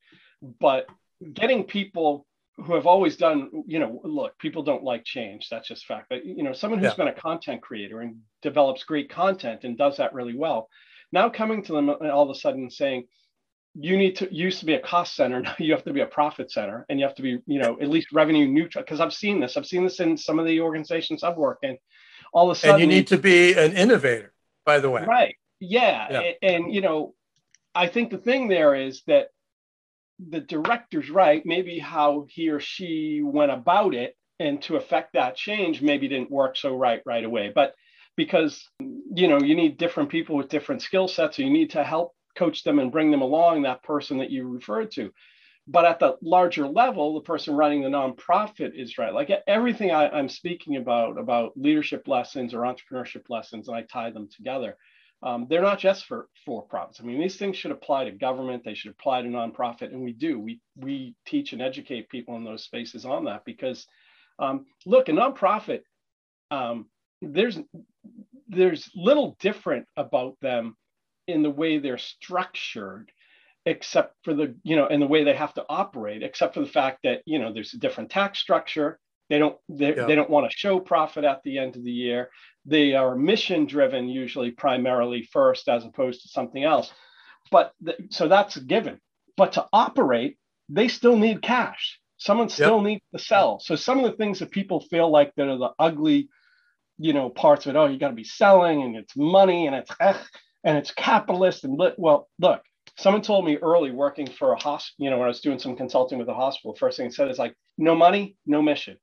but 0.59 0.85
getting 1.33 1.63
people 1.63 2.27
who 2.57 2.73
have 2.75 2.85
always 2.85 3.15
done, 3.15 3.49
you 3.65 3.79
know, 3.79 4.01
look, 4.03 4.37
people 4.39 4.63
don't 4.63 4.83
like 4.83 5.05
change. 5.05 5.47
That's 5.49 5.67
just 5.67 5.85
fact. 5.85 6.07
But 6.09 6.25
you 6.25 6.43
know, 6.43 6.51
someone 6.51 6.79
who's 6.79 6.91
yeah. 6.91 7.05
been 7.05 7.07
a 7.07 7.13
content 7.13 7.61
creator 7.61 8.01
and 8.01 8.17
develops 8.41 8.83
great 8.83 9.09
content 9.09 9.63
and 9.63 9.77
does 9.77 9.97
that 9.97 10.13
really 10.13 10.35
well, 10.35 10.69
now 11.11 11.29
coming 11.29 11.63
to 11.63 11.73
them 11.73 11.89
all 11.89 12.23
of 12.23 12.29
a 12.29 12.35
sudden 12.35 12.69
saying, 12.69 13.07
you 13.73 13.97
need 13.97 14.15
to 14.17 14.33
used 14.33 14.59
to 14.59 14.65
be 14.65 14.73
a 14.73 14.79
cost 14.79 15.15
center, 15.15 15.41
now 15.41 15.55
you 15.59 15.73
have 15.73 15.83
to 15.83 15.93
be 15.93 16.01
a 16.01 16.05
profit 16.05 16.51
center, 16.51 16.85
and 16.89 16.99
you 16.99 17.05
have 17.05 17.15
to 17.15 17.21
be, 17.21 17.39
you 17.45 17.59
know, 17.59 17.77
at 17.81 17.89
least 17.89 18.11
revenue 18.13 18.47
neutral. 18.47 18.83
Because 18.83 18.99
I've 18.99 19.13
seen 19.13 19.39
this. 19.39 19.57
I've 19.57 19.65
seen 19.65 19.83
this 19.83 19.99
in 19.99 20.17
some 20.17 20.39
of 20.39 20.45
the 20.45 20.61
organizations 20.61 21.23
I've 21.23 21.37
worked 21.37 21.65
in. 21.65 21.77
All 22.35 22.51
of 22.51 22.57
a 22.57 22.59
sudden, 22.59 22.81
and 22.81 22.81
you 22.81 22.87
need 22.87 23.07
to 23.07 23.17
be 23.17 23.53
an 23.53 23.73
innovator, 23.77 24.33
by 24.65 24.79
the 24.79 24.89
way. 24.89 25.05
Right. 25.05 25.35
Yeah. 25.61 26.07
yeah. 26.11 26.19
And, 26.19 26.35
and 26.41 26.73
you 26.73 26.81
know, 26.81 27.15
I 27.73 27.87
think 27.87 28.11
the 28.11 28.17
thing 28.17 28.49
there 28.49 28.75
is 28.75 29.03
that 29.07 29.29
the 30.19 30.41
director's 30.41 31.09
right. 31.09 31.41
Maybe 31.45 31.79
how 31.79 32.25
he 32.29 32.49
or 32.49 32.59
she 32.59 33.21
went 33.23 33.53
about 33.53 33.95
it 33.95 34.17
and 34.37 34.61
to 34.63 34.75
affect 34.75 35.13
that 35.13 35.37
change 35.37 35.81
maybe 35.81 36.09
didn't 36.09 36.29
work 36.29 36.57
so 36.57 36.75
right 36.75 37.01
right 37.05 37.23
away. 37.23 37.53
But 37.55 37.73
because 38.17 38.69
you 38.79 39.29
know 39.29 39.39
you 39.39 39.55
need 39.55 39.77
different 39.77 40.09
people 40.09 40.35
with 40.35 40.49
different 40.49 40.81
skill 40.81 41.07
sets, 41.07 41.37
so 41.37 41.41
you 41.41 41.49
need 41.49 41.71
to 41.71 41.85
help 41.85 42.13
coach 42.37 42.65
them 42.65 42.79
and 42.79 42.91
bring 42.91 43.11
them 43.11 43.21
along. 43.21 43.61
That 43.61 43.81
person 43.81 44.17
that 44.17 44.29
you 44.29 44.45
referred 44.45 44.91
to. 44.91 45.09
But 45.67 45.85
at 45.85 45.99
the 45.99 46.17
larger 46.21 46.67
level, 46.67 47.15
the 47.15 47.21
person 47.21 47.55
running 47.55 47.81
the 47.81 47.89
nonprofit 47.89 48.75
is 48.75 48.97
right. 48.99 49.13
Like 49.13 49.31
everything 49.47 49.91
I, 49.91 50.19
am 50.19 50.29
speaking 50.29 50.75
about, 50.75 51.17
about 51.17 51.57
leadership 51.57 52.07
lessons 52.07 52.53
or 52.53 52.59
entrepreneurship 52.59 53.29
lessons, 53.29 53.67
and 53.67 53.75
I 53.75 53.81
tie 53.81 54.11
them 54.11 54.29
together 54.35 54.77
um, 55.25 55.47
they're 55.49 55.61
not 55.61 55.79
just 55.79 56.05
for 56.05 56.29
for 56.45 56.61
profits. 56.61 56.99
I 57.01 57.03
mean, 57.03 57.19
these 57.19 57.37
things 57.37 57.57
should 57.57 57.71
apply 57.71 58.05
to 58.05 58.11
government. 58.11 58.63
They 58.63 58.75
should 58.75 58.91
apply 58.91 59.23
to 59.23 59.27
nonprofit, 59.27 59.91
and 59.91 60.03
we 60.03 60.13
do. 60.13 60.39
We 60.39 60.61
we 60.75 61.15
teach 61.25 61.51
and 61.51 61.61
educate 61.61 62.09
people 62.09 62.35
in 62.37 62.43
those 62.43 62.63
spaces 62.63 63.05
on 63.05 63.25
that 63.25 63.43
because, 63.43 63.87
um, 64.39 64.65
look, 64.85 65.09
a 65.09 65.13
nonprofit, 65.13 65.81
um, 66.51 66.87
there's 67.21 67.57
there's 68.47 68.89
little 68.95 69.35
different 69.39 69.87
about 69.97 70.37
them 70.41 70.75
in 71.27 71.41
the 71.41 71.49
way 71.49 71.79
they're 71.79 71.97
structured 71.97 73.11
except 73.65 74.15
for 74.23 74.33
the 74.33 74.55
you 74.63 74.75
know 74.75 74.87
in 74.87 74.99
the 74.99 75.07
way 75.07 75.23
they 75.23 75.35
have 75.35 75.53
to 75.53 75.65
operate 75.69 76.23
except 76.23 76.53
for 76.53 76.59
the 76.59 76.67
fact 76.67 76.99
that 77.03 77.21
you 77.25 77.39
know 77.39 77.53
there's 77.53 77.73
a 77.73 77.79
different 77.79 78.09
tax 78.09 78.39
structure. 78.39 78.99
They 79.29 79.39
don't 79.39 79.57
they, 79.69 79.95
yeah. 79.95 80.05
they 80.05 80.15
don't 80.15 80.29
want 80.29 80.49
to 80.49 80.57
show 80.57 80.79
profit 80.79 81.23
at 81.23 81.41
the 81.43 81.57
end 81.57 81.75
of 81.75 81.83
the 81.83 81.91
year. 81.91 82.29
They 82.65 82.93
are 82.93 83.15
mission 83.15 83.65
driven 83.65 84.07
usually 84.07 84.51
primarily 84.51 85.23
first 85.23 85.67
as 85.67 85.83
opposed 85.83 86.21
to 86.21 86.27
something 86.29 86.63
else. 86.63 86.91
But 87.51 87.73
th- 87.83 87.97
so 88.11 88.27
that's 88.27 88.55
a 88.57 88.61
given. 88.61 88.99
But 89.35 89.53
to 89.53 89.65
operate 89.73 90.37
they 90.69 90.87
still 90.87 91.17
need 91.17 91.41
cash. 91.41 91.99
Someone 92.17 92.49
still 92.49 92.77
yep. 92.77 92.85
needs 92.85 93.03
to 93.13 93.19
sell. 93.19 93.59
So 93.59 93.75
some 93.75 93.99
of 93.99 94.05
the 94.05 94.17
things 94.17 94.39
that 94.39 94.49
people 94.49 94.79
feel 94.79 95.11
like 95.11 95.31
that 95.35 95.47
are 95.47 95.57
the 95.57 95.73
ugly 95.77 96.29
you 96.97 97.13
know 97.13 97.29
parts 97.29 97.65
of 97.65 97.75
it 97.75 97.77
oh 97.77 97.87
you 97.87 97.99
got 97.99 98.09
to 98.09 98.15
be 98.15 98.23
selling 98.23 98.83
and 98.83 98.95
it's 98.95 99.15
money 99.17 99.67
and 99.67 99.75
it's 99.75 99.91
eh, 99.99 100.17
and 100.63 100.77
it's 100.77 100.91
capitalist 100.91 101.63
and 101.63 101.77
well 101.97 102.29
look 102.39 102.61
someone 102.97 103.21
told 103.21 103.45
me 103.45 103.57
early 103.57 103.91
working 103.91 104.27
for 104.27 104.53
a 104.53 104.59
hospital 104.59 104.95
you 105.03 105.09
know 105.09 105.17
when 105.17 105.25
i 105.25 105.29
was 105.29 105.41
doing 105.41 105.59
some 105.59 105.75
consulting 105.75 106.17
with 106.17 106.29
a 106.29 106.33
hospital 106.33 106.75
first 106.75 106.97
thing 106.97 107.07
it 107.07 107.13
said 107.13 107.29
is 107.29 107.39
like 107.39 107.55
no 107.77 107.95
money 107.95 108.35
no 108.45 108.61
mission 108.61 108.97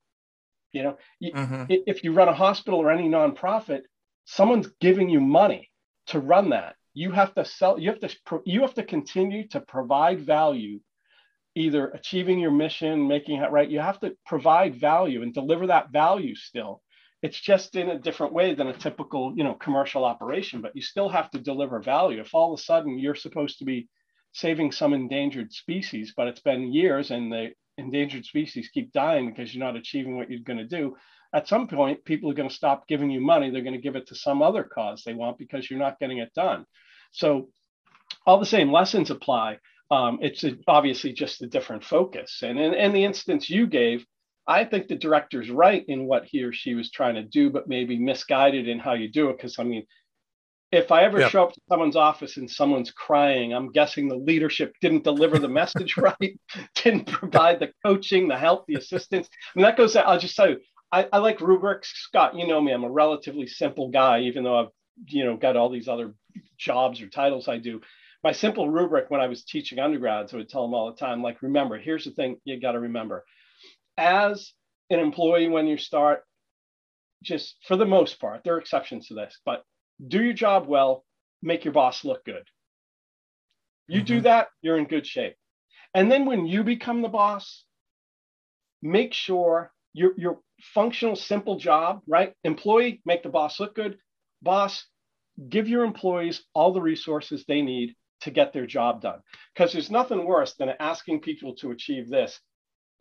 you 0.73 0.83
know, 0.83 0.97
mm-hmm. 1.23 1.65
if 1.69 2.03
you 2.03 2.13
run 2.13 2.29
a 2.29 2.35
hospital 2.35 2.81
or 2.81 2.91
any 2.91 3.09
nonprofit, 3.09 3.83
someone's 4.25 4.69
giving 4.81 5.09
you 5.09 5.21
money 5.21 5.71
to 6.07 6.19
run 6.19 6.51
that. 6.51 6.77
You 6.95 7.13
have 7.13 7.35
to 7.35 7.45
sell. 7.45 7.79
You 7.79 7.91
have 7.91 8.01
to. 8.01 8.43
You 8.45 8.63
have 8.63 8.75
to 8.75 8.83
continue 8.83 9.49
to 9.49 9.61
provide 9.61 10.21
value 10.21 10.81
either 11.55 11.89
achieving 11.89 12.39
your 12.39 12.51
mission, 12.51 13.07
making 13.07 13.41
it 13.41 13.51
right. 13.51 13.69
You 13.69 13.81
have 13.81 14.01
to 14.01 14.17
provide 14.27 14.75
value 14.75 15.23
and 15.23 15.33
deliver 15.33 15.67
that 15.69 15.91
value 15.91 16.35
still. 16.35 16.83
It's 17.23 17.41
just 17.41 17.77
in 17.77 17.89
a 17.89 17.99
different 17.99 18.33
way 18.33 18.55
than 18.55 18.69
a 18.69 18.77
typical, 18.77 19.33
you 19.37 19.45
know, 19.45 19.55
commercial 19.55 20.05
operation, 20.05 20.61
but 20.61 20.75
you 20.75 20.83
still 20.83 21.09
have 21.09 21.31
to 21.31 21.39
deliver 21.39 21.81
value. 21.81 22.21
If 22.21 22.35
all 22.35 22.53
of 22.53 22.59
a 22.59 22.63
sudden 22.63 22.99
you're 22.99 23.15
supposed 23.15 23.59
to 23.59 23.65
be 23.65 23.89
saving 24.33 24.73
some 24.73 24.93
endangered 24.93 25.53
species, 25.53 26.15
but 26.17 26.27
it's 26.27 26.41
been 26.41 26.73
years 26.73 27.11
and 27.11 27.31
the 27.33 27.51
endangered 27.79 28.25
species 28.25 28.71
keep 28.73 28.93
dying 28.93 29.31
because 29.31 29.55
you're 29.55 29.65
not 29.65 29.77
achieving 29.77 30.17
what 30.17 30.31
you're 30.31 30.41
going 30.41 30.59
to 30.59 30.67
do, 30.67 30.97
at 31.35 31.49
some 31.49 31.67
point, 31.67 32.05
people 32.05 32.31
are 32.31 32.35
going 32.35 32.49
to 32.49 32.55
stop 32.55 32.87
giving 32.87 33.11
you 33.11 33.21
money. 33.21 33.51
They're 33.51 33.63
going 33.63 33.75
to 33.75 33.81
give 33.81 33.97
it 33.97 34.09
to 34.09 34.15
some 34.15 34.43
other 34.43 34.65
cause 34.65 35.03
they 35.05 35.15
want 35.15 35.39
because 35.39 35.71
you're 35.71 35.79
not 35.79 35.99
getting 35.99 36.19
it 36.19 36.35
done. 36.35 36.67
So, 37.13 37.49
all 38.27 38.39
the 38.39 38.47
same 38.47 38.71
lessons 38.71 39.11
apply. 39.11 39.59
Um, 39.91 40.19
it's 40.23 40.45
obviously 40.69 41.13
just 41.13 41.43
a 41.43 41.47
different 41.47 41.85
focus. 41.85 42.41
And 42.43 42.59
in, 42.59 42.75
in 42.75 42.93
the 42.93 43.05
instance 43.05 43.49
you 43.49 43.67
gave, 43.67 44.05
I 44.47 44.65
think 44.65 44.89
the 44.89 44.97
director's 44.97 45.51
right 45.51 45.85
in 45.87 46.07
what 46.07 46.25
he 46.25 46.43
or 46.43 46.53
she 46.53 46.75
was 46.75 46.91
trying 46.91 47.15
to 47.15 47.23
do, 47.23 47.51
but 47.51 47.69
maybe 47.69 47.99
misguided 47.99 48.69
in 48.69 48.79
how 48.79 48.95
you 48.95 49.09
do 49.09 49.31
it. 49.31 49.37
Because 49.37 49.59
I 49.59 49.65
mean, 49.65 49.87
if 50.73 50.91
I 50.91 51.05
ever 51.05 51.29
show 51.29 51.45
up 51.45 51.53
to 51.53 51.61
someone's 51.69 51.97
office 51.97 52.39
and 52.39 52.51
someone's 52.51 52.91
crying, 52.91 53.53
I'm 53.53 53.71
guessing 53.71 54.09
the 54.09 54.17
leadership 54.17 54.73
didn't 54.81 55.05
deliver 55.05 55.39
the 55.39 55.49
message 55.49 55.97
right, 55.99 56.41
didn't 56.75 57.07
provide 57.07 57.61
the 57.61 57.73
coaching, 57.85 58.27
the 58.27 58.39
help, 58.39 58.67
the 58.67 58.75
assistance. 58.77 59.29
I 59.33 59.59
mean, 59.59 59.65
that 59.65 59.77
goes. 59.77 59.95
I'll 59.95 60.19
just 60.19 60.35
tell 60.35 60.49
you, 60.49 60.59
I, 60.91 61.07
I 61.13 61.19
like 61.19 61.41
rubrics. 61.41 61.93
Scott, 61.95 62.37
you 62.37 62.47
know 62.47 62.61
me. 62.61 62.73
I'm 62.73 62.85
a 62.85 62.91
relatively 62.91 63.47
simple 63.47 63.91
guy, 63.91 64.21
even 64.21 64.45
though 64.45 64.59
I've 64.59 64.71
you 65.07 65.25
know 65.25 65.37
got 65.37 65.57
all 65.57 65.71
these 65.71 65.89
other 65.89 66.15
jobs 66.59 67.01
or 67.01 67.09
titles 67.09 67.49
I 67.49 67.59
do. 67.59 67.81
My 68.25 68.33
simple 68.33 68.71
rubric 68.71 69.11
when 69.11 69.21
I 69.21 69.27
was 69.27 69.45
teaching 69.45 69.79
undergrads, 69.79 70.33
I 70.33 70.37
would 70.37 70.49
tell 70.49 70.63
them 70.63 70.75
all 70.75 70.91
the 70.91 70.97
time, 70.97 71.23
like, 71.23 71.43
remember, 71.43 71.77
here's 71.77 72.05
the 72.05 72.13
thing 72.13 72.37
you 72.45 72.61
got 72.61 72.73
to 72.73 72.81
remember. 72.81 73.25
As 73.97 74.53
an 74.91 74.99
employee, 74.99 75.49
when 75.49 75.67
you 75.67 75.77
start, 75.77 76.25
just 77.23 77.57
for 77.67 77.77
the 77.77 77.87
most 77.87 78.21
part, 78.21 78.43
there 78.45 78.55
are 78.55 78.61
exceptions 78.61 79.09
to 79.09 79.15
this, 79.15 79.39
but 79.45 79.63
do 80.07 80.23
your 80.23 80.33
job 80.33 80.67
well, 80.67 81.05
make 81.43 81.65
your 81.65 81.73
boss 81.73 82.05
look 82.05 82.25
good. 82.25 82.45
You 83.89 83.99
mm-hmm. 83.99 84.07
do 84.07 84.21
that, 84.23 84.49
you're 84.61 84.79
in 84.79 84.87
good 84.87 85.07
shape. 85.07 85.37
And 85.95 86.11
then 86.11 86.25
when 86.25 86.47
you 86.47 86.65
become 86.65 87.03
the 87.03 87.09
boss, 87.09 87.65
make 88.81 89.13
sure 89.13 89.73
your, 89.93 90.13
your 90.17 90.41
functional, 90.75 91.17
simple 91.17 91.59
job, 91.59 92.01
right? 92.07 92.35
Employee, 92.45 93.03
make 93.05 93.23
the 93.23 93.29
boss 93.29 93.61
look 93.61 93.75
good. 93.75 93.99
Boss, 94.41 94.87
give 95.49 95.69
your 95.69 95.85
employees 95.85 96.43
all 96.55 96.73
the 96.73 96.81
resources 96.81 97.45
they 97.47 97.63
need 97.63 97.95
to 98.23 98.31
get 98.31 98.53
their 98.53 98.67
job 98.67 99.03
done. 99.03 99.21
Because 99.55 99.73
there's 99.73 99.91
nothing 99.91 100.25
worse 100.25 100.55
than 100.55 100.73
asking 100.81 101.21
people 101.21 101.55
to 101.57 101.73
achieve 101.73 102.09
this 102.09 102.41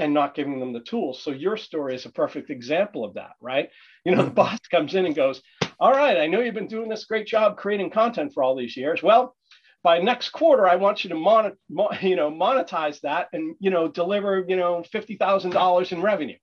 and 0.02 0.16
not 0.16 0.34
giving 0.34 0.60
them 0.60 0.74
the 0.74 0.80
tools. 0.80 1.22
So 1.22 1.30
your 1.30 1.56
story 1.56 1.94
is 1.94 2.06
a 2.06 2.12
perfect 2.12 2.50
example 2.50 3.06
of 3.06 3.14
that, 3.14 3.34
right? 3.40 3.70
You 4.04 4.12
know, 4.12 4.24
the 4.24 4.30
mm-hmm. 4.30 4.34
boss 4.34 4.60
comes 4.72 4.96
in 4.96 5.06
and 5.06 5.16
goes, 5.16 5.42
all 5.80 5.92
right, 5.92 6.18
I 6.18 6.28
know 6.28 6.42
you've 6.42 6.56
been 6.56 6.68
doing 6.68 6.90
this 6.90 7.06
great 7.06 7.28
job 7.28 7.56
creating 7.56 7.92
content 7.92 8.34
for 8.34 8.42
all 8.42 8.56
these 8.56 8.76
years. 8.76 9.04
Well, 9.04 9.36
by 9.84 10.00
next 10.00 10.30
quarter, 10.30 10.68
I 10.68 10.76
want 10.76 11.04
you 11.04 11.12
to 11.12 11.16
mon- 11.16 11.56
you 12.02 12.16
know, 12.16 12.32
monetize 12.32 13.00
that 13.02 13.28
and, 13.32 13.56
you 13.60 13.70
know, 13.70 13.88
deliver, 13.88 14.44
you 14.48 14.56
know, 14.56 14.84
$50,000 14.92 15.92
in 15.92 16.02
revenue. 16.02 16.38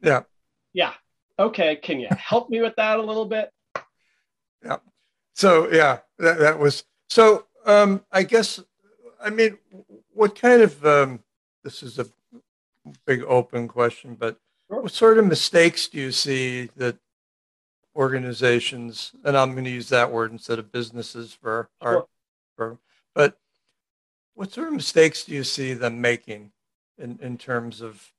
Yeah. 0.00 0.22
Yeah. 0.72 0.92
Okay. 1.38 1.76
Can 1.76 1.98
you 1.98 2.08
help 2.16 2.50
me 2.50 2.60
with 2.60 2.76
that 2.76 3.00
a 3.00 3.02
little 3.02 3.26
bit? 3.26 3.50
Yeah. 4.64 4.78
So, 5.34 5.70
yeah, 5.72 5.98
that, 6.18 6.38
that 6.38 6.58
was, 6.58 6.84
so 7.10 7.46
um, 7.66 8.04
I 8.12 8.22
guess, 8.22 8.60
I 9.20 9.30
mean, 9.30 9.58
what 10.12 10.40
kind 10.40 10.62
of, 10.62 10.86
um, 10.86 11.20
this 11.64 11.82
is 11.82 11.98
a 11.98 12.06
big 13.06 13.22
open 13.22 13.68
question, 13.68 14.14
but 14.14 14.38
sure. 14.70 14.82
what 14.82 14.92
sort 14.92 15.18
of 15.18 15.26
mistakes 15.26 15.88
do 15.88 15.98
you 15.98 16.12
see 16.12 16.70
that 16.76 16.98
organizations, 17.94 19.12
and 19.24 19.36
I'm 19.36 19.52
going 19.52 19.64
to 19.64 19.70
use 19.70 19.88
that 19.88 20.12
word 20.12 20.30
instead 20.30 20.58
of 20.58 20.70
businesses 20.70 21.32
for 21.32 21.70
sure. 21.82 21.96
our 21.96 22.06
firm. 22.56 22.78
But 23.14 23.38
what 24.34 24.52
sort 24.52 24.68
of 24.68 24.74
mistakes 24.74 25.24
do 25.24 25.32
you 25.32 25.44
see 25.44 25.72
them 25.72 26.00
making 26.00 26.52
in, 26.98 27.18
in 27.22 27.38
terms 27.38 27.80
of 27.80 28.12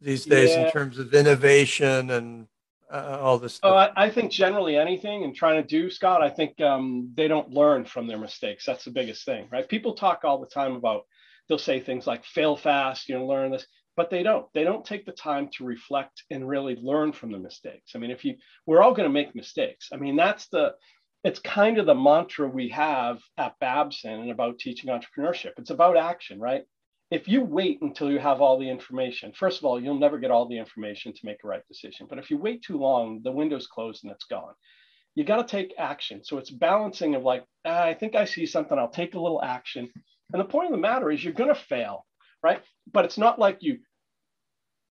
these 0.00 0.26
days, 0.26 0.50
yeah. 0.50 0.66
in 0.66 0.72
terms 0.72 0.98
of 0.98 1.14
innovation 1.14 2.10
and 2.10 2.46
uh, 2.92 3.18
all 3.20 3.38
this 3.38 3.54
stuff? 3.54 3.70
Oh, 3.70 3.74
I, 3.74 4.06
I, 4.06 4.10
think 4.10 4.30
generally 4.30 4.76
anything 4.76 5.24
and 5.24 5.34
trying 5.34 5.62
to 5.62 5.66
do, 5.66 5.90
Scott, 5.90 6.22
I 6.22 6.28
think 6.28 6.60
um, 6.60 7.10
they 7.14 7.28
don't 7.28 7.50
learn 7.50 7.84
from 7.84 8.06
their 8.06 8.18
mistakes. 8.18 8.66
That's 8.66 8.84
the 8.84 8.90
biggest 8.90 9.24
thing, 9.24 9.48
right? 9.50 9.66
People 9.66 9.94
talk 9.94 10.20
all 10.24 10.38
the 10.38 10.46
time 10.46 10.74
about, 10.76 11.06
they'll 11.52 11.58
say 11.58 11.80
things 11.80 12.06
like 12.06 12.24
fail 12.24 12.56
fast, 12.56 13.08
you 13.08 13.14
know, 13.14 13.26
learn 13.26 13.52
this 13.52 13.66
but 13.96 14.10
they 14.10 14.22
don't. 14.22 14.46
They 14.54 14.64
don't 14.64 14.84
take 14.84 15.04
the 15.04 15.12
time 15.12 15.50
to 15.56 15.64
reflect 15.64 16.24
and 16.30 16.48
really 16.48 16.76
learn 16.76 17.12
from 17.12 17.32
the 17.32 17.38
mistakes. 17.38 17.92
I 17.94 17.98
mean 17.98 18.10
if 18.10 18.24
you 18.24 18.36
we're 18.66 18.82
all 18.82 18.94
going 18.94 19.08
to 19.08 19.12
make 19.12 19.34
mistakes. 19.34 19.90
I 19.92 19.96
mean 19.96 20.16
that's 20.16 20.48
the 20.48 20.74
it's 21.24 21.38
kind 21.38 21.78
of 21.78 21.86
the 21.86 21.94
mantra 21.94 22.48
we 22.48 22.68
have 22.70 23.20
at 23.38 23.58
babson 23.60 24.20
and 24.20 24.30
about 24.30 24.58
teaching 24.58 24.90
entrepreneurship. 24.90 25.52
It's 25.58 25.70
about 25.70 25.96
action 25.96 26.40
right? 26.40 26.62
If 27.10 27.28
you 27.28 27.44
wait 27.44 27.82
until 27.82 28.10
you 28.10 28.18
have 28.18 28.40
all 28.40 28.58
the 28.58 28.70
information 28.70 29.32
first 29.32 29.58
of 29.58 29.64
all 29.64 29.80
you'll 29.80 29.98
never 29.98 30.18
get 30.18 30.30
all 30.30 30.48
the 30.48 30.58
information 30.58 31.12
to 31.12 31.26
make 31.26 31.44
a 31.44 31.48
right 31.48 31.66
decision. 31.68 32.06
But 32.08 32.18
if 32.18 32.30
you 32.30 32.38
wait 32.38 32.62
too 32.62 32.78
long 32.78 33.20
the 33.22 33.32
window's 33.32 33.66
closed 33.66 34.04
and 34.04 34.12
it's 34.12 34.24
gone. 34.24 34.54
You 35.14 35.24
got 35.24 35.46
to 35.46 35.56
take 35.56 35.74
action. 35.76 36.24
So 36.24 36.38
it's 36.38 36.50
balancing 36.50 37.14
of 37.14 37.22
like 37.22 37.44
ah, 37.66 37.84
i 37.84 37.92
think 37.92 38.14
i 38.14 38.24
see 38.24 38.46
something. 38.46 38.78
I'll 38.78 38.88
take 38.88 39.14
a 39.14 39.20
little 39.20 39.42
action 39.42 39.90
and 40.32 40.40
the 40.40 40.46
point 40.46 40.66
of 40.66 40.72
the 40.72 40.78
matter 40.78 41.10
is 41.10 41.22
you're 41.22 41.32
going 41.32 41.54
to 41.54 41.60
fail 41.60 42.06
right? 42.42 42.62
But 42.92 43.04
it's 43.04 43.18
not 43.18 43.38
like 43.38 43.58
you 43.60 43.78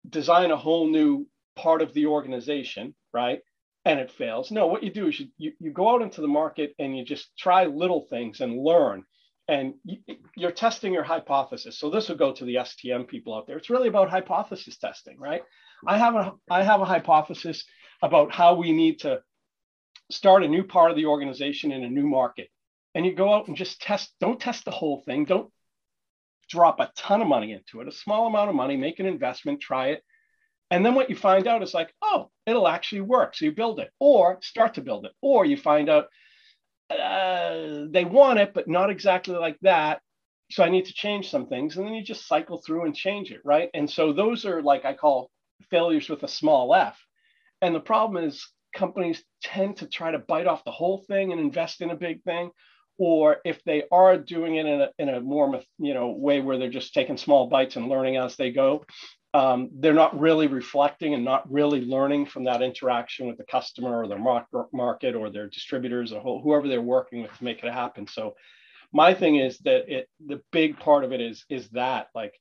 design 0.08 0.52
a 0.52 0.58
whole 0.58 0.88
new 0.90 1.28
part 1.56 1.82
of 1.82 1.94
the 1.94 2.08
organization, 2.08 2.96
right? 3.14 3.40
And 3.86 4.00
it 4.00 4.12
fails. 4.12 4.52
No, 4.52 4.68
what 4.68 4.84
you 4.84 4.92
do 4.92 5.08
is 5.08 5.20
you, 5.20 5.28
you, 5.38 5.52
you 5.60 5.72
go 5.72 5.94
out 5.94 6.02
into 6.02 6.22
the 6.22 6.28
market 6.28 6.74
and 6.80 6.98
you 6.98 7.06
just 7.06 7.30
try 7.38 7.66
little 7.66 8.08
things 8.10 8.42
and 8.42 8.60
learn. 8.60 9.04
And 9.48 9.76
you, 9.84 9.98
you're 10.36 10.52
testing 10.52 10.92
your 10.92 11.04
hypothesis. 11.04 11.78
So 11.78 11.92
this 11.92 12.10
will 12.10 12.16
go 12.16 12.34
to 12.34 12.46
the 12.46 12.56
STM 12.56 13.08
people 13.08 13.36
out 13.36 13.46
there. 13.46 13.58
It's 13.58 13.70
really 13.70 13.90
about 13.90 14.10
hypothesis 14.10 14.78
testing, 14.78 15.20
right? 15.20 15.44
I 15.88 16.00
have 16.00 16.16
a 16.16 16.34
I 16.50 16.64
have 16.64 16.82
a 16.82 16.86
hypothesis 16.86 17.64
about 18.02 18.34
how 18.34 18.56
we 18.56 18.72
need 18.72 19.02
to 19.02 19.20
start 20.10 20.44
a 20.44 20.48
new 20.48 20.64
part 20.64 20.90
of 20.90 20.98
the 20.98 21.06
organization 21.06 21.72
in 21.72 21.84
a 21.84 21.90
new 21.90 22.08
market. 22.08 22.48
And 22.96 23.06
you 23.06 23.14
go 23.14 23.34
out 23.34 23.48
and 23.48 23.58
just 23.58 23.82
test, 23.82 24.14
don't 24.20 24.40
test 24.40 24.66
the 24.66 24.72
whole 24.72 25.04
thing. 25.06 25.26
Don't 25.26 25.52
drop 26.50 26.80
a 26.80 26.92
ton 26.96 27.22
of 27.22 27.28
money 27.28 27.52
into 27.52 27.82
it, 27.82 27.88
a 27.88 27.92
small 27.92 28.28
amount 28.28 28.50
of 28.50 28.56
money, 28.56 28.78
make 28.78 29.00
an 29.00 29.06
investment, 29.06 29.60
try 29.62 29.90
it. 29.90 30.04
And 30.72 30.86
then 30.86 30.96
what 30.96 31.10
you 31.10 31.16
find 31.16 31.48
out 31.48 31.62
is 31.62 31.74
like, 31.74 31.94
oh, 32.02 32.30
it'll 32.46 32.68
actually 32.68 33.02
work. 33.02 33.36
So 33.36 33.46
you 33.46 33.52
build 33.52 33.80
it 33.80 33.92
or 34.00 34.40
start 34.42 34.76
to 34.76 34.82
build 34.82 35.06
it. 35.06 35.12
Or 35.22 35.46
you 35.46 35.58
find 35.58 35.90
out 35.90 36.06
uh, 36.90 37.86
they 37.90 38.06
want 38.06 38.40
it, 38.40 38.54
but 38.54 38.68
not 38.68 38.90
exactly 38.90 39.36
like 39.36 39.58
that. 39.62 40.02
So 40.52 40.64
I 40.64 40.70
need 40.70 40.86
to 40.86 40.94
change 40.94 41.30
some 41.30 41.48
things. 41.48 41.78
And 41.78 41.86
then 41.86 41.94
you 41.94 42.04
just 42.04 42.28
cycle 42.28 42.62
through 42.66 42.86
and 42.86 42.96
change 42.96 43.32
it. 43.32 43.42
Right. 43.44 43.70
And 43.74 43.90
so 43.90 44.14
those 44.14 44.46
are 44.46 44.62
like 44.62 44.86
I 44.86 44.94
call 44.94 45.30
failures 45.70 46.10
with 46.10 46.24
a 46.24 46.28
small 46.28 46.74
f. 46.74 47.00
And 47.62 47.74
the 47.74 47.80
problem 47.80 48.24
is 48.24 48.48
companies 48.76 49.24
tend 49.42 49.78
to 49.78 49.88
try 49.88 50.12
to 50.12 50.20
bite 50.20 50.48
off 50.48 50.64
the 50.64 50.72
whole 50.72 51.04
thing 51.08 51.32
and 51.32 51.40
invest 51.40 51.82
in 51.82 51.92
a 51.92 51.96
big 51.96 52.24
thing 52.24 52.52
or 52.98 53.38
if 53.44 53.62
they 53.64 53.84
are 53.92 54.18
doing 54.18 54.56
it 54.56 54.66
in 54.66 54.82
a, 54.82 54.90
in 55.00 55.10
a 55.10 55.20
more 55.20 55.62
you 55.78 55.94
know 55.94 56.10
way 56.10 56.42
where 56.42 56.58
they're 56.58 56.70
just 56.70 56.94
taking 56.94 57.18
small 57.18 57.48
bites 57.48 57.76
and 57.76 57.90
learning 57.90 58.18
as 58.18 58.36
they 58.36 58.52
go 58.52 58.86
um, 59.36 59.70
they're 59.80 59.94
not 59.94 60.18
really 60.18 60.48
reflecting 60.48 61.14
and 61.14 61.26
not 61.26 61.52
really 61.52 61.82
learning 61.82 62.26
from 62.26 62.46
that 62.46 62.62
interaction 62.62 63.28
with 63.28 63.38
the 63.38 63.44
customer 63.44 64.02
or 64.02 64.08
their 64.08 64.66
market 64.72 65.14
or 65.14 65.30
their 65.30 65.50
distributors 65.50 66.14
or 66.14 66.40
whoever 66.40 66.70
they're 66.70 66.82
working 66.82 67.22
with 67.22 67.38
to 67.38 67.44
make 67.44 67.62
it 67.62 67.74
happen. 67.74 68.08
So 68.08 68.36
my 68.94 69.14
thing 69.14 69.36
is 69.36 69.58
that 69.60 69.90
it 69.94 70.08
the 70.26 70.42
big 70.54 70.80
part 70.80 71.04
of 71.04 71.12
it 71.12 71.20
is 71.20 71.44
is 71.50 71.68
that 71.72 72.08
like 72.16 72.34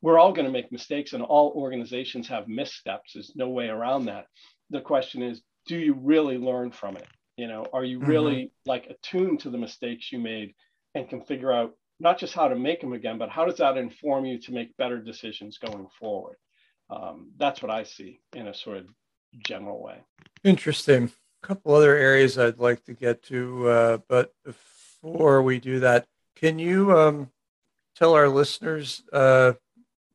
we're 0.00 0.18
all 0.18 0.32
going 0.32 0.46
to 0.46 0.52
make 0.52 0.72
mistakes 0.72 1.12
and 1.12 1.22
all 1.22 1.52
organizations 1.54 2.28
have 2.28 2.48
missteps. 2.48 3.12
There's 3.12 3.32
no 3.36 3.50
way 3.50 3.68
around 3.68 4.06
that. 4.06 4.24
The 4.70 4.80
question 4.80 5.20
is 5.20 5.42
do 5.66 5.76
you 5.76 5.92
really 5.92 6.38
learn 6.38 6.70
from 6.70 6.96
it 6.96 7.06
you 7.38 7.46
know, 7.46 7.64
are 7.72 7.84
you 7.84 8.00
mm-hmm. 8.00 8.10
really 8.10 8.36
mm-hmm. 8.36 8.70
like 8.70 8.88
attuned 8.90 9.40
to 9.40 9.50
the 9.50 9.56
mistakes 9.56 10.12
you 10.12 10.18
made 10.18 10.54
and 10.94 11.08
can 11.08 11.22
figure 11.22 11.52
out 11.52 11.74
not 12.00 12.18
just 12.18 12.34
how 12.34 12.48
to 12.48 12.56
make 12.56 12.80
them 12.80 12.92
again, 12.92 13.16
but 13.16 13.30
how 13.30 13.44
does 13.44 13.56
that 13.58 13.76
inform 13.76 14.26
you 14.26 14.38
to 14.40 14.52
make 14.52 14.76
better 14.76 14.98
decisions 14.98 15.58
going 15.58 15.86
forward? 15.98 16.36
Um, 16.90 17.30
that's 17.36 17.62
what 17.62 17.70
I 17.70 17.84
see 17.84 18.20
in 18.34 18.48
a 18.48 18.54
sort 18.54 18.78
of 18.78 18.86
general 19.46 19.82
way. 19.82 19.98
Interesting. 20.42 21.12
A 21.42 21.46
couple 21.46 21.74
other 21.74 21.96
areas 21.96 22.38
I'd 22.38 22.58
like 22.58 22.84
to 22.84 22.94
get 22.94 23.22
to, 23.24 23.68
uh, 23.68 23.98
but 24.08 24.34
before 24.44 25.42
we 25.42 25.60
do 25.60 25.80
that, 25.80 26.06
can 26.34 26.58
you 26.58 26.96
um, 26.96 27.30
tell 27.94 28.14
our 28.14 28.28
listeners 28.28 29.02
uh, 29.12 29.52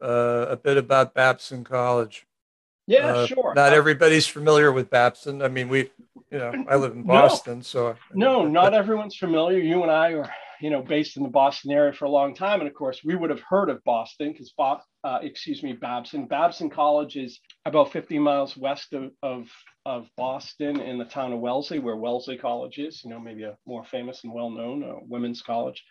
uh, 0.01 0.45
a 0.49 0.57
bit 0.57 0.77
about 0.77 1.13
Babson 1.13 1.63
College? 1.63 2.25
Yeah, 2.87 3.07
uh, 3.07 3.27
sure. 3.27 3.53
Not 3.55 3.73
everybody's 3.73 4.27
familiar 4.27 4.71
with 4.71 4.89
Babson. 4.89 5.41
I 5.41 5.47
mean, 5.47 5.69
we, 5.69 5.89
you 6.31 6.37
know, 6.37 6.65
I 6.67 6.75
live 6.75 6.93
in 6.93 7.03
Boston, 7.03 7.57
no, 7.57 7.63
so 7.63 7.95
no, 8.13 8.45
not 8.45 8.73
everyone's 8.73 9.15
familiar. 9.15 9.59
You 9.59 9.83
and 9.83 9.91
I 9.91 10.13
are, 10.13 10.29
you 10.59 10.69
know, 10.69 10.81
based 10.81 11.15
in 11.15 11.23
the 11.23 11.29
Boston 11.29 11.71
area 11.71 11.93
for 11.93 12.05
a 12.05 12.09
long 12.09 12.35
time. 12.35 12.59
And 12.59 12.67
of 12.67 12.75
course, 12.75 13.01
we 13.03 13.15
would 13.15 13.29
have 13.29 13.39
heard 13.39 13.69
of 13.69 13.81
Boston 13.85 14.33
because, 14.33 14.53
uh, 15.03 15.19
excuse 15.21 15.63
me, 15.63 15.73
Babson. 15.73 16.25
Babson 16.25 16.69
College 16.69 17.15
is 17.15 17.39
about 17.65 17.93
50 17.93 18.19
miles 18.19 18.57
west 18.57 18.93
of, 18.93 19.11
of, 19.21 19.47
of, 19.85 20.09
Boston 20.17 20.81
in 20.81 20.97
the 20.97 21.05
town 21.05 21.31
of 21.31 21.39
Wellesley, 21.39 21.79
where 21.79 21.95
Wellesley 21.95 22.37
College 22.37 22.79
is, 22.79 23.01
you 23.03 23.09
know, 23.09 23.19
maybe 23.19 23.43
a 23.43 23.57
more 23.65 23.85
famous 23.85 24.25
and 24.25 24.33
well 24.33 24.49
known 24.49 24.83
uh, 24.83 24.95
women's 25.07 25.41
college. 25.41 25.83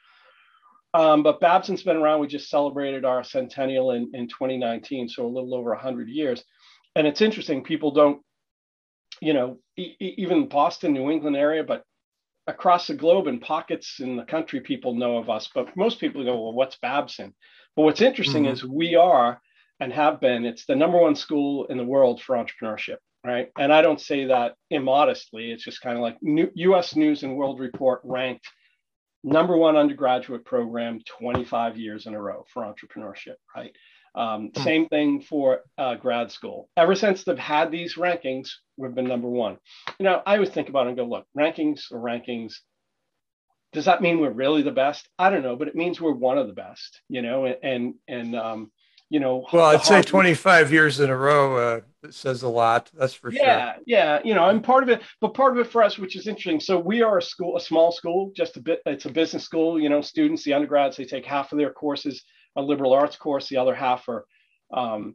Um, 0.95 1.22
but 1.22 1.40
Babson's 1.40 1.82
been 1.82 1.97
around. 1.97 2.20
We 2.20 2.26
just 2.26 2.51
celebrated 2.51 3.07
our 3.07 3.24
centennial 3.24 3.93
in, 3.93 4.11
in 4.12 4.28
2019, 4.28 5.09
so 5.09 5.24
a 5.24 5.26
little 5.26 5.55
over 5.55 5.70
100 5.70 6.09
years. 6.09 6.45
And 6.95 7.07
it's 7.07 7.20
interesting, 7.20 7.64
people 7.64 7.93
don't, 7.93 8.20
you 9.20 9.32
know, 9.32 9.59
e- 9.76 9.97
even 10.01 10.49
Boston, 10.49 10.93
New 10.93 11.11
England 11.11 11.36
area, 11.36 11.64
but 11.64 11.84
across 12.47 12.86
the 12.86 12.95
globe 12.95 13.26
and 13.26 13.40
pockets 13.40 14.01
in 14.01 14.16
the 14.16 14.24
country, 14.24 14.61
people 14.61 14.95
know 14.95 15.18
of 15.18 15.30
us. 15.30 15.49
But 15.55 15.76
most 15.76 16.01
people 16.01 16.24
go, 16.24 16.40
well, 16.40 16.53
what's 16.53 16.76
Babson? 16.78 17.34
But 17.76 17.82
what's 17.82 18.01
interesting 18.01 18.45
mm-hmm. 18.45 18.53
is 18.53 18.64
we 18.64 18.95
are 18.95 19.40
and 19.80 19.93
have 19.93 20.20
been, 20.20 20.45
it's 20.45 20.66
the 20.66 20.76
number 20.76 20.99
one 20.99 21.16
school 21.16 21.66
in 21.66 21.76
the 21.76 21.84
world 21.84 22.22
for 22.22 22.36
entrepreneurship, 22.36 22.99
right? 23.24 23.51
And 23.59 23.72
I 23.72 23.82
don't 23.82 24.01
say 24.01 24.26
that 24.26 24.55
immodestly. 24.70 25.53
It's 25.53 25.64
just 25.64 25.80
kind 25.80 25.97
of 25.97 26.03
like 26.03 26.18
New, 26.22 26.51
US 26.55 26.95
News 26.95 27.22
and 27.22 27.36
World 27.36 27.59
Report 27.59 28.01
ranked 28.05 28.47
number 29.24 29.57
one 29.57 29.76
undergraduate 29.76 30.45
program 30.45 31.01
25 31.18 31.78
years 31.78 32.07
in 32.07 32.14
a 32.14 32.20
row 32.20 32.45
for 32.53 32.62
entrepreneurship, 32.62 33.36
right? 33.55 33.74
Um, 34.14 34.50
mm. 34.50 34.62
Same 34.62 34.88
thing 34.88 35.20
for 35.22 35.60
uh, 35.78 35.94
grad 35.94 36.30
school. 36.30 36.68
Ever 36.76 36.94
since 36.94 37.24
they've 37.24 37.38
had 37.38 37.70
these 37.70 37.96
rankings, 37.96 38.50
we've 38.76 38.94
been 38.94 39.08
number 39.08 39.28
one. 39.28 39.58
You 39.98 40.04
know, 40.04 40.22
I 40.26 40.34
always 40.34 40.50
think 40.50 40.68
about 40.68 40.86
it 40.86 40.90
and 40.90 40.96
go, 40.96 41.04
look, 41.04 41.26
rankings 41.36 41.90
or 41.90 41.98
rankings. 41.98 42.54
Does 43.72 43.86
that 43.86 44.02
mean 44.02 44.20
we're 44.20 44.30
really 44.30 44.62
the 44.62 44.70
best? 44.70 45.08
I 45.18 45.30
don't 45.30 45.42
know, 45.42 45.56
but 45.56 45.68
it 45.68 45.74
means 45.74 46.00
we're 46.00 46.12
one 46.12 46.36
of 46.36 46.46
the 46.46 46.52
best. 46.52 47.00
You 47.08 47.22
know, 47.22 47.46
and 47.46 47.56
and, 47.62 47.94
and 48.06 48.36
um, 48.36 48.72
you 49.08 49.18
know. 49.18 49.46
Well, 49.50 49.64
I'd 49.64 49.84
say 49.84 50.02
25 50.02 50.72
years 50.72 51.00
in 51.00 51.08
a 51.08 51.16
row 51.16 51.56
uh, 51.56 52.10
says 52.10 52.42
a 52.42 52.48
lot. 52.48 52.90
That's 52.92 53.14
for 53.14 53.32
yeah, 53.32 53.38
sure. 53.38 53.46
Yeah, 53.46 53.74
yeah. 53.86 54.20
You 54.24 54.34
know, 54.34 54.44
I'm 54.44 54.60
part 54.60 54.82
of 54.82 54.90
it, 54.90 55.00
but 55.22 55.32
part 55.32 55.56
of 55.56 55.64
it 55.64 55.72
for 55.72 55.82
us, 55.82 55.98
which 55.98 56.16
is 56.16 56.26
interesting. 56.26 56.60
So 56.60 56.78
we 56.78 57.00
are 57.00 57.16
a 57.16 57.22
school, 57.22 57.56
a 57.56 57.60
small 57.60 57.92
school, 57.92 58.30
just 58.36 58.58
a 58.58 58.60
bit. 58.60 58.80
It's 58.84 59.06
a 59.06 59.10
business 59.10 59.44
school. 59.44 59.80
You 59.80 59.88
know, 59.88 60.02
students, 60.02 60.44
the 60.44 60.52
undergrads, 60.52 60.98
they 60.98 61.06
take 61.06 61.24
half 61.24 61.50
of 61.52 61.58
their 61.58 61.72
courses 61.72 62.22
a 62.57 62.62
liberal 62.62 62.92
arts 62.92 63.16
course, 63.16 63.48
the 63.48 63.57
other 63.57 63.74
half 63.74 64.09
are 64.09 64.24
um, 64.72 65.14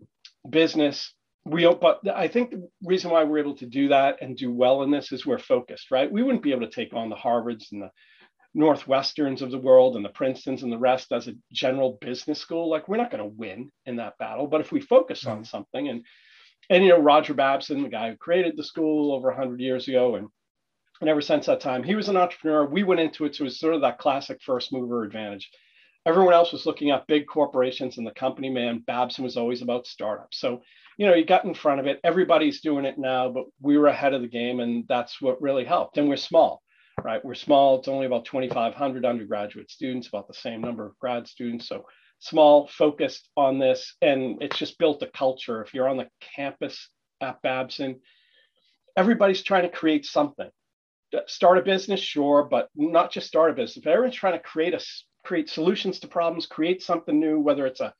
business. 0.50 1.14
We, 1.46 1.64
but 1.80 2.02
I 2.14 2.28
think 2.28 2.52
the 2.52 2.70
reason 2.84 3.12
why 3.12 3.24
we're 3.24 3.40
able 3.40 3.56
to 3.58 3.66
do 3.66 3.88
that 3.90 4.18
and 4.22 4.36
do 4.36 4.52
well 4.52 4.84
in 4.84 4.92
this 4.92 5.12
is 5.12 5.26
we're 5.26 5.40
focused, 5.40 5.92
right? 5.92 6.12
We 6.12 6.24
wouldn't 6.24 6.44
be 6.44 6.52
able 6.52 6.68
to 6.68 6.74
take 6.74 6.94
on 6.94 7.10
the 7.10 7.16
Harvards 7.16 7.72
and 7.72 7.82
the 7.82 7.92
Northwesterns 8.56 9.42
of 9.42 9.52
the 9.52 9.60
world 9.60 9.96
and 9.96 10.04
the 10.04 10.10
Princetons 10.10 10.64
and 10.64 10.72
the 10.72 10.78
rest 10.78 11.12
as 11.12 11.28
a 11.28 11.36
general 11.54 11.98
business 12.02 12.40
school. 12.40 12.70
Like 12.70 12.88
we're 12.88 12.98
not 12.98 13.12
going 13.12 13.24
to 13.24 13.38
win 13.38 13.72
in 13.86 13.98
that 13.98 14.18
battle, 14.18 14.48
but 14.48 14.62
if 14.62 14.72
we 14.72 14.82
focus 14.82 15.26
on 15.26 15.38
mm-hmm. 15.38 15.44
something 15.44 15.88
and 15.88 16.04
and 16.70 16.84
you 16.84 16.90
know 16.90 17.00
Roger 17.00 17.34
Babson, 17.34 17.84
the 17.84 17.90
guy 17.90 18.10
who 18.10 18.18
created 18.18 18.58
the 18.58 18.64
school 18.64 19.14
over 19.14 19.30
100 19.30 19.62
years 19.62 19.88
ago, 19.88 20.16
and 20.16 20.28
and 21.00 21.10
ever 21.10 21.22
since 21.22 21.46
that 21.46 21.60
time, 21.60 21.84
he 21.84 21.96
was 21.96 22.10
an 22.10 22.18
entrepreneur. 22.18 22.66
We 22.66 22.84
went 22.84 23.00
into 23.00 23.26
it, 23.26 23.36
so 23.36 23.44
it 23.44 23.46
was 23.46 23.60
sort 23.60 23.76
of 23.76 23.82
that 23.82 24.00
classic 24.00 24.42
first 24.42 24.74
mover 24.74 25.04
advantage. 25.04 25.50
Everyone 26.08 26.34
else 26.34 26.53
was 26.53 26.66
looking 26.66 26.89
at 26.91 27.05
big 27.05 27.28
corporations 27.28 27.97
and 27.97 28.08
the 28.08 28.12
company 28.12 28.49
man. 28.49 28.80
Babson 28.88 29.26
was 29.26 29.36
always 29.36 29.62
about 29.62 29.86
startups. 29.86 30.39
So, 30.39 30.62
you 30.97 31.05
know, 31.05 31.14
you 31.14 31.26
got 31.26 31.43
in 31.43 31.53
front 31.53 31.82
of 31.82 31.86
it. 31.86 31.99
Everybody's 32.05 32.62
doing 32.62 32.86
it 32.86 32.97
now, 32.97 33.30
but 33.30 33.43
we 33.62 33.78
were 33.78 33.88
ahead 33.88 34.14
of 34.14 34.22
the 34.22 34.28
game, 34.30 34.62
and 34.62 34.86
that's 34.88 35.22
what 35.22 35.41
really 35.41 35.66
helped. 35.66 35.97
And 35.97 36.08
we're 36.08 36.16
small, 36.16 36.64
right? 37.03 37.24
We're 37.26 37.36
small. 37.36 37.78
It's 37.78 37.89
only 37.89 38.05
about 38.05 38.24
2,500 38.24 39.05
undergraduate 39.05 39.70
students, 39.70 40.08
about 40.08 40.30
the 40.30 40.34
same 40.34 40.62
number 40.62 40.86
of 40.86 40.97
grad 40.97 41.28
students. 41.28 41.68
So 41.68 41.86
small, 42.20 42.68
focused 42.68 43.28
on 43.36 43.60
this, 43.60 43.95
and 44.01 44.41
it's 44.41 44.58
just 44.58 44.80
built 44.80 45.03
a 45.03 45.08
culture. 45.08 45.62
If 45.62 45.74
you're 45.74 45.89
on 45.89 45.97
the 45.97 46.08
campus 46.36 46.89
at 47.22 47.41
Babson, 47.41 47.99
everybody's 48.95 49.43
trying 49.43 49.64
to 49.64 49.78
create 49.78 50.05
something. 50.05 50.49
Start 51.28 51.58
a 51.58 51.62
business, 51.62 51.99
sure, 51.99 52.43
but 52.43 52.70
not 52.76 53.12
just 53.12 53.28
start 53.28 53.51
a 53.51 53.53
business. 53.53 53.86
Everyone's 53.86 54.16
trying 54.16 54.34
to 54.34 54.39
create 54.39 54.74
a 54.74 54.80
create 55.28 55.50
solutions 55.50 56.00
to 56.00 56.08
problems, 56.08 56.46
create 56.46 56.82
something 56.82 57.20
new, 57.20 57.38
whether 57.38 57.68
it's 57.68 57.82
a 57.82 57.94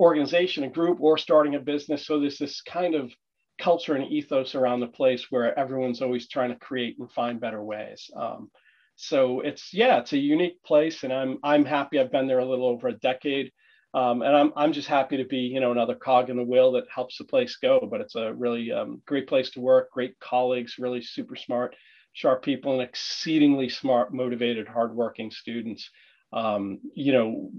organization, 0.00 0.64
a 0.64 0.68
group, 0.68 1.00
or 1.00 1.16
starting 1.16 1.54
a 1.54 1.60
business. 1.60 2.04
So 2.04 2.18
there's 2.18 2.38
this 2.38 2.60
kind 2.60 2.96
of 2.96 3.12
culture 3.60 3.94
and 3.94 4.10
ethos 4.10 4.56
around 4.56 4.80
the 4.80 4.88
place 4.88 5.30
where 5.30 5.56
everyone's 5.56 6.02
always 6.02 6.28
trying 6.28 6.50
to 6.50 6.56
create 6.56 6.96
and 6.98 7.08
find 7.12 7.40
better 7.40 7.62
ways. 7.62 8.10
Um, 8.16 8.50
so 8.96 9.40
it's 9.40 9.72
yeah, 9.72 9.98
it's 10.00 10.12
a 10.12 10.18
unique 10.18 10.60
place, 10.64 11.04
and 11.04 11.12
I'm 11.12 11.38
I'm 11.44 11.64
happy. 11.64 12.00
I've 12.00 12.10
been 12.10 12.26
there 12.26 12.40
a 12.40 12.44
little 12.44 12.66
over 12.66 12.88
a 12.88 12.98
decade, 12.98 13.52
um, 13.94 14.22
and 14.22 14.36
I'm 14.36 14.52
I'm 14.56 14.72
just 14.72 14.88
happy 14.88 15.18
to 15.18 15.24
be 15.24 15.38
you 15.54 15.60
know 15.60 15.70
another 15.70 15.94
cog 15.94 16.30
in 16.30 16.36
the 16.36 16.42
wheel 16.42 16.72
that 16.72 16.84
helps 16.92 17.16
the 17.16 17.24
place 17.24 17.56
go. 17.62 17.86
But 17.88 18.00
it's 18.00 18.16
a 18.16 18.34
really 18.34 18.72
um, 18.72 19.00
great 19.06 19.28
place 19.28 19.50
to 19.50 19.60
work, 19.60 19.92
great 19.92 20.18
colleagues, 20.18 20.80
really 20.80 21.00
super 21.00 21.36
smart, 21.36 21.76
sharp 22.12 22.42
people, 22.42 22.72
and 22.72 22.82
exceedingly 22.82 23.68
smart, 23.68 24.12
motivated, 24.12 24.66
hardworking 24.66 25.30
students 25.30 25.88
um, 26.32 26.80
you 26.94 27.12
know, 27.12 27.50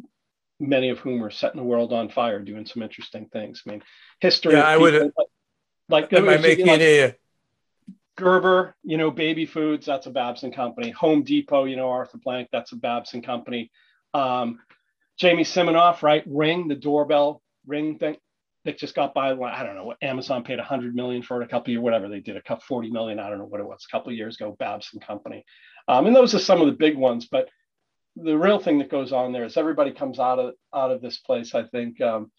many 0.59 0.89
of 0.89 0.99
whom 0.99 1.23
are 1.23 1.31
setting 1.31 1.59
the 1.59 1.67
world 1.67 1.93
on 1.93 2.09
fire, 2.09 2.39
doing 2.39 2.65
some 2.65 2.83
interesting 2.83 3.27
things. 3.31 3.63
I 3.65 3.71
mean, 3.71 3.83
history. 4.19 4.53
Yeah, 4.53 4.63
I 4.63 4.77
would. 4.77 5.11
Like, 5.89 6.11
am 6.13 6.29
I 6.29 6.37
making 6.37 6.67
like, 6.67 6.81
a 6.81 7.15
Gerber? 8.15 8.75
You 8.83 8.97
know, 8.97 9.11
baby 9.11 9.45
foods. 9.45 9.85
That's 9.85 10.07
a 10.07 10.11
Babson 10.11 10.51
company. 10.51 10.91
Home 10.91 11.23
Depot. 11.23 11.65
You 11.65 11.75
know, 11.75 11.89
Arthur 11.89 12.19
Blank. 12.23 12.49
That's 12.51 12.71
a 12.71 12.77
Babson 12.77 13.21
company. 13.21 13.71
Um, 14.13 14.59
Jamie 15.17 15.43
Siminoff, 15.43 16.01
right? 16.01 16.23
Ring, 16.25 16.67
the 16.67 16.75
doorbell 16.75 17.41
ring 17.65 17.97
thing 17.97 18.17
that 18.65 18.77
just 18.77 18.95
got 18.95 19.13
by. 19.13 19.31
I 19.31 19.63
don't 19.63 19.75
know 19.75 19.85
what 19.85 20.01
Amazon 20.01 20.43
paid 20.43 20.57
100 20.57 20.95
million 20.95 21.21
for 21.21 21.41
it 21.41 21.45
a 21.45 21.47
couple 21.47 21.65
of 21.65 21.67
years, 21.69 21.81
whatever 21.81 22.07
they 22.07 22.19
did, 22.19 22.37
a 22.37 22.41
couple 22.41 22.63
40 22.67 22.91
million. 22.91 23.19
I 23.19 23.29
don't 23.29 23.39
know 23.39 23.45
what 23.45 23.59
it 23.59 23.67
was, 23.67 23.85
a 23.87 23.91
couple 23.91 24.11
of 24.11 24.17
years 24.17 24.35
ago. 24.35 24.55
Babson 24.57 24.99
company, 24.99 25.45
um, 25.87 26.07
and 26.07 26.15
those 26.15 26.33
are 26.33 26.39
some 26.39 26.61
of 26.61 26.67
the 26.67 26.73
big 26.73 26.97
ones. 26.97 27.27
But 27.29 27.49
the 28.15 28.37
real 28.37 28.59
thing 28.59 28.79
that 28.79 28.91
goes 28.91 29.11
on 29.11 29.31
there 29.31 29.43
is 29.43 29.57
everybody 29.57 29.91
comes 29.91 30.19
out 30.19 30.39
of 30.39 30.53
out 30.73 30.91
of 30.91 31.01
this 31.01 31.17
place. 31.17 31.55
I 31.55 31.63
think, 31.63 31.99
um, 32.01 32.31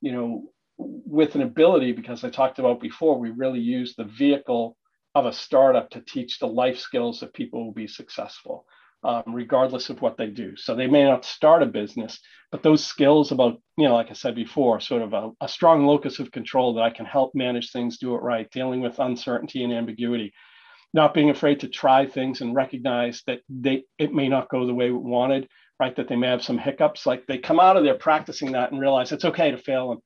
you 0.00 0.12
know, 0.12 0.50
with 0.78 1.34
an 1.34 1.42
ability 1.42 1.92
because 1.92 2.24
I 2.24 2.30
talked 2.30 2.58
about 2.58 2.80
before, 2.80 3.18
we 3.18 3.30
really 3.30 3.60
use 3.60 3.94
the 3.94 4.04
vehicle 4.04 4.76
of 5.14 5.26
a 5.26 5.32
startup 5.32 5.90
to 5.90 6.00
teach 6.00 6.38
the 6.38 6.46
life 6.46 6.78
skills 6.78 7.20
that 7.20 7.34
people 7.34 7.64
will 7.64 7.72
be 7.72 7.88
successful, 7.88 8.64
um, 9.02 9.24
regardless 9.26 9.90
of 9.90 10.00
what 10.00 10.16
they 10.16 10.28
do. 10.28 10.56
So 10.56 10.74
they 10.74 10.86
may 10.86 11.04
not 11.04 11.24
start 11.24 11.62
a 11.62 11.66
business, 11.66 12.20
but 12.52 12.62
those 12.62 12.84
skills 12.84 13.32
about, 13.32 13.60
you 13.76 13.88
know, 13.88 13.94
like 13.94 14.10
I 14.10 14.14
said 14.14 14.34
before, 14.34 14.80
sort 14.80 15.02
of 15.02 15.12
a, 15.12 15.30
a 15.40 15.48
strong 15.48 15.86
locus 15.86 16.20
of 16.20 16.30
control 16.30 16.74
that 16.74 16.82
I 16.82 16.90
can 16.90 17.06
help 17.06 17.34
manage 17.34 17.72
things, 17.72 17.98
do 17.98 18.14
it 18.14 18.22
right, 18.22 18.50
dealing 18.50 18.80
with 18.80 19.00
uncertainty 19.00 19.64
and 19.64 19.72
ambiguity 19.72 20.32
not 20.94 21.14
being 21.14 21.30
afraid 21.30 21.60
to 21.60 21.68
try 21.68 22.06
things 22.06 22.40
and 22.40 22.54
recognize 22.54 23.22
that 23.26 23.40
they 23.48 23.84
it 23.98 24.12
may 24.12 24.28
not 24.28 24.48
go 24.48 24.66
the 24.66 24.74
way 24.74 24.90
we 24.90 24.98
wanted, 24.98 25.48
right? 25.78 25.94
That 25.96 26.08
they 26.08 26.16
may 26.16 26.28
have 26.28 26.42
some 26.42 26.58
hiccups. 26.58 27.06
Like 27.06 27.26
they 27.26 27.38
come 27.38 27.60
out 27.60 27.76
of 27.76 27.84
there 27.84 27.94
practicing 27.94 28.52
that 28.52 28.72
and 28.72 28.80
realize 28.80 29.12
it's 29.12 29.24
okay 29.24 29.50
to 29.50 29.58
fail 29.58 29.92
and 29.92 30.00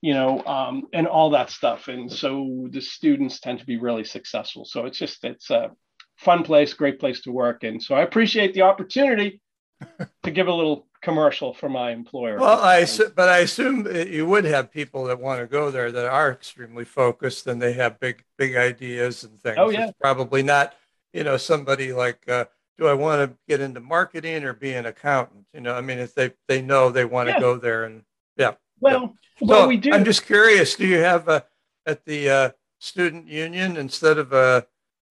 you 0.00 0.14
know 0.14 0.42
um, 0.44 0.84
and 0.92 1.06
all 1.06 1.30
that 1.30 1.50
stuff. 1.50 1.88
And 1.88 2.10
so 2.10 2.68
the 2.70 2.80
students 2.80 3.40
tend 3.40 3.58
to 3.58 3.66
be 3.66 3.78
really 3.78 4.04
successful. 4.04 4.64
So 4.64 4.86
it's 4.86 4.98
just 4.98 5.24
it's 5.24 5.50
a 5.50 5.70
fun 6.18 6.44
place, 6.44 6.74
great 6.74 7.00
place 7.00 7.22
to 7.22 7.32
work. 7.32 7.64
And 7.64 7.82
so 7.82 7.94
I 7.94 8.02
appreciate 8.02 8.54
the 8.54 8.62
opportunity 8.62 9.40
to 10.22 10.30
give 10.30 10.46
a 10.46 10.54
little 10.54 10.86
commercial 11.02 11.52
for 11.54 11.68
my 11.68 11.90
employer. 11.90 12.38
Well, 12.38 12.60
I 12.60 12.86
but 13.14 13.28
I 13.28 13.38
assume 13.38 13.86
you 13.94 14.26
would 14.26 14.44
have 14.44 14.70
people 14.70 15.04
that 15.04 15.20
want 15.20 15.40
to 15.40 15.46
go 15.46 15.70
there 15.70 15.90
that 15.92 16.06
are 16.06 16.30
extremely 16.30 16.84
focused 16.84 17.46
and 17.46 17.60
they 17.60 17.72
have 17.74 18.00
big 18.00 18.24
big 18.36 18.56
ideas 18.56 19.24
and 19.24 19.40
things. 19.40 19.56
Oh 19.58 19.70
yeah, 19.70 19.88
it's 19.88 19.98
probably 20.00 20.42
not 20.42 20.74
you 21.12 21.24
know 21.24 21.36
somebody 21.36 21.92
like. 21.92 22.28
Uh, 22.28 22.46
do 22.78 22.86
I 22.86 22.94
want 22.94 23.30
to 23.30 23.36
get 23.46 23.60
into 23.60 23.78
marketing 23.78 24.42
or 24.42 24.54
be 24.54 24.72
an 24.72 24.86
accountant? 24.86 25.44
You 25.52 25.60
know, 25.60 25.74
I 25.74 25.82
mean, 25.82 25.98
if 25.98 26.14
they 26.14 26.32
they 26.48 26.62
know 26.62 26.90
they 26.90 27.04
want 27.04 27.28
to 27.28 27.38
go 27.38 27.56
there 27.56 27.84
and 27.84 28.04
yeah. 28.36 28.54
Well, 28.80 29.14
yeah. 29.38 29.46
well, 29.46 29.62
so 29.62 29.68
we 29.68 29.76
do. 29.76 29.92
I'm 29.92 30.04
just 30.04 30.24
curious. 30.24 30.76
Do 30.76 30.86
you 30.86 30.98
have 30.98 31.28
a 31.28 31.44
at 31.84 32.06
the 32.06 32.30
uh, 32.30 32.50
student 32.78 33.28
union 33.28 33.76
instead 33.76 34.16
of 34.16 34.32
a 34.32 34.36
uh, 34.36 34.60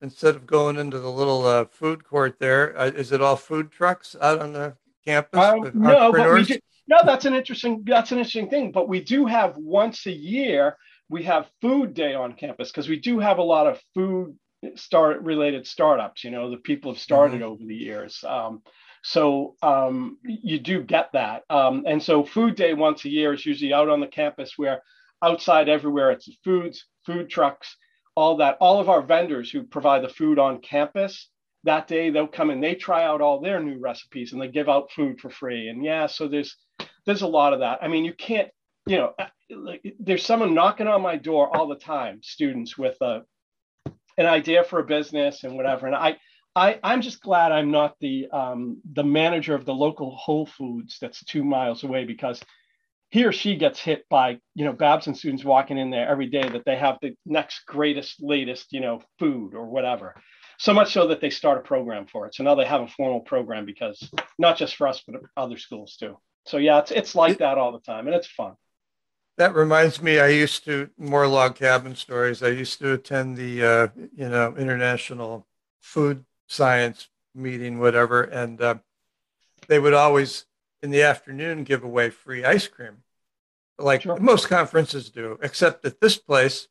instead 0.02 0.34
of 0.34 0.46
going 0.46 0.76
into 0.76 0.98
the 0.98 1.10
little 1.12 1.46
uh, 1.46 1.66
food 1.66 2.04
court 2.04 2.38
there, 2.40 2.76
uh, 2.76 2.86
is 2.86 3.12
it 3.12 3.20
all 3.20 3.36
food 3.36 3.70
trucks 3.70 4.16
out 4.20 4.40
on 4.40 4.52
the 4.52 4.76
campus? 5.06 5.40
Um, 5.40 5.70
no, 5.74 6.12
but 6.12 6.32
we 6.32 6.44
do, 6.44 6.58
no, 6.88 6.98
that's 7.04 7.24
an 7.24 7.34
interesting 7.34 7.82
that's 7.86 8.12
an 8.12 8.18
interesting 8.18 8.50
thing. 8.50 8.72
But 8.72 8.88
we 8.88 9.00
do 9.00 9.26
have 9.26 9.56
once 9.56 10.06
a 10.06 10.12
year 10.12 10.76
we 11.08 11.24
have 11.24 11.50
food 11.60 11.92
day 11.92 12.14
on 12.14 12.34
campus 12.34 12.70
because 12.70 12.88
we 12.88 12.98
do 12.98 13.18
have 13.18 13.38
a 13.38 13.42
lot 13.42 13.66
of 13.66 13.80
food 13.94 14.36
start 14.76 15.20
related 15.22 15.66
startups. 15.66 16.24
You 16.24 16.30
know, 16.30 16.50
the 16.50 16.56
people 16.56 16.92
have 16.92 17.00
started 17.00 17.40
mm-hmm. 17.40 17.50
over 17.50 17.64
the 17.64 17.74
years. 17.74 18.24
Um, 18.26 18.62
so 19.02 19.56
um, 19.62 20.18
you 20.22 20.58
do 20.58 20.82
get 20.82 21.10
that. 21.12 21.42
Um, 21.50 21.84
and 21.86 22.02
so 22.02 22.24
food 22.24 22.54
day 22.54 22.74
once 22.74 23.04
a 23.04 23.08
year 23.08 23.32
is 23.32 23.44
usually 23.44 23.72
out 23.72 23.88
on 23.88 24.00
the 24.00 24.06
campus 24.06 24.54
where 24.56 24.82
outside 25.22 25.68
everywhere 25.68 26.10
it's 26.10 26.28
foods, 26.44 26.86
food 27.06 27.28
trucks, 27.28 27.76
all 28.14 28.36
that. 28.36 28.56
All 28.60 28.80
of 28.80 28.88
our 28.88 29.02
vendors 29.02 29.50
who 29.50 29.62
provide 29.62 30.02
the 30.02 30.08
food 30.08 30.38
on 30.38 30.60
campus 30.60 31.28
that 31.64 31.88
day 31.88 32.10
they'll 32.10 32.26
come 32.26 32.50
and 32.50 32.62
they 32.62 32.74
try 32.74 33.04
out 33.04 33.20
all 33.20 33.40
their 33.40 33.62
new 33.62 33.78
recipes 33.78 34.32
and 34.32 34.40
they 34.40 34.48
give 34.48 34.68
out 34.68 34.90
food 34.92 35.20
for 35.20 35.30
free. 35.30 35.68
And 35.68 35.84
yeah, 35.84 36.06
so 36.06 36.28
there's 36.28 36.56
there's 37.06 37.22
a 37.22 37.28
lot 37.28 37.52
of 37.52 37.60
that. 37.60 37.78
I 37.82 37.88
mean, 37.88 38.04
you 38.04 38.14
can't, 38.14 38.48
you 38.86 38.96
know, 38.96 39.14
uh, 39.18 39.26
there's 39.98 40.24
someone 40.24 40.54
knocking 40.54 40.86
on 40.86 41.02
my 41.02 41.16
door 41.16 41.54
all 41.54 41.68
the 41.68 41.76
time, 41.76 42.20
students 42.22 42.78
with 42.78 42.96
a 43.00 43.22
an 44.16 44.26
idea 44.26 44.64
for 44.64 44.80
a 44.80 44.84
business 44.84 45.44
and 45.44 45.56
whatever. 45.56 45.86
And 45.86 45.96
I 45.96 46.16
I 46.54 46.78
I'm 46.82 47.00
just 47.00 47.20
glad 47.20 47.52
I'm 47.52 47.70
not 47.70 47.96
the 48.00 48.28
um, 48.32 48.80
the 48.92 49.04
manager 49.04 49.54
of 49.54 49.64
the 49.64 49.74
local 49.74 50.16
Whole 50.16 50.46
Foods 50.46 50.98
that's 51.00 51.24
two 51.24 51.44
miles 51.44 51.84
away 51.84 52.04
because 52.04 52.40
he 53.10 53.24
or 53.24 53.32
she 53.32 53.56
gets 53.56 53.80
hit 53.80 54.04
by 54.08 54.38
you 54.54 54.64
know 54.64 54.72
Babson 54.72 55.14
students 55.14 55.44
walking 55.44 55.78
in 55.78 55.90
there 55.90 56.08
every 56.08 56.26
day 56.26 56.48
that 56.48 56.64
they 56.64 56.76
have 56.76 56.98
the 57.02 57.14
next 57.26 57.66
greatest 57.66 58.22
latest 58.22 58.72
you 58.72 58.80
know 58.80 59.02
food 59.18 59.54
or 59.54 59.66
whatever 59.66 60.14
so 60.60 60.74
much 60.74 60.92
so 60.92 61.06
that 61.06 61.22
they 61.22 61.30
start 61.30 61.56
a 61.56 61.62
program 61.62 62.06
for 62.06 62.26
it. 62.26 62.34
So 62.34 62.44
now 62.44 62.54
they 62.54 62.66
have 62.66 62.82
a 62.82 62.86
formal 62.86 63.20
program 63.20 63.64
because 63.64 64.10
not 64.38 64.58
just 64.58 64.76
for 64.76 64.86
us 64.86 65.02
but 65.06 65.22
other 65.34 65.56
schools 65.56 65.96
too. 65.96 66.18
So 66.44 66.58
yeah 66.58 66.80
it's 66.80 66.90
it's 66.90 67.14
like 67.14 67.38
that 67.38 67.56
all 67.56 67.72
the 67.72 67.80
time 67.80 68.06
and 68.06 68.14
it's 68.14 68.26
fun. 68.26 68.54
That 69.38 69.54
reminds 69.54 70.02
me 70.02 70.18
i 70.18 70.28
used 70.28 70.66
to 70.66 70.90
more 70.98 71.26
log 71.26 71.54
cabin 71.54 71.96
stories. 71.96 72.42
I 72.42 72.48
used 72.48 72.78
to 72.80 72.92
attend 72.92 73.38
the 73.38 73.64
uh, 73.64 73.88
you 74.14 74.28
know 74.28 74.54
international 74.54 75.46
food 75.80 76.26
science 76.46 77.08
meeting 77.34 77.78
whatever 77.78 78.22
and 78.22 78.60
uh, 78.60 78.74
they 79.68 79.78
would 79.78 79.94
always 79.94 80.44
in 80.82 80.90
the 80.90 81.02
afternoon 81.02 81.64
give 81.64 81.84
away 81.84 82.10
free 82.10 82.44
ice 82.44 82.68
cream, 82.68 82.98
like 83.78 84.02
sure. 84.02 84.18
most 84.18 84.48
conferences 84.48 85.08
do, 85.08 85.38
except 85.42 85.84
at 85.86 86.00
this 86.00 86.18
place, 86.18 86.68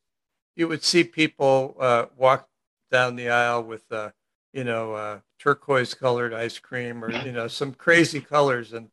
you 0.55 0.67
would 0.67 0.83
see 0.83 1.03
people 1.03 1.75
uh, 1.79 2.05
walk 2.17 2.49
down 2.91 3.15
the 3.15 3.29
aisle 3.29 3.63
with, 3.63 3.91
uh, 3.91 4.11
you 4.53 4.63
know, 4.63 4.93
uh, 4.93 5.19
turquoise 5.39 5.93
colored 5.93 6.33
ice 6.33 6.59
cream 6.59 7.03
or, 7.03 7.11
you 7.11 7.31
know, 7.31 7.47
some 7.47 7.73
crazy 7.73 8.21
colors 8.21 8.73
and 8.73 8.89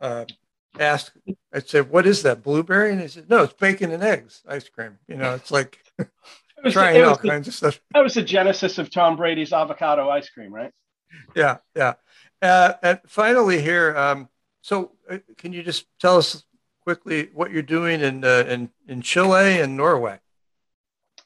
uh, 0.00 0.24
ask, 0.78 1.12
I'd 1.52 1.68
say, 1.68 1.80
what 1.80 2.06
is 2.06 2.22
that, 2.22 2.42
blueberry? 2.42 2.92
And 2.92 3.00
he 3.00 3.08
said, 3.08 3.28
no, 3.28 3.42
it's 3.44 3.52
bacon 3.52 3.92
and 3.92 4.02
eggs 4.02 4.42
ice 4.48 4.68
cream. 4.68 4.98
You 5.08 5.16
know, 5.16 5.34
it's 5.34 5.50
like 5.50 5.78
trying 6.70 7.02
all 7.04 7.16
the, 7.16 7.28
kinds 7.28 7.48
of 7.48 7.54
stuff. 7.54 7.80
That 7.94 8.02
was 8.02 8.14
the 8.14 8.22
genesis 8.22 8.78
of 8.78 8.90
Tom 8.90 9.16
Brady's 9.16 9.52
avocado 9.52 10.08
ice 10.08 10.28
cream, 10.28 10.52
right? 10.52 10.72
Yeah, 11.34 11.58
yeah. 11.76 11.94
Uh, 12.40 12.74
and 12.82 13.00
finally, 13.06 13.60
here, 13.60 13.96
um, 13.96 14.28
so, 14.62 14.92
uh, 15.10 15.18
can 15.36 15.52
you 15.52 15.62
just 15.62 15.86
tell 16.00 16.16
us 16.18 16.44
quickly 16.82 17.30
what 17.32 17.50
you're 17.50 17.62
doing 17.62 18.00
in 18.00 18.24
uh, 18.24 18.44
in 18.48 18.70
in 18.88 19.02
Chile 19.02 19.60
and 19.60 19.76
Norway? 19.76 20.18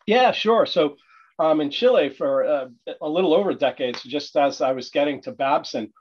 Yeah, 0.06 0.32
sure. 0.32 0.66
So, 0.66 0.96
um, 1.38 1.60
in 1.60 1.70
Chile 1.70 2.10
for 2.10 2.44
uh, 2.44 2.68
a 3.00 3.08
little 3.08 3.34
over 3.34 3.50
a 3.50 3.54
decade, 3.54 3.96
so 3.96 4.08
just 4.08 4.36
as 4.36 4.60
I 4.60 4.72
was 4.72 4.90
getting 4.90 5.22
to 5.22 5.32
Babson, 5.32 5.92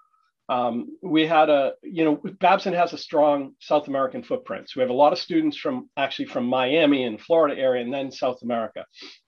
um, 0.48 0.98
we 1.02 1.26
had 1.26 1.50
a 1.50 1.74
you 1.82 2.06
know 2.06 2.22
Babson 2.40 2.74
has 2.74 2.94
a 2.94 2.98
strong 2.98 3.54
South 3.60 3.88
American 3.88 4.24
footprint. 4.24 4.70
So 4.70 4.80
we 4.80 4.82
have 4.82 4.92
a 4.92 4.94
lot 4.94 5.14
of 5.14 5.20
students 5.20 5.58
from 5.58 5.90
actually 5.98 6.28
from 6.28 6.46
Miami 6.46 7.04
and 7.04 7.20
Florida 7.20 7.60
area, 7.60 7.84
and 7.84 7.94
then 7.94 8.12
South 8.12 8.42
America. 8.44 8.86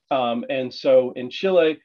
Um, 0.10 0.46
and 0.50 0.74
so 0.74 1.12
in 1.16 1.30
Chile, 1.30 1.80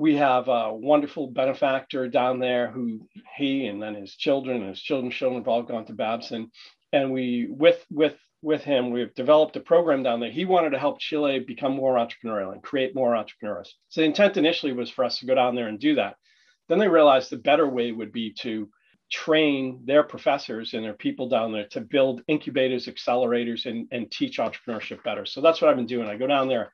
we 0.00 0.16
have 0.16 0.48
a 0.48 0.72
wonderful 0.72 1.26
benefactor 1.26 2.08
down 2.08 2.38
there 2.38 2.70
who 2.70 3.06
he 3.36 3.66
and 3.66 3.82
then 3.82 3.94
his 3.94 4.16
children 4.16 4.62
and 4.62 4.70
his 4.70 4.80
children's 4.80 5.14
children 5.14 5.42
have 5.42 5.48
all 5.48 5.62
gone 5.62 5.84
to 5.86 5.92
Babson. 5.92 6.50
And 6.92 7.12
we, 7.12 7.48
with, 7.50 7.84
with, 7.90 8.16
with 8.42 8.62
him, 8.62 8.90
we've 8.90 9.14
developed 9.14 9.56
a 9.56 9.60
program 9.60 10.02
down 10.02 10.20
there. 10.20 10.30
He 10.30 10.44
wanted 10.44 10.70
to 10.70 10.78
help 10.78 10.98
Chile 10.98 11.40
become 11.40 11.74
more 11.74 11.96
entrepreneurial 11.96 12.52
and 12.52 12.62
create 12.62 12.94
more 12.94 13.14
entrepreneurs. 13.14 13.76
So 13.88 14.00
the 14.00 14.06
intent 14.06 14.36
initially 14.36 14.72
was 14.72 14.90
for 14.90 15.04
us 15.04 15.18
to 15.18 15.26
go 15.26 15.34
down 15.34 15.54
there 15.54 15.68
and 15.68 15.78
do 15.78 15.96
that. 15.96 16.16
Then 16.68 16.78
they 16.78 16.88
realized 16.88 17.30
the 17.30 17.36
better 17.36 17.68
way 17.68 17.92
would 17.92 18.12
be 18.12 18.32
to 18.40 18.70
train 19.10 19.82
their 19.84 20.04
professors 20.04 20.72
and 20.72 20.84
their 20.84 20.94
people 20.94 21.28
down 21.28 21.52
there 21.52 21.66
to 21.68 21.80
build 21.80 22.22
incubators, 22.28 22.86
accelerators, 22.86 23.66
and, 23.66 23.88
and 23.90 24.10
teach 24.10 24.38
entrepreneurship 24.38 25.02
better. 25.02 25.26
So 25.26 25.40
that's 25.40 25.60
what 25.60 25.70
I've 25.70 25.76
been 25.76 25.86
doing. 25.86 26.08
I 26.08 26.16
go 26.16 26.28
down 26.28 26.48
there 26.48 26.62
a 26.62 26.70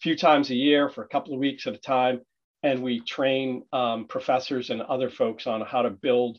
few 0.00 0.16
times 0.16 0.50
a 0.50 0.54
year 0.54 0.88
for 0.88 1.02
a 1.02 1.08
couple 1.08 1.32
of 1.32 1.40
weeks 1.40 1.66
at 1.66 1.74
a 1.74 1.78
time 1.78 2.20
and 2.62 2.82
we 2.82 3.00
train 3.00 3.62
um, 3.72 4.06
professors 4.06 4.70
and 4.70 4.82
other 4.82 5.10
folks 5.10 5.46
on 5.46 5.60
how 5.62 5.82
to 5.82 5.90
build 5.90 6.38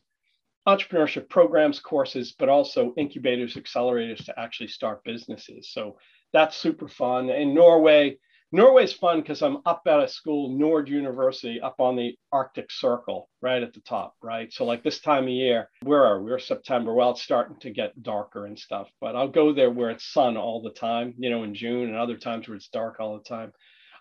entrepreneurship 0.69 1.29
programs, 1.29 1.79
courses, 1.79 2.35
but 2.37 2.47
also 2.47 2.93
incubators, 2.97 3.55
accelerators 3.55 4.23
to 4.25 4.39
actually 4.39 4.67
start 4.67 5.03
businesses. 5.03 5.71
So 5.71 5.97
that's 6.31 6.55
super 6.55 6.87
fun. 6.87 7.29
In 7.29 7.55
Norway, 7.55 8.17
Norway's 8.51 8.93
fun 8.93 9.21
because 9.21 9.41
I'm 9.41 9.59
up 9.65 9.81
at 9.87 9.99
a 9.99 10.07
school, 10.07 10.57
Nord 10.57 10.87
University, 10.87 11.59
up 11.59 11.79
on 11.79 11.95
the 11.95 12.15
Arctic 12.31 12.71
Circle, 12.71 13.29
right 13.41 13.63
at 13.63 13.73
the 13.73 13.81
top, 13.81 14.15
right? 14.21 14.51
So 14.53 14.65
like 14.65 14.83
this 14.83 14.99
time 14.99 15.23
of 15.23 15.29
year, 15.29 15.69
where 15.81 16.05
are 16.05 16.21
we? 16.21 16.31
We're 16.31 16.39
September. 16.39 16.93
Well, 16.93 17.11
it's 17.11 17.21
starting 17.21 17.57
to 17.61 17.71
get 17.71 18.01
darker 18.01 18.45
and 18.45 18.57
stuff, 18.57 18.89
but 19.01 19.15
I'll 19.15 19.27
go 19.27 19.53
there 19.53 19.71
where 19.71 19.89
it's 19.89 20.13
sun 20.13 20.37
all 20.37 20.61
the 20.61 20.71
time, 20.71 21.15
you 21.17 21.29
know, 21.31 21.43
in 21.43 21.55
June 21.55 21.89
and 21.89 21.97
other 21.97 22.17
times 22.17 22.47
where 22.47 22.57
it's 22.57 22.69
dark 22.69 22.99
all 22.99 23.17
the 23.17 23.23
time. 23.23 23.53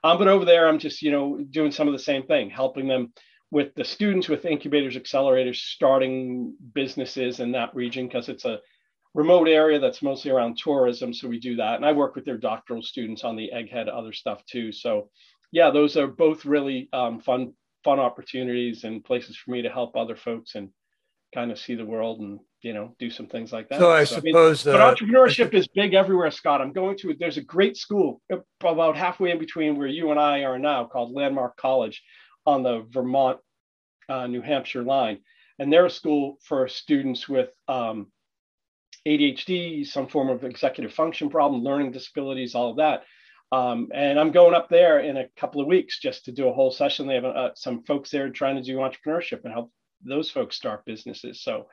Um, 0.04 0.18
but 0.18 0.28
over 0.28 0.44
there, 0.44 0.68
I'm 0.68 0.78
just, 0.78 1.02
you 1.02 1.10
know, 1.10 1.38
doing 1.50 1.72
some 1.72 1.88
of 1.88 1.92
the 1.92 1.98
same 1.98 2.24
thing, 2.24 2.50
helping 2.50 2.88
them 2.88 3.12
with 3.51 3.74
the 3.74 3.84
students 3.84 4.28
with 4.28 4.44
incubators, 4.44 4.96
accelerators, 4.96 5.57
starting 5.57 6.55
businesses 6.74 7.40
in 7.40 7.53
that 7.53 7.74
region 7.74 8.07
because 8.07 8.28
it's 8.28 8.44
a 8.44 8.61
remote 9.14 9.49
area 9.49 9.78
that's 9.78 10.03
mostly 10.03 10.30
around 10.30 10.59
tourism. 10.59 11.14
So 11.14 11.28
we 11.28 11.40
do 11.40 11.57
that. 11.57 11.76
And 11.76 11.84
I 11.84 11.92
work 11.92 12.14
with 12.14 12.24
their 12.24 12.36
doctoral 12.36 12.82
students 12.82 13.24
on 13.24 13.36
the 13.36 13.51
egghead, 13.55 13.88
other 13.88 14.12
stuff 14.12 14.44
too. 14.44 14.70
So 14.70 15.09
yeah, 15.51 15.70
those 15.70 15.96
are 15.96 16.07
both 16.07 16.44
really 16.44 16.88
um, 16.92 17.20
fun, 17.20 17.55
fun 17.84 17.99
opportunities 17.99 18.84
and 18.84 19.03
places 19.03 19.36
for 19.36 19.51
me 19.51 19.62
to 19.62 19.70
help 19.70 19.96
other 19.96 20.16
folks 20.16 20.55
and 20.55 20.68
kind 21.34 21.51
of 21.51 21.59
see 21.59 21.74
the 21.74 21.84
world 21.84 22.20
and 22.20 22.40
you 22.62 22.72
know 22.72 22.94
do 22.99 23.11
some 23.11 23.26
things 23.26 23.53
like 23.53 23.68
that. 23.68 23.78
So 23.78 23.90
I 23.90 24.05
so, 24.05 24.16
suppose, 24.16 24.66
I 24.66 24.72
mean, 24.72 24.80
uh, 24.80 24.84
but 24.84 24.96
entrepreneurship 24.96 25.55
is 25.55 25.68
big 25.68 25.94
everywhere, 25.94 26.30
Scott. 26.30 26.61
I'm 26.61 26.72
going 26.72 26.96
to 26.99 27.14
there's 27.18 27.36
a 27.36 27.42
great 27.42 27.76
school 27.76 28.20
about 28.62 28.96
halfway 28.96 29.30
in 29.30 29.38
between 29.38 29.76
where 29.76 29.86
you 29.86 30.11
and 30.11 30.18
I 30.18 30.44
are 30.44 30.59
now 30.59 30.84
called 30.84 31.12
Landmark 31.12 31.57
College 31.57 32.03
on 32.49 32.62
the 32.62 32.86
Vermont 32.90 33.38
uh, 34.09 34.26
New 34.26 34.40
Hampshire 34.40 34.82
line, 34.82 35.18
and 35.59 35.70
they're 35.70 35.86
a 35.86 35.90
school 35.90 36.38
for 36.42 36.66
students 36.66 37.28
with 37.28 37.51
um, 37.68 38.07
ADHD, 39.07 39.86
some 39.86 40.09
form 40.09 40.30
of 40.30 40.44
executive 40.44 40.94
function 40.94 41.28
problem, 41.28 41.62
learning 41.62 41.92
disabilities, 41.92 42.55
all 42.55 42.70
of 42.70 42.76
that. 42.78 43.05
Um, 43.53 43.90
and 43.94 44.18
I'm 44.18 44.32
going 44.32 44.55
up 44.55 44.68
there 44.68 45.01
in 45.01 45.18
a 45.18 45.28
couple 45.36 45.61
of 45.61 45.66
weeks 45.66 46.01
just 46.01 46.24
to 46.24 46.32
do 46.32 46.49
a 46.49 46.53
whole 46.53 46.70
session. 46.70 47.07
They 47.07 47.14
have 47.14 47.24
uh, 47.24 47.51
some 47.55 47.82
folks 47.84 48.11
there 48.11 48.30
trying 48.30 48.57
to 48.57 48.62
do 48.62 48.76
entrepreneurship 48.76 49.44
and 49.44 49.53
help 49.53 49.70
those 50.03 50.30
folks 50.30 50.57
start 50.57 50.84
businesses. 50.86 51.42
So, 51.42 51.68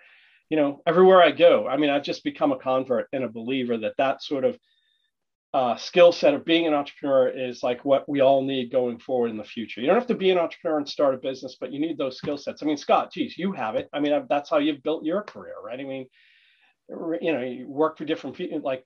you 0.50 0.58
know, 0.58 0.82
everywhere 0.86 1.22
I 1.22 1.32
go, 1.32 1.68
I 1.68 1.78
mean, 1.78 1.90
I've 1.90 2.04
just 2.04 2.24
become 2.24 2.52
a 2.52 2.60
convert 2.60 3.08
and 3.14 3.24
a 3.24 3.30
believer 3.30 3.78
that 3.78 3.98
that 3.98 4.22
sort 4.22 4.46
of 4.46 4.58
uh, 5.56 5.78
skill 5.78 6.12
set 6.12 6.34
of 6.34 6.44
being 6.44 6.68
an 6.68 6.74
entrepreneur 6.74 7.30
is 7.30 7.64
like 7.64 7.86
what 7.86 8.10
we 8.10 8.20
all 8.20 8.44
need 8.44 8.74
going 8.74 9.00
forward 9.00 9.32
in 9.32 9.38
the 9.38 9.44
future. 9.46 9.80
You 9.80 9.88
don't 9.88 9.96
have 9.96 10.08
to 10.08 10.14
be 10.14 10.30
an 10.30 10.38
entrepreneur 10.38 10.80
and 10.80 10.90
start 10.90 11.16
a 11.16 11.18
business, 11.18 11.56
but 11.58 11.72
you 11.72 11.80
need 11.80 11.98
those 11.98 12.18
skill 12.18 12.38
sets. 12.38 12.62
I 12.62 12.66
mean, 12.66 12.76
Scott, 12.76 13.14
geez, 13.14 13.38
you 13.38 13.54
have 13.54 13.76
it. 13.76 13.88
I 13.94 14.02
mean, 14.02 14.26
that's 14.28 14.50
how 14.50 14.58
you've 14.58 14.84
built 14.84 15.06
your 15.06 15.24
career, 15.24 15.54
right? 15.64 15.80
I 15.80 15.84
mean, 15.84 16.08
you 17.22 17.32
know, 17.32 17.42
you 17.42 17.70
work 17.70 17.98
for 17.98 18.04
different 18.04 18.36
people, 18.36 18.60
like 18.66 18.84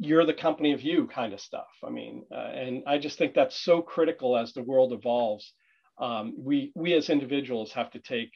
you're 0.00 0.26
the 0.26 0.34
company 0.34 0.72
of 0.72 0.82
you 0.82 1.06
kind 1.06 1.32
of 1.32 1.40
stuff. 1.40 1.68
I 1.84 1.90
mean, 1.90 2.24
uh, 2.34 2.38
and 2.54 2.82
I 2.88 2.98
just 2.98 3.16
think 3.16 3.34
that's 3.34 3.62
so 3.62 3.80
critical 3.80 4.36
as 4.36 4.52
the 4.52 4.64
world 4.64 4.92
evolves. 4.92 5.52
Um, 6.00 6.34
we 6.36 6.72
we 6.74 6.92
as 6.94 7.08
individuals 7.08 7.70
have 7.74 7.92
to 7.92 8.00
take 8.00 8.32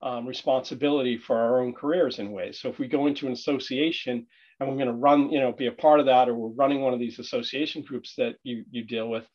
um, 0.00 0.26
responsibility 0.26 1.18
for 1.18 1.36
our 1.36 1.60
own 1.60 1.74
careers 1.74 2.18
in 2.18 2.32
ways. 2.32 2.58
So 2.58 2.70
if 2.70 2.78
we 2.78 2.88
go 2.88 3.06
into 3.06 3.26
an 3.26 3.34
association 3.34 4.28
and 4.58 4.68
we're 4.68 4.76
going 4.76 4.86
to 4.86 4.92
run, 4.92 5.30
you 5.30 5.40
know, 5.40 5.52
be 5.52 5.66
a 5.66 5.72
part 5.72 6.00
of 6.00 6.06
that, 6.06 6.28
or 6.28 6.34
we're 6.34 6.48
running 6.48 6.80
one 6.80 6.94
of 6.94 7.00
these 7.00 7.18
association 7.18 7.82
groups 7.82 8.14
that 8.16 8.36
you 8.42 8.64
you 8.70 8.84
deal 8.84 9.08
with, 9.08 9.26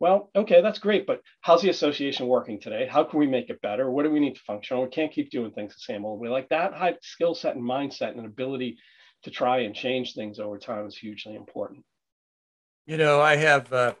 well, 0.00 0.30
okay, 0.34 0.62
that's 0.62 0.80
great, 0.80 1.06
but 1.06 1.20
how's 1.42 1.62
the 1.62 1.70
association 1.70 2.26
working 2.26 2.60
today? 2.60 2.88
How 2.90 3.04
can 3.04 3.20
we 3.20 3.26
make 3.26 3.50
it 3.50 3.62
better? 3.62 3.90
What 3.90 4.02
do 4.02 4.10
we 4.10 4.20
need 4.20 4.34
to 4.34 4.40
function? 4.40 4.80
We 4.80 4.88
can't 4.88 5.12
keep 5.12 5.30
doing 5.30 5.52
things 5.52 5.74
the 5.74 5.92
same 5.92 6.04
old 6.04 6.20
way. 6.20 6.28
Like 6.28 6.48
that 6.48 6.74
high 6.74 6.96
skill 7.02 7.34
set 7.34 7.54
and 7.54 7.64
mindset 7.64 8.16
and 8.16 8.26
ability 8.26 8.78
to 9.22 9.30
try 9.30 9.60
and 9.60 9.74
change 9.74 10.14
things 10.14 10.40
over 10.40 10.58
time 10.58 10.86
is 10.86 10.96
hugely 10.96 11.36
important. 11.36 11.84
You 12.84 12.96
know, 12.96 13.20
I 13.20 13.36
have, 13.36 13.72
uh, 13.72 13.94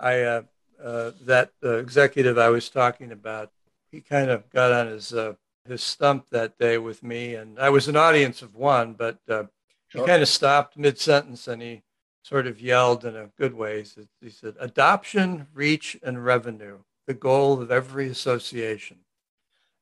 I 0.00 0.22
uh, 0.22 0.42
uh, 0.82 1.12
that 1.22 1.52
executive 1.62 2.38
I 2.38 2.48
was 2.48 2.68
talking 2.68 3.12
about. 3.12 3.50
He 3.90 4.00
kind 4.00 4.30
of 4.30 4.50
got 4.50 4.72
on 4.72 4.88
his 4.88 5.14
uh, 5.14 5.34
his 5.64 5.82
stump 5.82 6.26
that 6.30 6.58
day 6.58 6.78
with 6.78 7.02
me, 7.02 7.34
and 7.34 7.58
I 7.58 7.70
was 7.70 7.88
an 7.88 7.96
audience 7.96 8.42
of 8.42 8.54
one, 8.54 8.94
but 8.94 9.18
uh, 9.28 9.44
sure. 9.88 10.02
he 10.02 10.06
kind 10.06 10.22
of 10.22 10.28
stopped 10.28 10.76
mid 10.76 10.98
sentence 10.98 11.48
and 11.48 11.62
he 11.62 11.82
sort 12.22 12.46
of 12.46 12.60
yelled 12.60 13.04
in 13.04 13.16
a 13.16 13.30
good 13.38 13.54
way. 13.54 13.78
He 13.78 13.84
said, 13.84 14.08
he 14.20 14.30
said, 14.30 14.54
"Adoption, 14.58 15.46
reach, 15.54 15.96
and 16.02 16.24
revenue: 16.24 16.78
the 17.06 17.14
goal 17.14 17.60
of 17.60 17.70
every 17.70 18.08
association." 18.08 18.98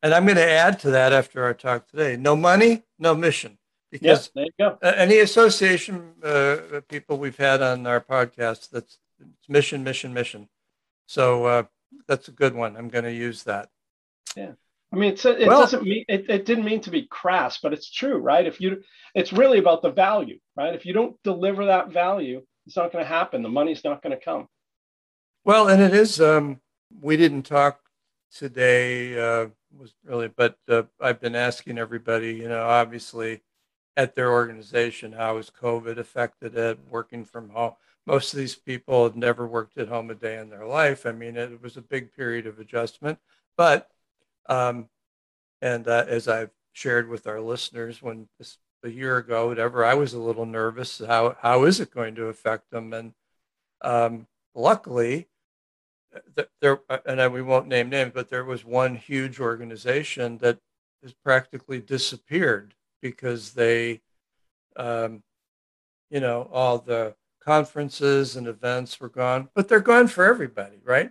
And 0.02 0.12
I'm 0.12 0.26
going 0.26 0.36
to 0.36 0.50
add 0.50 0.78
to 0.80 0.90
that 0.90 1.12
after 1.12 1.42
our 1.44 1.54
talk 1.54 1.88
today: 1.88 2.16
no 2.16 2.36
money, 2.36 2.84
no 2.98 3.14
mission. 3.14 3.58
Because 3.90 4.30
yeah, 4.34 4.44
there 4.58 4.72
you 4.72 4.78
go. 4.80 4.88
any 4.88 5.18
association 5.20 6.14
uh, 6.22 6.80
people 6.88 7.16
we've 7.16 7.36
had 7.36 7.62
on 7.62 7.86
our 7.86 8.00
podcast, 8.00 8.70
that's 8.70 8.98
mission, 9.48 9.84
mission, 9.84 10.12
mission. 10.12 10.48
So 11.06 11.44
uh, 11.44 11.62
that's 12.08 12.28
a 12.28 12.32
good 12.32 12.54
one. 12.54 12.76
I'm 12.76 12.88
going 12.88 13.04
to 13.04 13.12
use 13.12 13.44
that. 13.44 13.70
Yeah. 14.36 14.52
I 14.94 14.98
mean, 14.98 15.12
it's, 15.12 15.24
it 15.24 15.48
well, 15.48 15.60
doesn't 15.60 15.82
mean 15.82 16.04
it, 16.08 16.30
it 16.30 16.46
didn't 16.46 16.64
mean 16.64 16.80
to 16.82 16.90
be 16.90 17.06
crass, 17.06 17.58
but 17.60 17.72
it's 17.72 17.90
true, 17.90 18.18
right? 18.18 18.46
If 18.46 18.60
you, 18.60 18.82
it's 19.14 19.32
really 19.32 19.58
about 19.58 19.82
the 19.82 19.90
value, 19.90 20.38
right? 20.56 20.72
If 20.72 20.86
you 20.86 20.92
don't 20.92 21.20
deliver 21.24 21.66
that 21.66 21.90
value, 21.90 22.42
it's 22.66 22.76
not 22.76 22.92
going 22.92 23.04
to 23.04 23.08
happen. 23.08 23.42
The 23.42 23.48
money's 23.48 23.82
not 23.82 24.02
going 24.02 24.16
to 24.16 24.24
come. 24.24 24.46
Well, 25.44 25.68
and 25.68 25.82
it 25.82 25.92
is. 25.92 26.20
Um, 26.20 26.60
we 27.00 27.16
didn't 27.16 27.42
talk 27.42 27.80
today, 28.32 29.18
uh, 29.18 29.48
was 29.76 29.94
really, 30.04 30.28
but 30.28 30.58
uh, 30.68 30.84
I've 31.00 31.20
been 31.20 31.34
asking 31.34 31.76
everybody. 31.76 32.34
You 32.34 32.48
know, 32.48 32.62
obviously, 32.62 33.42
at 33.96 34.14
their 34.14 34.30
organization, 34.30 35.12
how 35.12 35.38
has 35.38 35.50
COVID 35.50 35.98
affected 35.98 36.56
it? 36.56 36.78
Working 36.88 37.24
from 37.24 37.50
home. 37.50 37.72
Most 38.06 38.32
of 38.32 38.38
these 38.38 38.54
people 38.54 39.02
have 39.02 39.16
never 39.16 39.46
worked 39.46 39.76
at 39.76 39.88
home 39.88 40.10
a 40.10 40.14
day 40.14 40.38
in 40.38 40.50
their 40.50 40.66
life. 40.66 41.04
I 41.04 41.12
mean, 41.12 41.36
it 41.36 41.60
was 41.60 41.76
a 41.76 41.82
big 41.82 42.14
period 42.14 42.46
of 42.46 42.60
adjustment, 42.60 43.18
but 43.56 43.90
um, 44.48 44.88
and 45.60 45.88
uh, 45.88 46.04
as 46.08 46.28
I've 46.28 46.50
shared 46.72 47.08
with 47.08 47.26
our 47.26 47.40
listeners, 47.40 48.02
when 48.02 48.28
this, 48.38 48.58
a 48.82 48.88
year 48.88 49.16
ago, 49.16 49.48
whatever, 49.48 49.84
I 49.84 49.94
was 49.94 50.12
a 50.12 50.18
little 50.18 50.46
nervous. 50.46 51.00
How 51.06 51.36
how 51.40 51.64
is 51.64 51.80
it 51.80 51.90
going 51.90 52.14
to 52.16 52.26
affect 52.26 52.70
them? 52.70 52.92
And 52.92 53.14
um, 53.80 54.26
luckily, 54.54 55.28
th- 56.36 56.48
there 56.60 56.80
and 57.06 57.20
I, 57.20 57.28
we 57.28 57.42
won't 57.42 57.68
name 57.68 57.88
names, 57.88 58.12
but 58.14 58.28
there 58.28 58.44
was 58.44 58.64
one 58.64 58.96
huge 58.96 59.40
organization 59.40 60.38
that 60.38 60.58
has 61.02 61.12
practically 61.12 61.80
disappeared 61.80 62.74
because 63.00 63.52
they, 63.52 64.00
um, 64.76 65.22
you 66.10 66.20
know, 66.20 66.48
all 66.52 66.78
the 66.78 67.14
conferences 67.44 68.36
and 68.36 68.46
events 68.46 68.98
were 69.00 69.08
gone, 69.08 69.48
but 69.54 69.68
they're 69.68 69.80
gone 69.80 70.08
for 70.08 70.24
everybody, 70.24 70.78
right? 70.82 71.10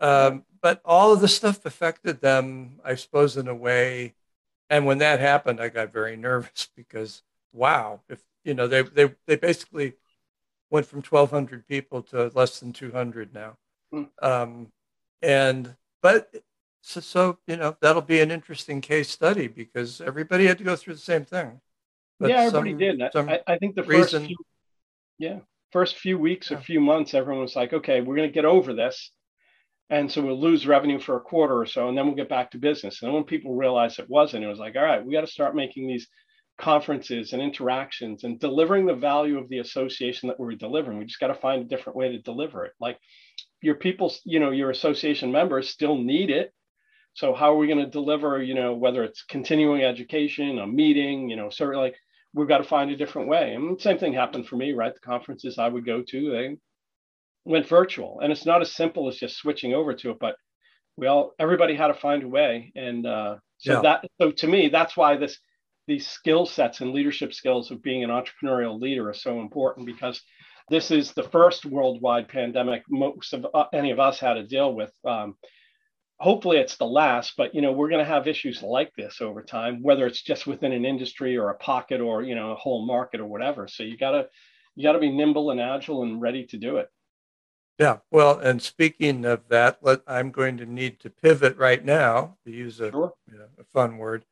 Um, 0.00 0.44
but 0.62 0.80
all 0.84 1.12
of 1.12 1.20
the 1.20 1.28
stuff 1.28 1.66
affected 1.66 2.20
them, 2.20 2.80
I 2.84 2.94
suppose, 2.94 3.36
in 3.36 3.48
a 3.48 3.54
way. 3.54 4.14
And 4.70 4.86
when 4.86 4.98
that 4.98 5.20
happened, 5.20 5.60
I 5.60 5.68
got 5.68 5.92
very 5.92 6.16
nervous 6.16 6.68
because, 6.76 7.22
wow, 7.52 8.00
if 8.08 8.22
you 8.44 8.54
know, 8.54 8.66
they 8.66 8.82
they 8.82 9.14
they 9.26 9.36
basically 9.36 9.94
went 10.70 10.86
from 10.86 11.02
1,200 11.02 11.66
people 11.68 12.02
to 12.02 12.32
less 12.34 12.58
than 12.60 12.72
200 12.72 13.34
now. 13.34 13.58
Mm. 13.92 14.08
Um, 14.22 14.72
and 15.20 15.76
but 16.00 16.34
so, 16.80 17.00
so 17.00 17.38
you 17.46 17.56
know 17.56 17.76
that'll 17.80 18.00
be 18.02 18.20
an 18.20 18.30
interesting 18.30 18.80
case 18.80 19.10
study 19.10 19.48
because 19.48 20.00
everybody 20.00 20.46
had 20.46 20.58
to 20.58 20.64
go 20.64 20.76
through 20.76 20.94
the 20.94 21.00
same 21.00 21.24
thing. 21.24 21.60
But 22.18 22.30
yeah, 22.30 22.42
everybody 22.42 22.70
some, 22.70 22.78
did. 22.78 23.02
I, 23.02 23.40
I, 23.46 23.58
think 23.58 23.74
the 23.74 23.82
reason, 23.82 24.22
first 24.22 24.26
few, 24.28 24.36
yeah 25.18 25.38
first 25.72 25.96
few 25.96 26.18
weeks 26.18 26.50
yeah. 26.50 26.58
or 26.58 26.60
few 26.60 26.80
months, 26.80 27.14
everyone 27.14 27.42
was 27.42 27.56
like, 27.56 27.72
okay, 27.72 28.00
we're 28.00 28.14
going 28.14 28.28
to 28.28 28.34
get 28.34 28.44
over 28.44 28.74
this 28.74 29.10
and 29.92 30.10
so 30.10 30.22
we'll 30.22 30.40
lose 30.40 30.66
revenue 30.66 30.98
for 30.98 31.16
a 31.16 31.20
quarter 31.20 31.54
or 31.54 31.66
so, 31.66 31.86
and 31.86 31.98
then 31.98 32.06
we'll 32.06 32.16
get 32.16 32.30
back 32.30 32.50
to 32.50 32.58
business. 32.58 33.02
And 33.02 33.12
when 33.12 33.24
people 33.24 33.54
realized 33.54 33.98
it 33.98 34.08
wasn't, 34.08 34.42
it 34.42 34.48
was 34.48 34.58
like, 34.58 34.74
all 34.74 34.82
right, 34.82 35.04
we 35.04 35.12
got 35.12 35.20
to 35.20 35.26
start 35.26 35.54
making 35.54 35.86
these 35.86 36.08
conferences 36.58 37.34
and 37.34 37.42
interactions 37.42 38.24
and 38.24 38.40
delivering 38.40 38.86
the 38.86 38.94
value 38.94 39.36
of 39.36 39.50
the 39.50 39.58
association 39.58 40.28
that 40.28 40.40
we're 40.40 40.52
delivering. 40.52 40.96
We 40.96 41.04
just 41.04 41.20
got 41.20 41.26
to 41.26 41.34
find 41.34 41.60
a 41.60 41.66
different 41.66 41.98
way 41.98 42.08
to 42.08 42.22
deliver 42.22 42.64
it. 42.64 42.72
Like 42.80 42.98
your 43.60 43.74
people, 43.74 44.10
you 44.24 44.40
know, 44.40 44.50
your 44.50 44.70
association 44.70 45.30
members 45.30 45.68
still 45.68 45.98
need 45.98 46.30
it. 46.30 46.54
So 47.12 47.34
how 47.34 47.52
are 47.52 47.58
we 47.58 47.66
going 47.66 47.84
to 47.84 47.90
deliver, 47.90 48.42
you 48.42 48.54
know, 48.54 48.72
whether 48.72 49.04
it's 49.04 49.24
continuing 49.24 49.82
education, 49.82 50.58
a 50.58 50.66
meeting, 50.66 51.28
you 51.28 51.36
know, 51.36 51.50
sort 51.50 51.74
of 51.74 51.82
like 51.82 51.96
we've 52.32 52.48
got 52.48 52.58
to 52.58 52.64
find 52.64 52.90
a 52.90 52.96
different 52.96 53.28
way. 53.28 53.52
And 53.52 53.78
same 53.78 53.98
thing 53.98 54.14
happened 54.14 54.46
for 54.46 54.56
me, 54.56 54.72
right? 54.72 54.94
The 54.94 55.00
conferences 55.00 55.58
I 55.58 55.68
would 55.68 55.84
go 55.84 56.02
to, 56.02 56.30
they 56.30 56.56
went 57.44 57.68
virtual. 57.68 58.20
And 58.20 58.32
it's 58.32 58.46
not 58.46 58.62
as 58.62 58.72
simple 58.72 59.08
as 59.08 59.16
just 59.16 59.36
switching 59.36 59.74
over 59.74 59.94
to 59.94 60.10
it 60.10 60.18
but 60.20 60.36
we 60.96 61.06
all 61.06 61.32
everybody 61.38 61.74
had 61.74 61.88
to 61.88 61.94
find 61.94 62.22
a 62.22 62.28
way. 62.28 62.72
And 62.74 63.06
uh, 63.06 63.36
so 63.58 63.74
yeah. 63.74 63.80
that 63.82 64.04
so 64.20 64.30
to 64.30 64.46
me 64.46 64.68
that's 64.68 64.96
why 64.96 65.16
this 65.16 65.38
these 65.86 66.06
skill 66.06 66.46
sets 66.46 66.80
and 66.80 66.92
leadership 66.92 67.34
skills 67.34 67.70
of 67.70 67.82
being 67.82 68.04
an 68.04 68.10
entrepreneurial 68.10 68.80
leader 68.80 69.08
are 69.08 69.14
so 69.14 69.40
important 69.40 69.86
because 69.86 70.22
this 70.68 70.90
is 70.90 71.12
the 71.12 71.24
first 71.24 71.66
worldwide 71.66 72.28
pandemic 72.28 72.82
most 72.88 73.32
of 73.32 73.46
uh, 73.52 73.64
any 73.72 73.90
of 73.90 73.98
us 73.98 74.20
had 74.20 74.34
to 74.34 74.46
deal 74.46 74.72
with. 74.74 74.92
Um, 75.04 75.36
hopefully 76.18 76.58
it's 76.58 76.76
the 76.76 76.84
last 76.84 77.34
but 77.36 77.52
you 77.54 77.60
know 77.60 77.72
we're 77.72 77.88
going 77.88 78.04
to 78.04 78.12
have 78.12 78.28
issues 78.28 78.62
like 78.62 78.92
this 78.96 79.20
over 79.20 79.42
time 79.42 79.82
whether 79.82 80.06
it's 80.06 80.22
just 80.22 80.46
within 80.46 80.70
an 80.70 80.84
industry 80.84 81.36
or 81.36 81.48
a 81.48 81.56
pocket 81.56 82.00
or 82.00 82.22
you 82.22 82.36
know 82.36 82.52
a 82.52 82.56
whole 82.56 82.86
market 82.86 83.20
or 83.20 83.26
whatever. 83.26 83.66
So 83.66 83.82
you 83.82 83.96
got 83.96 84.12
to 84.12 84.28
you 84.76 84.84
got 84.84 84.92
to 84.92 84.98
be 84.98 85.10
nimble 85.10 85.50
and 85.50 85.60
agile 85.60 86.02
and 86.02 86.20
ready 86.20 86.46
to 86.46 86.58
do 86.58 86.76
it 86.76 86.88
yeah, 87.82 87.98
well, 88.12 88.38
and 88.38 88.62
speaking 88.62 89.24
of 89.24 89.48
that, 89.48 89.78
let, 89.82 90.02
I'm 90.06 90.30
going 90.30 90.56
to 90.58 90.66
need 90.66 91.00
to 91.00 91.10
pivot 91.10 91.56
right 91.56 91.84
now 91.84 92.36
to 92.44 92.52
use 92.52 92.78
a, 92.78 92.92
sure. 92.92 93.12
you 93.28 93.38
know, 93.38 93.48
a 93.58 93.64
fun 93.64 93.98
word 93.98 94.24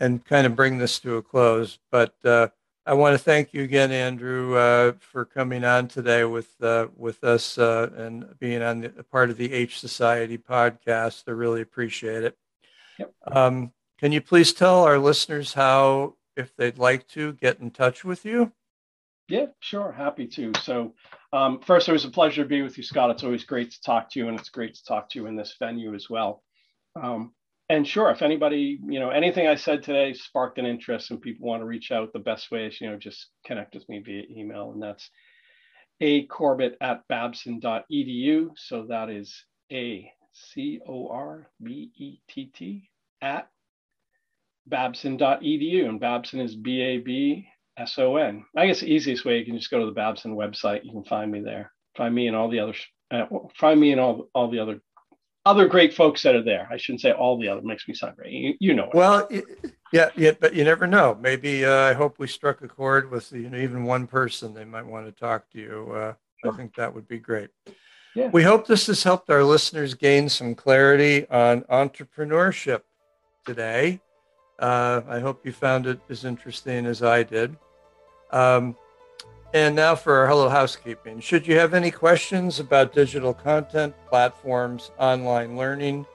and 0.00 0.24
kind 0.24 0.46
of 0.46 0.56
bring 0.56 0.78
this 0.78 0.98
to 1.00 1.18
a 1.18 1.22
close. 1.22 1.78
But 1.92 2.14
uh, 2.24 2.48
I 2.86 2.94
want 2.94 3.12
to 3.12 3.22
thank 3.22 3.52
you 3.52 3.62
again, 3.62 3.92
Andrew, 3.92 4.56
uh, 4.56 4.92
for 5.00 5.26
coming 5.26 5.64
on 5.64 5.88
today 5.88 6.24
with 6.24 6.50
uh, 6.62 6.86
with 6.96 7.22
us 7.24 7.58
uh, 7.58 7.90
and 7.94 8.38
being 8.38 8.62
on 8.62 8.80
the 8.80 9.04
part 9.04 9.28
of 9.28 9.36
the 9.36 9.52
H 9.52 9.78
Society 9.78 10.38
podcast. 10.38 11.24
I 11.28 11.32
really 11.32 11.60
appreciate 11.60 12.24
it. 12.24 12.38
Yep. 12.98 13.12
Um, 13.30 13.72
can 13.98 14.12
you 14.12 14.22
please 14.22 14.54
tell 14.54 14.84
our 14.84 14.98
listeners 14.98 15.52
how, 15.52 16.14
if 16.38 16.56
they'd 16.56 16.78
like 16.78 17.06
to, 17.08 17.34
get 17.34 17.60
in 17.60 17.70
touch 17.70 18.02
with 18.02 18.24
you? 18.24 18.52
Yeah, 19.28 19.46
sure. 19.60 19.92
Happy 19.92 20.26
to. 20.26 20.52
So, 20.62 20.94
um, 21.32 21.60
first, 21.60 21.88
it 21.88 21.92
was 21.92 22.04
a 22.04 22.10
pleasure 22.10 22.42
to 22.42 22.48
be 22.48 22.62
with 22.62 22.76
you, 22.76 22.82
Scott. 22.82 23.10
It's 23.10 23.24
always 23.24 23.44
great 23.44 23.70
to 23.70 23.82
talk 23.82 24.10
to 24.10 24.18
you, 24.18 24.28
and 24.28 24.38
it's 24.38 24.48
great 24.48 24.74
to 24.74 24.84
talk 24.84 25.10
to 25.10 25.18
you 25.18 25.26
in 25.26 25.36
this 25.36 25.54
venue 25.58 25.94
as 25.94 26.08
well. 26.10 26.42
Um, 27.00 27.32
and 27.68 27.86
sure, 27.86 28.10
if 28.10 28.22
anybody, 28.22 28.80
you 28.84 28.98
know, 28.98 29.10
anything 29.10 29.46
I 29.46 29.54
said 29.54 29.84
today 29.84 30.12
sparked 30.12 30.58
an 30.58 30.66
interest 30.66 31.12
and 31.12 31.20
people 31.20 31.46
want 31.46 31.62
to 31.62 31.66
reach 31.66 31.92
out, 31.92 32.12
the 32.12 32.18
best 32.18 32.50
way 32.50 32.66
is, 32.66 32.80
you 32.80 32.90
know, 32.90 32.96
just 32.96 33.28
connect 33.46 33.74
with 33.74 33.88
me 33.88 34.00
via 34.00 34.24
email, 34.28 34.72
and 34.72 34.82
that's 34.82 35.08
a 36.00 36.26
corbett 36.26 36.76
at 36.80 37.06
babson.edu. 37.08 38.50
So 38.56 38.86
that 38.88 39.08
is 39.08 39.44
a 39.70 40.10
c 40.32 40.80
o 40.86 41.08
r 41.08 41.48
b 41.62 41.92
e 41.96 42.18
t 42.28 42.50
t 42.52 42.90
at 43.22 43.48
babson.edu, 44.66 45.88
and 45.88 46.00
Babson 46.00 46.40
is 46.40 46.56
B 46.56 46.80
A 46.80 46.98
B 46.98 47.48
S 47.80 47.98
O 47.98 48.16
N. 48.16 48.44
I 48.56 48.66
guess 48.66 48.80
the 48.80 48.92
easiest 48.92 49.24
way 49.24 49.38
you 49.38 49.44
can 49.44 49.56
just 49.56 49.70
go 49.70 49.80
to 49.80 49.86
the 49.86 49.92
Babson 49.92 50.36
website. 50.36 50.84
You 50.84 50.92
can 50.92 51.04
find 51.04 51.30
me 51.30 51.40
there. 51.40 51.72
Find 51.96 52.14
me 52.14 52.26
and 52.26 52.36
all 52.36 52.50
the 52.50 52.60
other. 52.60 52.74
Uh, 53.10 53.26
find 53.56 53.80
me 53.80 53.92
and 53.92 54.00
all 54.00 54.28
all 54.34 54.50
the 54.50 54.58
other 54.58 54.80
other 55.46 55.66
great 55.66 55.94
folks 55.94 56.22
that 56.22 56.34
are 56.34 56.42
there. 56.42 56.68
I 56.70 56.76
shouldn't 56.76 57.00
say 57.00 57.12
all 57.12 57.38
the 57.38 57.48
other. 57.48 57.62
Makes 57.62 57.88
me 57.88 57.94
sound 57.94 58.16
great. 58.16 58.32
You, 58.32 58.54
you 58.60 58.74
know. 58.74 58.90
Well, 58.92 59.28
yeah, 59.92 60.10
yeah, 60.14 60.32
but 60.38 60.54
you 60.54 60.64
never 60.64 60.86
know. 60.86 61.18
Maybe 61.20 61.64
uh, 61.64 61.74
I 61.74 61.94
hope 61.94 62.18
we 62.18 62.26
struck 62.26 62.62
a 62.62 62.68
chord 62.68 63.10
with 63.10 63.32
you 63.32 63.48
know, 63.48 63.58
even 63.58 63.84
one 63.84 64.06
person. 64.06 64.52
They 64.52 64.66
might 64.66 64.86
want 64.86 65.06
to 65.06 65.12
talk 65.12 65.50
to 65.50 65.58
you. 65.58 65.92
Uh, 65.94 66.14
I 66.48 66.56
think 66.56 66.74
that 66.76 66.94
would 66.94 67.08
be 67.08 67.18
great. 67.18 67.48
Yeah. 68.14 68.28
We 68.28 68.42
hope 68.42 68.66
this 68.66 68.86
has 68.88 69.02
helped 69.02 69.30
our 69.30 69.44
listeners 69.44 69.94
gain 69.94 70.28
some 70.28 70.54
clarity 70.54 71.28
on 71.28 71.62
entrepreneurship 71.62 72.82
today. 73.46 74.00
Uh, 74.58 75.00
I 75.08 75.20
hope 75.20 75.46
you 75.46 75.52
found 75.52 75.86
it 75.86 76.00
as 76.10 76.24
interesting 76.24 76.86
as 76.86 77.02
I 77.02 77.22
did. 77.22 77.56
Um, 78.32 78.76
and 79.52 79.74
now 79.74 79.94
for 79.94 80.16
our 80.16 80.28
hello 80.28 80.48
housekeeping. 80.48 81.20
Should 81.20 81.46
you 81.46 81.58
have 81.58 81.74
any 81.74 81.90
questions 81.90 82.60
about 82.60 82.92
digital 82.92 83.34
content, 83.34 83.94
platforms, 84.08 84.92
online 84.98 85.56
learning 85.56 86.06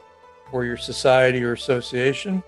for 0.51 0.63
your 0.63 0.77
society 0.77 1.43
or 1.43 1.53
association, 1.53 2.41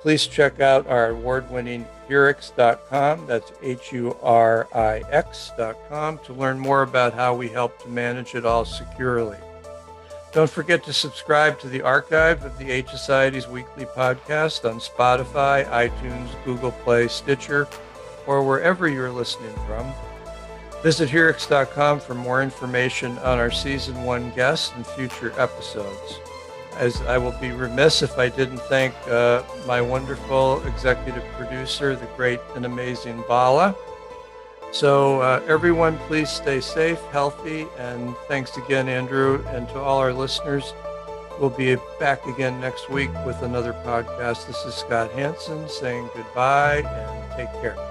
please 0.00 0.26
check 0.26 0.60
out 0.60 0.86
our 0.86 1.10
award 1.10 1.50
winning 1.50 1.84
Hurix.com. 2.08 3.26
That's 3.26 3.52
H 3.62 3.92
U 3.92 4.16
R 4.22 4.68
I 4.74 5.02
X.com 5.10 6.18
to 6.24 6.32
learn 6.32 6.58
more 6.58 6.82
about 6.82 7.12
how 7.12 7.34
we 7.34 7.48
help 7.48 7.82
to 7.82 7.88
manage 7.88 8.34
it 8.34 8.46
all 8.46 8.64
securely. 8.64 9.38
Don't 10.32 10.50
forget 10.50 10.84
to 10.84 10.92
subscribe 10.92 11.58
to 11.58 11.68
the 11.68 11.82
archive 11.82 12.44
of 12.44 12.56
the 12.56 12.70
H 12.70 12.88
Society's 12.88 13.48
weekly 13.48 13.84
podcast 13.84 14.68
on 14.68 14.78
Spotify, 14.78 15.68
iTunes, 15.70 16.28
Google 16.44 16.70
Play, 16.70 17.08
Stitcher, 17.08 17.66
or 18.30 18.44
wherever 18.44 18.86
you're 18.86 19.10
listening 19.10 19.52
from. 19.66 19.92
Visit 20.84 21.10
Hurix.com 21.10 21.98
for 21.98 22.14
more 22.14 22.42
information 22.42 23.18
on 23.18 23.40
our 23.40 23.50
season 23.50 24.04
one 24.04 24.30
guests 24.30 24.72
and 24.76 24.86
future 24.86 25.34
episodes. 25.36 26.20
As 26.76 27.02
I 27.02 27.18
will 27.18 27.34
be 27.40 27.50
remiss 27.50 28.02
if 28.02 28.16
I 28.18 28.28
didn't 28.28 28.60
thank 28.60 28.94
uh, 29.08 29.42
my 29.66 29.80
wonderful 29.80 30.64
executive 30.64 31.24
producer, 31.36 31.96
the 31.96 32.06
great 32.16 32.38
and 32.54 32.64
amazing 32.64 33.24
Bala. 33.26 33.74
So, 34.70 35.20
uh, 35.20 35.42
everyone, 35.48 35.98
please 36.06 36.30
stay 36.30 36.60
safe, 36.60 37.00
healthy, 37.10 37.66
and 37.76 38.14
thanks 38.28 38.56
again, 38.56 38.88
Andrew, 38.88 39.44
and 39.48 39.68
to 39.70 39.80
all 39.80 39.98
our 39.98 40.12
listeners. 40.12 40.72
We'll 41.40 41.50
be 41.50 41.76
back 41.98 42.24
again 42.26 42.60
next 42.60 42.88
week 42.88 43.10
with 43.26 43.42
another 43.42 43.72
podcast. 43.72 44.46
This 44.46 44.64
is 44.64 44.74
Scott 44.74 45.10
Hanson 45.10 45.68
saying 45.68 46.08
goodbye 46.14 46.84
and 46.86 47.32
take 47.36 47.52
care. 47.60 47.89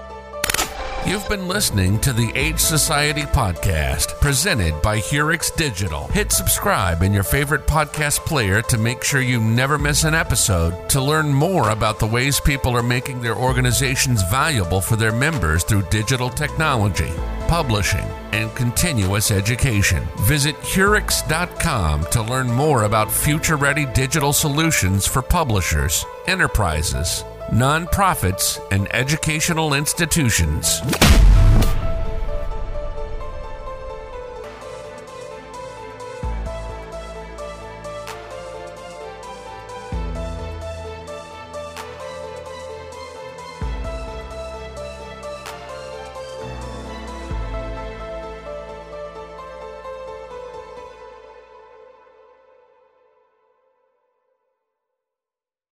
You've 1.06 1.28
been 1.28 1.48
listening 1.48 1.98
to 2.00 2.12
the 2.12 2.30
H 2.36 2.60
Society 2.60 3.22
Podcast 3.22 4.20
presented 4.20 4.80
by 4.80 4.98
Hurix 4.98 5.54
Digital. 5.56 6.06
Hit 6.08 6.30
subscribe 6.30 7.02
in 7.02 7.12
your 7.12 7.24
favorite 7.24 7.66
podcast 7.66 8.20
player 8.20 8.62
to 8.62 8.78
make 8.78 9.02
sure 9.02 9.20
you 9.20 9.40
never 9.40 9.76
miss 9.76 10.04
an 10.04 10.14
episode. 10.14 10.88
To 10.90 11.00
learn 11.02 11.32
more 11.32 11.70
about 11.70 11.98
the 11.98 12.06
ways 12.06 12.38
people 12.38 12.76
are 12.76 12.82
making 12.82 13.22
their 13.22 13.34
organizations 13.34 14.22
valuable 14.30 14.80
for 14.80 14.94
their 14.94 15.10
members 15.10 15.64
through 15.64 15.82
digital 15.90 16.30
technology, 16.30 17.10
publishing, 17.48 18.06
and 18.32 18.54
continuous 18.54 19.32
education. 19.32 20.06
Visit 20.20 20.54
Hurix.com 20.56 22.04
to 22.12 22.22
learn 22.22 22.46
more 22.46 22.84
about 22.84 23.10
future 23.10 23.56
ready 23.56 23.86
digital 23.86 24.32
solutions 24.32 25.06
for 25.06 25.22
publishers, 25.22 26.04
enterprises, 26.28 27.24
nonprofits, 27.48 28.60
and 28.70 28.86
educational 28.94 29.74
institutions. 29.74 30.80